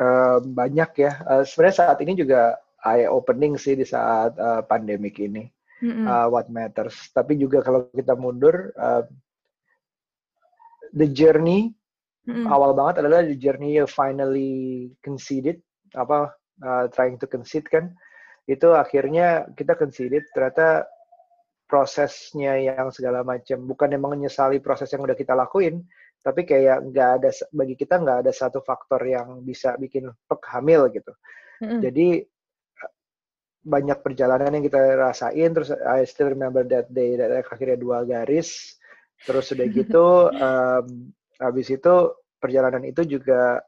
Eh, 0.00 0.38
banyak 0.40 0.90
ya 0.96 1.12
Eh, 1.28 1.44
sebenarnya 1.44 1.76
saat 1.76 1.98
ini 2.00 2.16
juga 2.16 2.56
eye 2.84 3.04
opening 3.04 3.60
sih 3.60 3.76
di 3.76 3.84
saat 3.84 4.32
eh, 4.36 4.62
pandemik 4.64 5.20
ini 5.20 5.44
Mm-mm. 5.80 6.04
uh, 6.04 6.28
what 6.28 6.48
matters. 6.52 7.08
Tapi 7.12 7.40
juga 7.40 7.64
kalau 7.64 7.88
kita 7.92 8.12
mundur, 8.12 8.72
uh, 8.76 9.04
the 10.94 11.08
journey 11.10 11.74
Mm-mm. 12.28 12.46
awal 12.46 12.76
banget 12.76 13.00
adalah 13.02 13.24
the 13.24 13.34
journey 13.34 13.80
you 13.80 13.88
finally 13.88 14.92
conceded, 15.00 15.58
apa 15.96 16.34
uh, 16.62 16.84
trying 16.92 17.16
to 17.16 17.24
concede 17.24 17.66
kan, 17.66 17.90
itu 18.44 18.70
akhirnya 18.76 19.48
kita 19.56 19.74
conceded 19.74 20.26
ternyata 20.36 20.84
prosesnya 21.64 22.58
yang 22.58 22.90
segala 22.90 23.22
macam 23.22 23.62
bukan 23.62 23.94
emang 23.94 24.18
menyesali 24.18 24.58
proses 24.58 24.90
yang 24.90 25.06
udah 25.06 25.14
kita 25.14 25.32
lakuin, 25.32 25.80
tapi 26.20 26.44
kayak 26.44 26.92
nggak 26.92 27.10
ada 27.22 27.30
bagi 27.54 27.74
kita 27.78 28.02
nggak 28.02 28.26
ada 28.26 28.32
satu 28.34 28.60
faktor 28.60 29.00
yang 29.06 29.40
bisa 29.46 29.78
bikin 29.80 30.10
pek 30.28 30.42
hamil 30.50 30.90
gitu. 30.92 31.14
Mm-mm. 31.62 31.80
Jadi 31.80 32.20
banyak 33.60 34.00
perjalanan 34.00 34.56
yang 34.56 34.64
kita 34.64 34.80
rasain 34.96 35.52
terus 35.52 35.68
I 35.72 36.08
still 36.08 36.32
remember 36.32 36.64
that 36.64 36.88
day 36.88 37.20
that 37.20 37.44
akhirnya 37.44 37.76
dua 37.76 38.08
garis 38.08 38.79
terus 39.26 39.52
udah 39.52 39.66
gitu 39.78 40.06
um, 40.30 40.86
habis 41.40 41.68
itu 41.72 41.94
perjalanan 42.40 42.84
itu 42.84 43.04
juga 43.04 43.60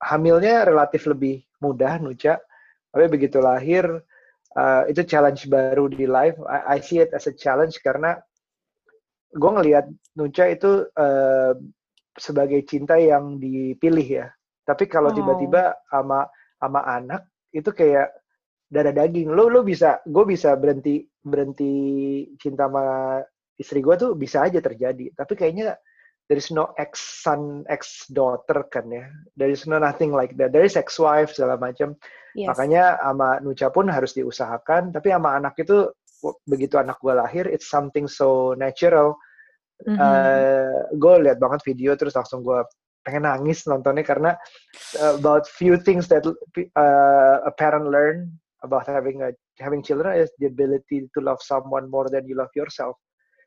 hamilnya 0.00 0.64
relatif 0.68 1.08
lebih 1.08 1.44
mudah 1.60 2.00
Nuca 2.00 2.40
tapi 2.94 3.06
begitu 3.10 3.42
lahir 3.42 4.04
uh, 4.54 4.82
itu 4.88 5.02
challenge 5.04 5.46
baru 5.50 5.90
di 5.90 6.06
life. 6.06 6.38
I, 6.46 6.78
I 6.78 6.80
see 6.80 7.02
it 7.02 7.10
as 7.12 7.26
a 7.26 7.34
challenge 7.34 7.78
karena 7.82 8.18
gue 9.34 9.50
ngelihat 9.50 9.90
Nuca 10.14 10.46
itu 10.46 10.86
uh, 10.94 11.52
sebagai 12.14 12.62
cinta 12.70 12.94
yang 12.94 13.42
dipilih 13.42 14.06
ya. 14.06 14.26
Tapi 14.62 14.86
kalau 14.86 15.10
Oh. 15.10 15.16
tiba-tiba 15.18 15.74
sama 15.90 16.30
sama 16.56 16.80
anak 16.86 17.26
itu 17.50 17.68
kayak 17.74 18.14
darah 18.70 18.94
daging. 18.94 19.28
Lo 19.34 19.50
lo 19.50 19.66
bisa 19.66 19.98
gue 20.06 20.24
bisa 20.24 20.54
berhenti 20.54 21.02
berhenti 21.20 21.72
cinta 22.38 22.70
sama 22.70 23.18
istri 23.58 23.80
gue 23.80 23.94
tuh 23.94 24.12
bisa 24.18 24.44
aja 24.44 24.58
terjadi. 24.58 25.12
Tapi 25.14 25.32
kayaknya 25.38 25.78
there 26.26 26.40
is 26.40 26.48
no 26.48 26.72
ex 26.80 27.22
son 27.22 27.62
ex 27.68 28.08
daughter 28.08 28.64
kan 28.72 28.88
ya. 28.88 29.04
There 29.36 29.52
is 29.52 29.68
no 29.68 29.76
nothing 29.76 30.10
like 30.10 30.34
that. 30.40 30.50
There 30.54 30.64
is 30.64 30.74
ex 30.78 30.96
wife 30.96 31.34
segala 31.36 31.60
macam. 31.60 31.96
Yes. 32.34 32.50
makanya 32.50 32.98
sama 32.98 33.38
Nuca 33.46 33.70
pun 33.70 33.86
harus 33.86 34.10
diusahakan. 34.18 34.90
Tapi 34.90 35.14
sama 35.14 35.38
anak 35.38 35.54
itu 35.60 35.86
begitu 36.48 36.80
anak 36.80 36.98
gue 36.98 37.14
lahir 37.14 37.44
it's 37.46 37.68
something 37.68 38.08
so 38.10 38.58
natural. 38.58 39.14
Mhm. 39.84 39.98
gue 41.02 41.14
lihat 41.26 41.42
banget 41.42 41.60
video 41.66 41.98
terus 41.98 42.14
langsung 42.14 42.46
gue 42.46 42.62
pengen 43.04 43.28
nangis 43.28 43.68
nontonnya 43.68 44.06
karena 44.06 44.30
uh, 45.02 45.18
about 45.20 45.44
few 45.44 45.76
things 45.76 46.08
that 46.08 46.24
uh, 46.24 47.36
a 47.44 47.52
parent 47.52 47.90
learn 47.92 48.32
about 48.64 48.88
having 48.88 49.20
a 49.20 49.34
having 49.60 49.84
children 49.84 50.16
is 50.16 50.32
the 50.40 50.48
ability 50.48 51.04
to 51.12 51.20
love 51.20 51.38
someone 51.44 51.84
more 51.90 52.08
than 52.08 52.24
you 52.24 52.32
love 52.38 52.48
yourself 52.56 52.96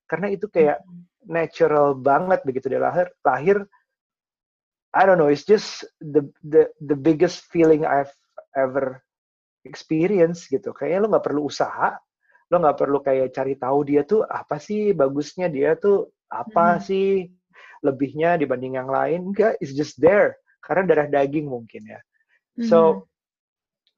karena 0.07 0.27
itu 0.31 0.47
kayak 0.47 0.81
natural 1.27 1.93
banget 1.93 2.39
begitu 2.47 2.71
dia 2.71 2.79
lahir. 2.81 3.11
Lahir 3.21 3.67
I 4.95 5.03
don't 5.05 5.19
know 5.19 5.29
it's 5.29 5.43
just 5.45 5.83
the 5.99 6.25
the 6.41 6.71
the 6.81 6.97
biggest 6.97 7.45
feeling 7.51 7.83
I've 7.85 8.11
ever 8.55 9.03
experienced 9.67 10.47
gitu. 10.49 10.71
Kayaknya 10.73 10.99
lo 11.03 11.07
nggak 11.13 11.25
perlu 11.27 11.41
usaha 11.45 11.93
lo 12.47 12.63
nggak 12.63 12.79
perlu 12.79 13.03
kayak 13.03 13.35
cari 13.35 13.59
tahu 13.59 13.79
dia 13.83 14.07
tuh 14.07 14.23
apa 14.23 14.55
sih 14.55 14.95
bagusnya 14.95 15.51
dia 15.51 15.75
tuh 15.75 16.07
apa 16.31 16.79
Mhm. 16.79 16.83
sih 16.87 17.07
lebihnya 17.83 18.39
dibanding 18.39 18.79
yang 18.79 18.87
lain. 18.87 19.35
Enggak 19.35 19.59
it's 19.59 19.75
just 19.75 19.99
there. 19.99 20.39
Karena 20.63 20.87
darah 20.87 21.07
daging 21.11 21.51
mungkin 21.51 21.91
ya. 21.91 21.99
So 22.57 23.05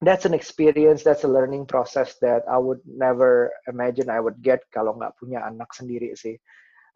that's 0.02 0.24
an 0.24 0.34
experience 0.34 1.04
that's 1.04 1.28
a 1.28 1.32
learning 1.32 1.68
process 1.68 2.16
that 2.24 2.47
I 2.47 2.58
would 2.58 2.80
never 2.88 3.52
imagine 3.68 4.08
I 4.08 4.24
would 4.24 4.39
get 4.39 4.64
kalau 4.72 4.95
nggak 4.95 5.20
punya 5.20 5.43
anak 5.43 5.76
sendiri 5.76 6.16
sih. 6.16 6.39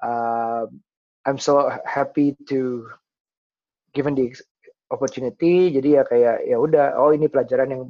Um, 0.03 0.79
I'm 1.23 1.39
so 1.39 1.71
happy 1.87 2.35
to 2.51 2.87
given 3.95 4.15
the 4.15 4.31
opportunity 4.91 5.71
jadi 5.71 6.01
ya 6.01 6.03
kayak 6.03 6.37
ya 6.47 6.57
udah 6.59 6.99
oh 6.99 7.11
ini 7.15 7.27
pelajaran 7.27 7.75
yang 7.75 7.83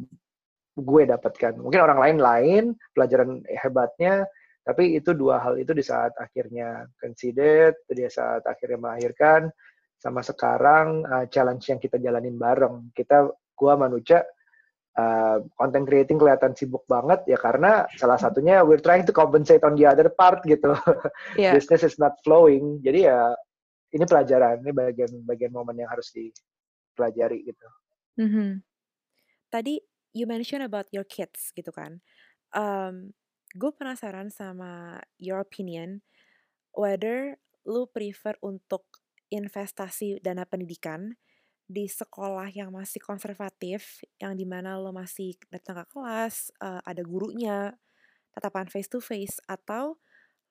gue 0.74 1.04
dapatkan. 1.06 1.62
Mungkin 1.62 1.82
orang 1.82 2.00
lain 2.02 2.18
lain 2.18 2.64
pelajaran 2.98 3.46
hebatnya 3.46 4.26
tapi 4.66 4.98
itu 4.98 5.12
dua 5.14 5.44
hal 5.44 5.60
itu 5.60 5.76
di 5.76 5.84
saat 5.86 6.16
akhirnya 6.18 6.88
conceded 6.98 7.78
di 7.86 8.08
saat 8.10 8.42
akhirnya 8.48 8.80
melahirkan 8.80 9.52
sama 10.00 10.24
sekarang 10.26 11.06
uh, 11.06 11.26
challenge 11.30 11.70
yang 11.70 11.78
kita 11.78 12.02
jalanin 12.02 12.36
bareng. 12.40 12.90
Kita 12.98 13.30
gua 13.54 13.78
manusia 13.78 14.26
uh, 14.98 15.42
content 15.58 15.86
creating 15.86 16.18
kelihatan 16.18 16.54
sibuk 16.58 16.84
banget 16.90 17.24
ya 17.30 17.38
karena 17.38 17.86
salah 17.98 18.18
satunya 18.18 18.62
we're 18.62 18.82
trying 18.82 19.06
to 19.06 19.14
compensate 19.16 19.62
on 19.66 19.74
the 19.78 19.86
other 19.88 20.10
part 20.14 20.42
gitu 20.46 20.74
Iya. 21.40 21.58
business 21.58 21.86
is 21.86 21.98
not 22.02 22.18
flowing 22.26 22.82
jadi 22.82 23.00
ya 23.14 23.20
ini 23.94 24.04
pelajaran 24.10 24.62
ini 24.66 24.72
bagian 24.74 25.12
bagian 25.26 25.54
momen 25.54 25.78
yang 25.78 25.90
harus 25.90 26.10
dipelajari 26.14 27.46
gitu 27.46 27.68
Mhm. 28.14 28.62
Tadi 29.50 29.82
you 30.14 30.26
mention 30.30 30.62
about 30.62 30.90
your 30.94 31.06
kids 31.06 31.50
gitu 31.54 31.74
kan. 31.74 32.02
Um, 32.54 33.14
gue 33.54 33.70
penasaran 33.74 34.30
sama 34.34 35.02
your 35.18 35.42
opinion 35.42 36.02
whether 36.74 37.38
lu 37.66 37.86
prefer 37.90 38.34
untuk 38.42 38.86
investasi 39.30 40.22
dana 40.22 40.46
pendidikan 40.46 41.18
di 41.74 41.90
sekolah 41.90 42.54
yang 42.54 42.70
masih 42.70 43.02
konservatif, 43.02 44.06
yang 44.22 44.38
di 44.38 44.46
mana 44.46 44.78
lo 44.78 44.94
masih 44.94 45.34
datang 45.50 45.82
ke 45.84 45.86
kelas, 45.98 46.54
eh, 46.62 46.82
ada 46.86 47.02
gurunya, 47.02 47.74
tatapan 48.38 48.70
face 48.70 48.90
to 48.90 49.02
face, 49.02 49.42
atau 49.50 49.98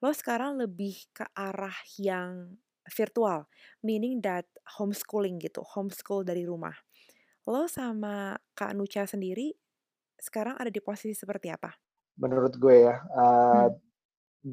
lo 0.02 0.10
sekarang 0.10 0.58
lebih 0.58 1.06
ke 1.14 1.22
arah 1.38 1.78
yang 2.02 2.58
virtual, 2.90 3.46
meaning 3.86 4.18
that 4.18 4.50
homeschooling 4.66 5.38
gitu, 5.38 5.62
homeschool 5.62 6.26
dari 6.26 6.42
rumah. 6.42 6.74
Lo 7.46 7.70
sama 7.70 8.34
Kak 8.58 8.74
Nucha 8.74 9.06
sendiri 9.06 9.54
sekarang 10.18 10.58
ada 10.58 10.70
di 10.70 10.82
posisi 10.82 11.14
seperti 11.14 11.50
apa? 11.54 11.70
menurut 12.20 12.54
gue 12.60 12.88
ya 12.88 12.96
uh, 13.16 13.68
Hmm. 13.72 13.76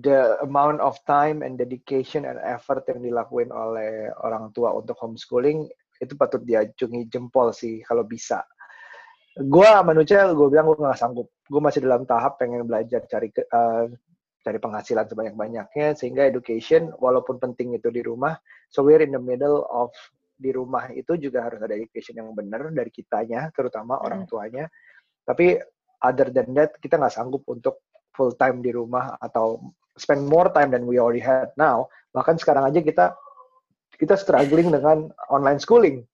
the 0.01 0.37
amount 0.45 0.79
of 0.79 0.95
time 1.09 1.41
and 1.41 1.57
dedication 1.57 2.23
and 2.23 2.37
effort 2.45 2.85
yang 2.85 3.01
dilakuin 3.01 3.49
oleh 3.49 4.13
orang 4.21 4.53
tua 4.53 4.69
untuk 4.75 4.95
homeschooling 5.01 5.65
itu 5.99 6.15
patut 6.15 6.41
diacungi 6.41 7.11
jempol 7.11 7.51
sih 7.51 7.83
kalau 7.83 8.07
bisa. 8.07 8.41
Gue 9.35 9.69
manusia 9.85 10.27
gue 10.31 10.47
bilang 10.47 10.71
gue 10.71 10.79
nggak 10.79 10.99
sanggup. 10.99 11.27
Gue 11.45 11.61
masih 11.61 11.83
dalam 11.85 12.03
tahap 12.07 12.39
pengen 12.39 12.65
belajar 12.65 13.03
cari 13.07 13.29
ke- 13.31 13.47
uh, 13.51 13.87
cari 14.39 14.57
penghasilan 14.57 15.05
sebanyak-banyaknya 15.05 15.95
sehingga 15.99 16.23
education 16.25 16.95
walaupun 16.97 17.37
penting 17.37 17.75
itu 17.75 17.91
di 17.91 17.99
rumah. 18.03 18.39
So 18.71 18.83
we're 18.87 19.03
in 19.03 19.11
the 19.11 19.21
middle 19.21 19.67
of 19.67 19.91
di 20.39 20.55
rumah 20.55 20.87
itu 20.95 21.19
juga 21.19 21.43
harus 21.43 21.59
ada 21.59 21.75
education 21.75 22.23
yang 22.23 22.31
benar 22.31 22.71
dari 22.71 22.87
kitanya, 22.87 23.51
terutama 23.51 23.99
orang 23.99 24.23
Mm-mm. 24.23 24.31
tuanya. 24.31 24.65
Tapi 25.27 25.59
other 25.99 26.31
than 26.31 26.55
that 26.55 26.79
kita 26.79 26.95
nggak 26.95 27.11
sanggup 27.11 27.43
untuk 27.51 27.83
full 28.15 28.31
time 28.39 28.63
di 28.63 28.71
rumah 28.71 29.19
atau 29.19 29.59
spend 29.99 30.23
more 30.23 30.47
time 30.55 30.71
than 30.71 30.87
we 30.87 30.95
already 30.95 31.19
had 31.19 31.51
now. 31.59 31.91
Bahkan 32.15 32.39
sekarang 32.39 32.63
aja 32.71 32.79
kita 32.79 33.05
kita 33.99 34.15
struggling 34.15 34.71
dengan 34.71 35.11
online 35.27 35.59
schooling. 35.59 36.07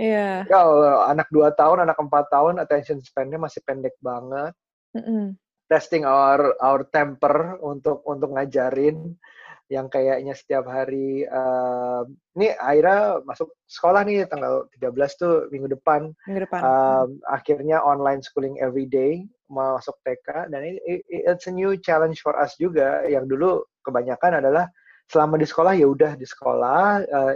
Iya. 0.00 0.44
Ya 0.48 0.58
Allah, 0.60 1.08
anak 1.12 1.28
2 1.32 1.52
tahun, 1.56 1.84
anak 1.84 1.96
4 1.96 2.08
tahun 2.32 2.54
attention 2.60 3.00
span-nya 3.04 3.40
masih 3.40 3.60
pendek 3.64 3.96
banget. 4.00 4.52
Mm-mm. 4.96 5.36
testing 5.66 6.06
our 6.06 6.54
our 6.62 6.86
temper 6.94 7.58
untuk 7.58 8.00
untuk 8.06 8.32
ngajarin 8.38 9.18
yang 9.66 9.90
kayaknya 9.90 10.30
setiap 10.30 10.70
hari 10.70 11.26
uh, 11.26 12.06
ini 12.38 12.54
Aira 12.54 13.18
masuk 13.26 13.50
sekolah 13.66 14.06
nih 14.06 14.22
tanggal 14.30 14.70
13 14.78 14.94
tuh 15.18 15.34
minggu 15.50 15.74
depan. 15.74 16.14
Minggu 16.30 16.46
depan. 16.46 16.60
Um, 16.62 17.18
akhirnya 17.26 17.82
online 17.82 18.22
schooling 18.22 18.62
every 18.62 18.86
day 18.86 19.26
masuk 19.50 19.98
TK 20.06 20.54
dan 20.54 20.62
ini 20.62 21.02
it's 21.10 21.50
a 21.50 21.54
new 21.54 21.74
challenge 21.82 22.22
for 22.22 22.38
us 22.38 22.54
juga 22.62 23.02
yang 23.10 23.26
dulu 23.26 23.66
kebanyakan 23.82 24.38
adalah 24.38 24.70
selama 25.06 25.38
di 25.38 25.46
sekolah 25.46 25.72
ya 25.78 25.86
udah 25.86 26.12
di 26.18 26.26
sekolah 26.26 26.82
uh, 27.06 27.34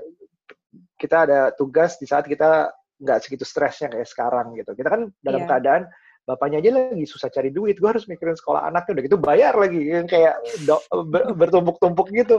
kita 1.01 1.17
ada 1.25 1.41
tugas 1.57 1.97
di 1.97 2.07
saat 2.07 2.29
kita 2.29 2.71
nggak 3.01 3.19
segitu 3.25 3.45
stresnya 3.49 3.89
kayak 3.89 4.09
sekarang 4.09 4.53
gitu. 4.61 4.77
Kita 4.77 4.89
kan 4.93 5.03
dalam 5.25 5.43
yeah. 5.45 5.49
keadaan 5.49 5.83
bapaknya 6.29 6.63
aja 6.63 6.71
lagi 6.77 7.07
susah 7.09 7.33
cari 7.33 7.51
duit, 7.51 7.81
gue 7.81 7.89
harus 7.91 8.07
mikirin 8.07 8.37
sekolah 8.37 8.69
anaknya 8.69 9.01
udah 9.01 9.05
gitu 9.09 9.19
bayar 9.19 9.57
lagi 9.57 9.81
yang 9.83 10.07
kayak 10.07 10.39
do, 10.63 10.79
ber, 11.09 11.33
bertumpuk-tumpuk 11.35 12.13
gitu. 12.13 12.39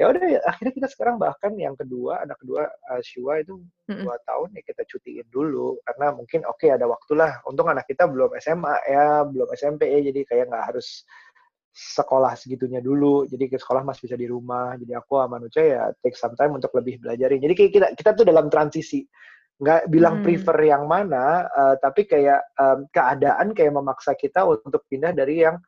Ya 0.00 0.10
udah 0.10 0.24
ya, 0.24 0.40
akhirnya 0.48 0.72
kita 0.74 0.88
sekarang 0.90 1.20
bahkan 1.20 1.54
yang 1.54 1.76
kedua 1.78 2.24
anak 2.26 2.40
kedua 2.42 2.66
uh, 2.66 3.02
Shua 3.04 3.44
itu 3.44 3.60
dua 3.86 4.16
tahun 4.24 4.56
ya 4.56 4.62
kita 4.66 4.82
cutiin 4.88 5.26
dulu 5.30 5.78
karena 5.86 6.16
mungkin 6.16 6.42
oke 6.48 6.58
okay, 6.58 6.74
ada 6.74 6.88
waktulah. 6.90 7.38
Untung 7.46 7.70
anak 7.70 7.86
kita 7.86 8.08
belum 8.08 8.34
SMA 8.40 8.74
ya, 8.88 9.22
belum 9.28 9.48
SMP 9.54 9.86
ya, 9.92 10.00
jadi 10.10 10.20
kayak 10.26 10.44
nggak 10.50 10.64
harus 10.74 11.04
sekolah 11.70 12.34
segitunya 12.34 12.82
dulu 12.82 13.24
jadi 13.30 13.46
ke 13.46 13.56
sekolah 13.56 13.86
masih 13.86 14.10
bisa 14.10 14.16
di 14.18 14.26
rumah 14.26 14.74
jadi 14.74 14.98
aku 14.98 15.22
sama 15.22 15.38
Nuca 15.38 15.62
ya 15.62 15.88
take 16.02 16.18
some 16.18 16.34
time 16.34 16.58
untuk 16.58 16.74
lebih 16.74 16.98
belajarin 16.98 17.38
jadi 17.38 17.54
kayak 17.54 17.72
kita 17.72 17.86
kita 17.94 18.10
tuh 18.18 18.26
dalam 18.26 18.50
transisi 18.50 19.06
nggak 19.60 19.92
bilang 19.92 20.20
hmm. 20.20 20.24
prefer 20.24 20.58
yang 20.64 20.88
mana, 20.88 21.44
uh, 21.52 21.76
tapi 21.76 22.08
kayak 22.08 22.40
um, 22.56 22.88
keadaan 22.88 23.52
kayak 23.52 23.76
memaksa 23.76 24.16
kita 24.16 24.48
untuk 24.48 24.88
pindah 24.88 25.12
dari 25.12 25.44
yang 25.44 25.60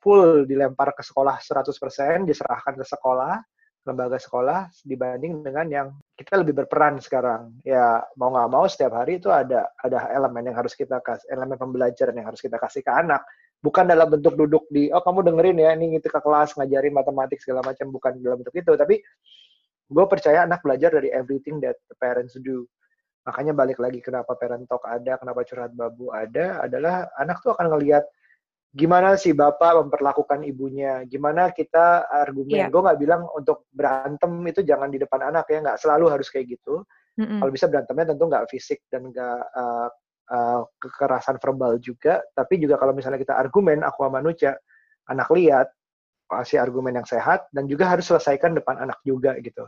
full 0.00 0.48
dilempar 0.48 0.96
ke 0.96 1.04
sekolah 1.04 1.36
100%, 1.36 2.24
diserahkan 2.24 2.72
ke 2.72 2.86
sekolah, 2.88 3.36
lembaga 3.84 4.16
sekolah, 4.16 4.72
dibanding 4.88 5.44
dengan 5.44 5.66
yang 5.68 5.88
kita 6.16 6.40
lebih 6.40 6.64
berperan 6.64 6.96
sekarang. 6.96 7.60
Ya 7.60 8.00
mau 8.16 8.32
nggak 8.32 8.48
mau 8.48 8.64
setiap 8.64 8.96
hari 8.96 9.20
itu 9.20 9.28
ada 9.28 9.68
ada 9.84 10.08
elemen 10.16 10.48
yang 10.48 10.56
harus 10.56 10.72
kita 10.72 11.04
kasih, 11.04 11.28
elemen 11.28 11.60
pembelajaran 11.60 12.16
yang 12.16 12.32
harus 12.32 12.40
kita 12.40 12.56
kasih 12.56 12.80
ke 12.80 12.88
anak. 12.88 13.20
Bukan 13.66 13.90
dalam 13.90 14.06
bentuk 14.06 14.38
duduk 14.38 14.70
di, 14.70 14.94
oh 14.94 15.02
kamu 15.02 15.26
dengerin 15.26 15.58
ya, 15.58 15.74
ini 15.74 15.98
kita 15.98 16.14
ke 16.14 16.20
kelas 16.22 16.54
ngajarin 16.54 16.94
matematik 16.94 17.42
segala 17.42 17.66
macam, 17.66 17.90
bukan 17.90 18.22
dalam 18.22 18.38
bentuk 18.38 18.54
itu. 18.54 18.72
Tapi 18.78 19.02
gue 19.90 20.04
percaya 20.06 20.46
anak 20.46 20.62
belajar 20.62 20.94
dari 20.94 21.10
everything 21.10 21.58
that 21.58 21.74
the 21.90 21.96
parents 21.98 22.38
do 22.38 22.62
Makanya 23.26 23.52
balik 23.58 23.82
lagi 23.82 23.98
kenapa 23.98 24.38
parent 24.38 24.70
talk 24.70 24.86
ada, 24.86 25.18
kenapa 25.18 25.42
curhat 25.42 25.74
babu 25.74 26.14
ada, 26.14 26.62
adalah 26.62 27.10
anak 27.18 27.42
tuh 27.42 27.58
akan 27.58 27.74
ngelihat 27.74 28.06
gimana 28.70 29.18
sih 29.18 29.34
bapak 29.34 29.82
memperlakukan 29.82 30.46
ibunya, 30.46 31.02
gimana 31.10 31.50
kita 31.50 32.06
argumen. 32.06 32.54
Yeah. 32.54 32.70
Gue 32.70 32.86
nggak 32.86 33.00
bilang 33.02 33.26
untuk 33.34 33.66
berantem 33.74 34.30
itu 34.46 34.62
jangan 34.62 34.94
di 34.94 35.02
depan 35.02 35.26
anak 35.26 35.50
ya, 35.50 35.58
nggak 35.58 35.78
selalu 35.82 36.06
harus 36.14 36.30
kayak 36.30 36.54
gitu. 36.54 36.86
Mm 37.18 37.26
-hmm. 37.26 37.38
Kalau 37.42 37.50
bisa 37.50 37.66
berantemnya 37.66 38.06
tentu 38.14 38.24
nggak 38.30 38.46
fisik 38.46 38.80
dan 38.86 39.10
nggak 39.10 39.40
uh, 39.58 39.88
uh, 40.30 40.62
kekerasan 40.78 41.38
verbal 41.38 41.78
juga, 41.78 42.22
tapi 42.34 42.58
juga 42.62 42.78
kalau 42.78 42.92
misalnya 42.92 43.20
kita 43.20 43.34
argumen, 43.36 43.82
aku 43.82 44.06
sama 44.06 44.20
Nuca, 44.22 44.52
anak 45.10 45.28
lihat, 45.34 45.68
kasih 46.26 46.58
argumen 46.58 46.98
yang 46.98 47.06
sehat, 47.06 47.46
dan 47.54 47.70
juga 47.70 47.86
harus 47.90 48.06
selesaikan 48.10 48.58
depan 48.58 48.82
anak 48.82 48.98
juga 49.06 49.38
gitu. 49.38 49.62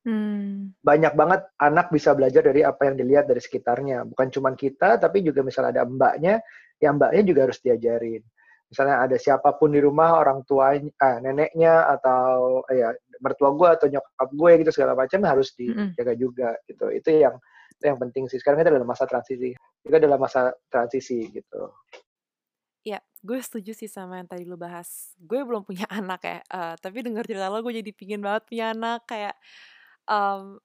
Hmm. 0.00 0.72
Banyak 0.80 1.12
banget 1.12 1.44
anak 1.60 1.92
bisa 1.92 2.16
belajar 2.16 2.40
dari 2.40 2.64
apa 2.64 2.88
yang 2.88 2.96
dilihat 2.96 3.28
dari 3.28 3.38
sekitarnya. 3.38 4.08
Bukan 4.08 4.32
cuma 4.32 4.56
kita, 4.56 4.96
tapi 4.96 5.20
juga 5.20 5.44
misalnya 5.44 5.80
ada 5.80 5.84
mbaknya, 5.84 6.40
yang 6.80 6.96
mbaknya 6.96 7.22
juga 7.22 7.40
harus 7.46 7.60
diajarin. 7.60 8.24
Misalnya 8.70 9.02
ada 9.02 9.16
siapa 9.18 9.50
pun 9.58 9.74
di 9.74 9.82
rumah, 9.82 10.22
orang 10.22 10.46
tuanya, 10.46 10.88
ah, 11.02 11.18
neneknya, 11.18 11.90
atau 11.98 12.62
ya 12.70 12.94
mertua 13.20 13.50
gue 13.52 13.68
atau 13.68 13.86
nyokap 13.90 14.28
gue 14.30 14.50
gitu 14.64 14.70
segala 14.72 14.92
macam 14.96 15.20
harus 15.26 15.52
dijaga 15.58 16.14
hmm. 16.16 16.22
juga 16.22 16.50
gitu. 16.64 16.86
Itu 16.88 17.08
yang 17.12 17.36
itu 17.80 17.88
yang 17.88 17.96
penting 17.96 18.28
sih. 18.28 18.36
Sekarang 18.36 18.60
kita 18.60 18.76
dalam 18.76 18.84
masa 18.84 19.08
transisi. 19.08 19.56
Kita 19.80 19.96
dalam 19.96 20.20
masa 20.20 20.52
transisi 20.68 21.32
gitu. 21.32 21.72
Ya, 22.84 23.00
gue 23.24 23.40
setuju 23.40 23.72
sih 23.72 23.88
sama 23.88 24.20
yang 24.20 24.28
tadi 24.28 24.44
lu 24.44 24.60
bahas. 24.60 25.16
Gue 25.16 25.40
belum 25.40 25.64
punya 25.64 25.88
anak 26.00 26.20
ya, 26.20 26.38
uh, 26.52 26.76
tapi 26.76 27.00
denger 27.00 27.24
cerita 27.24 27.48
lo 27.48 27.64
gue 27.64 27.80
jadi 27.80 27.90
pingin 27.96 28.20
banget 28.20 28.44
punya 28.44 28.76
anak 28.76 29.08
kayak 29.08 29.36
um, 30.04 30.60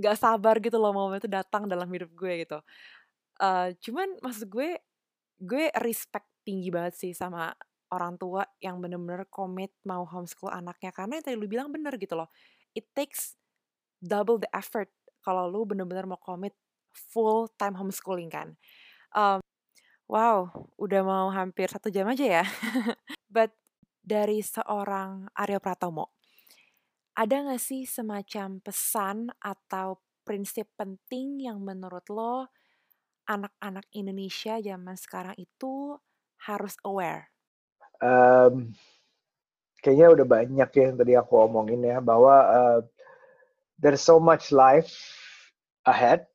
gak 0.00 0.16
sabar 0.16 0.56
gitu 0.58 0.80
loh 0.80 0.90
momen 0.96 1.20
itu 1.20 1.28
datang 1.28 1.68
dalam 1.68 1.86
hidup 1.92 2.08
gue 2.16 2.48
gitu. 2.48 2.58
Uh, 3.36 3.76
cuman 3.84 4.08
maksud 4.24 4.48
gue, 4.48 4.80
gue 5.44 5.68
respect 5.84 6.24
tinggi 6.48 6.72
banget 6.72 6.96
sih 6.96 7.12
sama 7.12 7.52
orang 7.92 8.16
tua 8.16 8.48
yang 8.64 8.80
bener-bener 8.80 9.28
komit 9.28 9.76
mau 9.84 10.08
homeschool 10.08 10.48
anaknya 10.48 10.90
karena 10.96 11.20
yang 11.20 11.24
tadi 11.28 11.36
lu 11.36 11.44
bilang 11.44 11.68
bener 11.68 11.92
gitu 12.00 12.16
loh. 12.16 12.32
It 12.72 12.90
takes 12.96 13.36
double 14.00 14.40
the 14.40 14.50
effort 14.52 14.88
kalau 15.24 15.48
lu 15.48 15.64
bener-bener 15.64 16.04
mau 16.04 16.20
komit 16.20 16.52
full 16.92 17.48
time 17.56 17.74
homeschooling 17.74 18.28
kan. 18.28 18.52
Um, 19.16 19.40
wow, 20.06 20.52
udah 20.76 21.02
mau 21.02 21.26
hampir 21.32 21.72
satu 21.72 21.88
jam 21.88 22.06
aja 22.06 22.42
ya. 22.42 22.44
But 23.34 23.56
dari 24.04 24.44
seorang 24.44 25.32
Aryo 25.32 25.58
Pratomo, 25.58 26.12
ada 27.16 27.34
nggak 27.40 27.62
sih 27.62 27.88
semacam 27.88 28.60
pesan 28.60 29.32
atau 29.40 30.04
prinsip 30.26 30.68
penting 30.76 31.40
yang 31.40 31.64
menurut 31.64 32.04
lo 32.12 32.52
anak-anak 33.24 33.88
Indonesia 33.96 34.60
zaman 34.60 34.96
sekarang 35.00 35.36
itu 35.40 35.96
harus 36.44 36.76
aware? 36.84 37.32
Um, 38.04 38.76
kayaknya 39.80 40.12
udah 40.12 40.26
banyak 40.26 40.68
ya 40.74 40.82
yang 40.90 40.96
tadi 41.00 41.12
aku 41.16 41.32
omongin 41.40 41.80
ya 41.84 42.00
bahwa 42.04 42.34
uh, 42.50 42.78
there's 43.80 44.02
so 44.02 44.18
much 44.18 44.50
life 44.54 44.90
ahead 45.86 46.26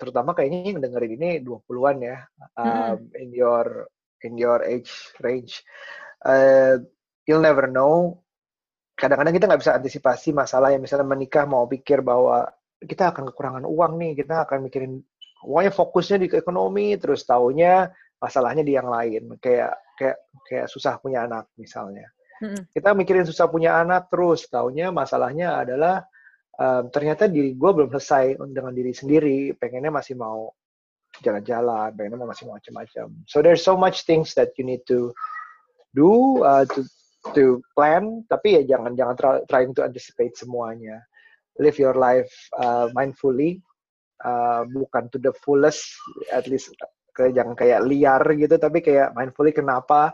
terutama 0.00 0.32
kayaknya 0.32 0.72
yang 0.72 0.80
dengerin 0.80 1.12
ini 1.20 1.30
20-an 1.44 1.96
ya 2.00 2.18
um, 2.56 2.96
mm 2.96 3.20
in 3.20 3.28
your 3.36 3.84
in 4.24 4.40
your 4.40 4.64
age 4.64 4.90
range. 5.20 5.60
Uh, 6.24 6.80
you'll 7.28 7.44
never 7.44 7.68
know. 7.68 8.24
Kadang-kadang 8.96 9.36
kita 9.36 9.44
nggak 9.46 9.60
bisa 9.60 9.76
antisipasi 9.76 10.32
masalah 10.32 10.72
yang 10.72 10.80
misalnya 10.80 11.04
menikah 11.04 11.44
mau 11.44 11.68
pikir 11.68 12.00
bahwa 12.00 12.48
kita 12.80 13.12
akan 13.12 13.30
kekurangan 13.30 13.64
uang 13.68 14.00
nih, 14.00 14.24
kita 14.24 14.48
akan 14.48 14.64
mikirin 14.64 15.04
pokoknya 15.44 15.72
fokusnya 15.76 16.16
di 16.24 16.26
ekonomi, 16.32 16.96
terus 16.96 17.28
taunya 17.28 17.92
masalahnya 18.16 18.64
di 18.64 18.72
yang 18.72 18.88
lain, 18.88 19.36
kayak 19.36 19.76
kayak 20.00 20.18
kayak 20.48 20.66
susah 20.72 20.96
punya 20.96 21.28
anak 21.28 21.52
misalnya. 21.60 22.08
hmm 22.40 22.72
Kita 22.72 22.96
mikirin 22.96 23.28
susah 23.28 23.50
punya 23.50 23.76
anak 23.76 24.08
terus, 24.08 24.48
taunya 24.48 24.88
masalahnya 24.94 25.60
adalah 25.60 26.06
um, 26.58 26.90
ternyata 26.90 27.30
diri 27.30 27.54
gue 27.54 27.70
belum 27.70 27.90
selesai 27.94 28.38
dengan 28.50 28.72
diri 28.74 28.92
sendiri, 28.94 29.38
pengennya 29.58 29.90
masih 29.90 30.14
mau 30.18 30.50
jalan-jalan, 31.22 31.94
pengennya 31.94 32.26
masih 32.26 32.44
mau 32.50 32.58
macam-macam. 32.58 33.06
So 33.30 33.42
there's 33.42 33.62
so 33.62 33.78
much 33.78 34.02
things 34.06 34.34
that 34.34 34.54
you 34.58 34.66
need 34.66 34.82
to 34.90 35.14
do 35.94 36.42
uh, 36.42 36.66
to 36.74 36.82
to 37.38 37.62
plan. 37.78 38.26
Tapi 38.26 38.60
ya 38.60 38.76
jangan 38.76 38.98
jangan 38.98 39.14
try, 39.14 39.34
trying 39.46 39.72
to 39.78 39.86
anticipate 39.86 40.34
semuanya. 40.34 41.02
Live 41.62 41.78
your 41.78 41.94
life 41.94 42.30
uh, 42.58 42.90
mindfully. 42.94 43.62
Uh, 44.24 44.64
bukan 44.72 45.10
to 45.12 45.20
the 45.20 45.34
fullest 45.44 45.84
at 46.32 46.48
least 46.48 46.72
ke 47.14 47.30
jangan 47.30 47.54
kayak 47.54 47.86
liar 47.86 48.22
gitu 48.34 48.56
tapi 48.58 48.82
kayak 48.82 49.14
mindfully 49.14 49.54
kenapa 49.54 50.10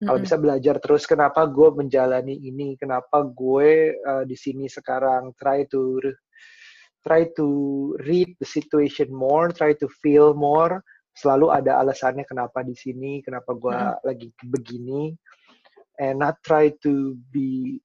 kalau 0.00 0.18
bisa 0.20 0.36
belajar 0.40 0.80
terus 0.80 1.04
kenapa 1.04 1.44
gue 1.44 1.68
menjalani 1.76 2.32
ini 2.32 2.76
kenapa 2.80 3.20
gue 3.28 3.92
uh, 4.00 4.24
di 4.24 4.36
sini 4.36 4.64
sekarang 4.64 5.36
try 5.36 5.68
to 5.68 6.00
try 7.04 7.28
to 7.36 7.48
read 8.08 8.32
the 8.40 8.48
situation 8.48 9.12
more 9.12 9.52
try 9.52 9.76
to 9.76 9.84
feel 10.00 10.32
more 10.32 10.80
selalu 11.12 11.52
ada 11.52 11.84
alasannya 11.84 12.24
kenapa 12.24 12.64
di 12.64 12.72
sini 12.72 13.20
kenapa 13.20 13.52
gue 13.52 13.76
mm-hmm. 13.76 14.00
lagi 14.08 14.28
begini 14.40 15.12
and 16.00 16.16
not 16.24 16.40
try 16.40 16.72
to 16.80 17.20
be 17.28 17.76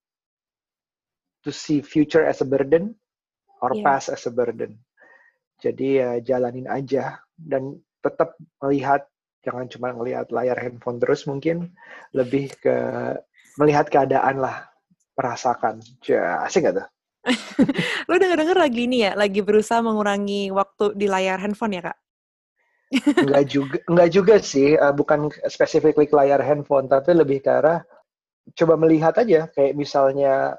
to 1.43 1.51
see 1.51 1.84
future 1.84 2.24
as 2.24 2.39
a 2.39 2.47
burden 2.47 2.95
or 3.61 3.76
yeah. 3.76 3.84
past 3.84 4.09
as 4.09 4.26
a 4.26 4.34
burden. 4.34 4.80
Jadi 5.61 6.01
ya 6.01 6.20
jalanin 6.24 6.66
aja 6.68 7.20
dan 7.36 7.80
tetap 8.01 8.34
melihat 8.63 9.05
jangan 9.45 9.69
cuma 9.69 9.93
melihat 9.93 10.27
layar 10.33 10.57
handphone 10.57 10.97
terus 10.97 11.29
mungkin 11.29 11.71
lebih 12.11 12.49
ke 12.57 12.75
melihat 13.61 13.87
keadaan 13.87 14.41
lah 14.41 14.67
merasakan. 15.15 15.79
Ya, 16.03 16.43
asik 16.43 16.67
gak 16.67 16.83
tuh? 16.83 16.87
Lo 18.09 18.19
denger-denger 18.19 18.57
lagi 18.59 18.81
ini 18.85 19.07
ya, 19.07 19.17
lagi 19.17 19.41
berusaha 19.41 19.81
mengurangi 19.81 20.51
waktu 20.51 20.93
di 20.93 21.07
layar 21.09 21.41
handphone 21.41 21.77
ya 21.79 21.81
kak? 21.89 21.97
enggak 23.25 23.45
juga, 23.49 23.77
enggak 23.89 24.09
juga 24.13 24.35
sih, 24.37 24.77
uh, 24.77 24.93
bukan 24.93 25.33
specifically 25.49 26.05
layar 26.05 26.37
handphone, 26.43 26.85
tapi 26.85 27.17
lebih 27.17 27.41
ke 27.41 27.49
arah 27.49 27.81
coba 28.53 28.77
melihat 28.77 29.17
aja 29.17 29.49
kayak 29.49 29.73
misalnya 29.73 30.53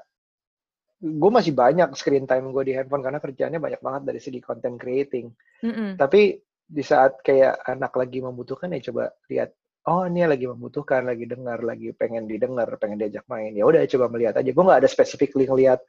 gue 0.99 1.31
masih 1.31 1.55
banyak 1.55 1.87
screen 1.95 2.27
time 2.27 2.51
gue 2.51 2.63
di 2.67 2.73
handphone 2.75 2.99
karena 2.99 3.23
kerjanya 3.23 3.63
banyak 3.63 3.79
banget 3.79 4.01
dari 4.11 4.19
segi 4.19 4.43
content 4.43 4.75
creating. 4.75 5.31
Mm 5.63 5.71
-hmm. 5.71 5.89
Tapi 5.95 6.35
di 6.67 6.83
saat 6.83 7.23
kayak 7.23 7.63
anak 7.63 7.95
lagi 7.95 8.19
membutuhkan 8.19 8.75
ya 8.75 8.91
coba 8.91 9.15
lihat 9.31 9.55
oh 9.87 10.03
ini 10.03 10.27
lagi 10.27 10.45
membutuhkan, 10.45 11.07
lagi 11.07 11.23
dengar, 11.23 11.63
lagi 11.63 11.95
pengen 11.95 12.27
didengar, 12.27 12.67
pengen 12.75 12.99
diajak 12.99 13.23
main. 13.31 13.55
Ya 13.55 13.63
udah 13.63 13.87
coba 13.87 14.11
melihat 14.11 14.35
aja. 14.35 14.51
Gue 14.51 14.63
nggak 14.67 14.83
ada 14.83 14.89
specifically 14.91 15.47
ngelihat. 15.47 15.79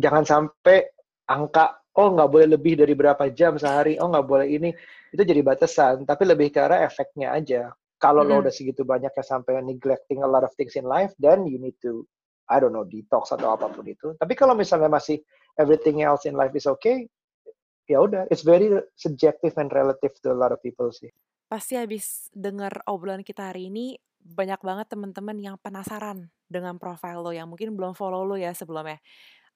Jangan 0.00 0.24
sampai 0.24 0.88
angka 1.28 1.76
oh 2.00 2.08
nggak 2.16 2.30
boleh 2.32 2.48
lebih 2.56 2.80
dari 2.80 2.96
berapa 2.96 3.28
jam 3.36 3.60
sehari, 3.60 4.00
oh 4.00 4.08
nggak 4.08 4.24
boleh 4.24 4.48
ini. 4.48 4.72
Itu 5.12 5.22
jadi 5.28 5.44
batasan. 5.44 6.08
Tapi 6.08 6.22
lebih 6.24 6.48
ke 6.48 6.60
arah 6.64 6.88
efeknya 6.88 7.36
aja. 7.36 7.68
Kalau 8.00 8.24
lo 8.24 8.40
Mm-mm. 8.40 8.48
udah 8.48 8.52
segitu 8.52 8.80
banyak 8.80 9.12
ya 9.12 9.24
sampai 9.24 9.60
neglecting 9.60 10.24
a 10.24 10.28
lot 10.28 10.40
of 10.40 10.48
things 10.56 10.72
in 10.72 10.88
life, 10.88 11.12
then 11.20 11.44
you 11.44 11.60
need 11.60 11.76
to 11.84 12.08
I 12.48 12.56
don't 12.56 12.72
know 12.72 12.88
detox 12.88 13.28
atau 13.36 13.52
apa 13.52 13.68
pun 13.68 13.84
itu. 13.84 14.16
Tapi 14.16 14.32
kalau 14.32 14.56
misalnya 14.56 14.88
masih 14.88 15.20
everything 15.60 16.00
else 16.00 16.24
in 16.24 16.32
life 16.32 16.56
is 16.56 16.64
okay, 16.64 17.04
ya 17.90 17.98
udah, 17.98 18.30
it's 18.30 18.46
very 18.46 18.70
subjective 18.94 19.58
and 19.58 19.74
relative 19.74 20.14
to 20.22 20.30
a 20.30 20.36
lot 20.38 20.54
of 20.54 20.62
people 20.62 20.94
sih. 20.94 21.10
Pasti 21.50 21.74
habis 21.74 22.30
denger 22.30 22.86
obrolan 22.86 23.26
kita 23.26 23.50
hari 23.50 23.66
ini, 23.66 23.98
banyak 24.22 24.62
banget 24.62 24.86
teman-teman 24.86 25.34
yang 25.42 25.56
penasaran 25.58 26.30
dengan 26.46 26.78
profile 26.78 27.18
lo 27.18 27.34
yang 27.34 27.50
mungkin 27.50 27.74
belum 27.74 27.98
follow 27.98 28.22
lo 28.22 28.38
ya 28.38 28.54
sebelumnya. 28.54 29.02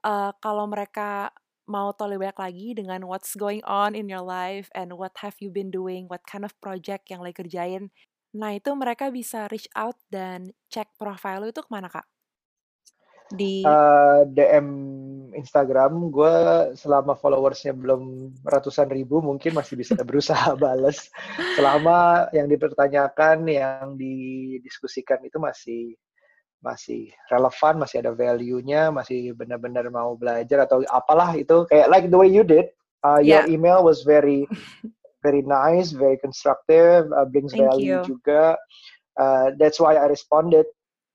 Eh, 0.02 0.32
kalau 0.42 0.66
mereka 0.66 1.30
mau 1.64 1.94
tahu 1.96 2.12
lebih 2.12 2.28
banyak 2.28 2.40
lagi 2.42 2.68
dengan 2.76 3.00
what's 3.08 3.32
going 3.38 3.64
on 3.64 3.96
in 3.96 4.04
your 4.10 4.20
life 4.20 4.68
and 4.76 4.92
what 4.98 5.16
have 5.22 5.38
you 5.40 5.48
been 5.48 5.72
doing, 5.72 6.04
what 6.12 6.20
kind 6.28 6.44
of 6.44 6.52
project 6.60 7.08
yang 7.08 7.24
lagi 7.24 7.40
kerjain. 7.40 7.88
Nah, 8.34 8.52
itu 8.52 8.68
mereka 8.74 9.08
bisa 9.14 9.46
reach 9.48 9.70
out 9.78 9.96
dan 10.10 10.52
cek 10.68 10.92
profile 10.98 11.40
lo 11.40 11.46
itu 11.48 11.62
ke 11.62 11.70
mana, 11.70 11.86
Kak? 11.88 12.04
Di 13.32 13.64
Eh, 13.64 14.20
DM 14.28 14.66
Instagram, 15.34 16.10
gue 16.14 16.34
selama 16.78 17.14
followersnya 17.18 17.74
belum 17.74 18.32
ratusan 18.46 18.88
ribu, 18.90 19.20
mungkin 19.20 19.54
masih 19.54 19.76
bisa 19.78 19.94
berusaha 20.08 20.54
bales. 20.56 21.10
Selama 21.58 22.30
yang 22.32 22.46
dipertanyakan, 22.48 23.46
yang 23.50 23.94
didiskusikan 23.98 25.20
itu 25.26 25.38
masih 25.42 25.82
masih 26.64 27.12
relevan, 27.28 27.76
masih 27.76 28.00
ada 28.00 28.16
value-nya, 28.16 28.88
masih 28.88 29.36
benar-benar 29.36 29.84
mau 29.92 30.16
belajar 30.16 30.64
atau 30.64 30.80
apalah 30.88 31.36
itu 31.36 31.68
kayak 31.68 31.92
like 31.92 32.08
the 32.08 32.16
way 32.16 32.30
you 32.30 32.40
did. 32.40 32.72
Uh, 33.04 33.20
your 33.20 33.44
Ya, 33.44 33.52
email 33.52 33.84
was 33.84 34.00
very 34.00 34.48
very 35.24 35.44
nice, 35.44 35.92
very 35.92 36.16
constructive, 36.16 37.12
uh, 37.12 37.28
brings 37.28 37.52
thank 37.52 37.68
value 37.68 38.00
you. 38.00 38.16
juga. 38.16 38.56
Uh, 39.16 39.52
that's 39.60 39.76
why 39.76 39.96
I 39.96 40.08
responded. 40.08 40.64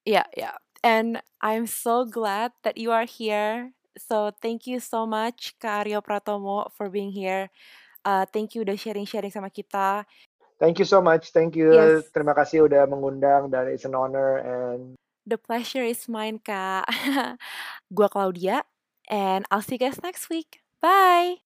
Yeah, 0.06 0.30
yeah. 0.38 0.58
And 0.82 1.22
I'm 1.42 1.68
so 1.68 2.06
glad 2.06 2.54
that 2.64 2.78
you 2.78 2.92
are 2.94 3.06
here. 3.06 3.74
So 4.00 4.32
thank 4.40 4.66
you 4.66 4.80
so 4.80 5.06
much 5.06 5.60
Kak 5.60 5.86
Aryo 5.86 6.00
Pratomo 6.00 6.72
for 6.74 6.90
being 6.90 7.12
here. 7.12 7.52
Uh, 8.08 8.24
thank 8.32 8.56
you 8.56 8.64
udah 8.64 8.80
sharing-sharing 8.80 9.30
sama 9.30 9.52
kita. 9.52 10.08
Thank 10.60 10.80
you 10.80 10.88
so 10.88 11.00
much. 11.00 11.32
Thank 11.32 11.56
you. 11.56 11.72
Yes, 11.72 12.12
Terima 12.12 12.36
kasih 12.36 12.68
udah 12.68 12.84
mengundang 12.88 13.48
dan 13.52 13.72
it's 13.72 13.88
an 13.88 13.96
honor 13.96 14.40
and 14.44 15.00
the 15.30 15.38
pleasure 15.38 15.84
is 15.84 16.10
mine, 16.10 16.40
Kak. 16.42 16.90
Gua 17.96 18.10
Claudia, 18.10 18.66
and 19.08 19.46
I'll 19.52 19.64
see 19.64 19.78
you 19.78 19.84
guys 19.84 20.02
next 20.02 20.28
week. 20.28 20.66
Bye! 20.82 21.46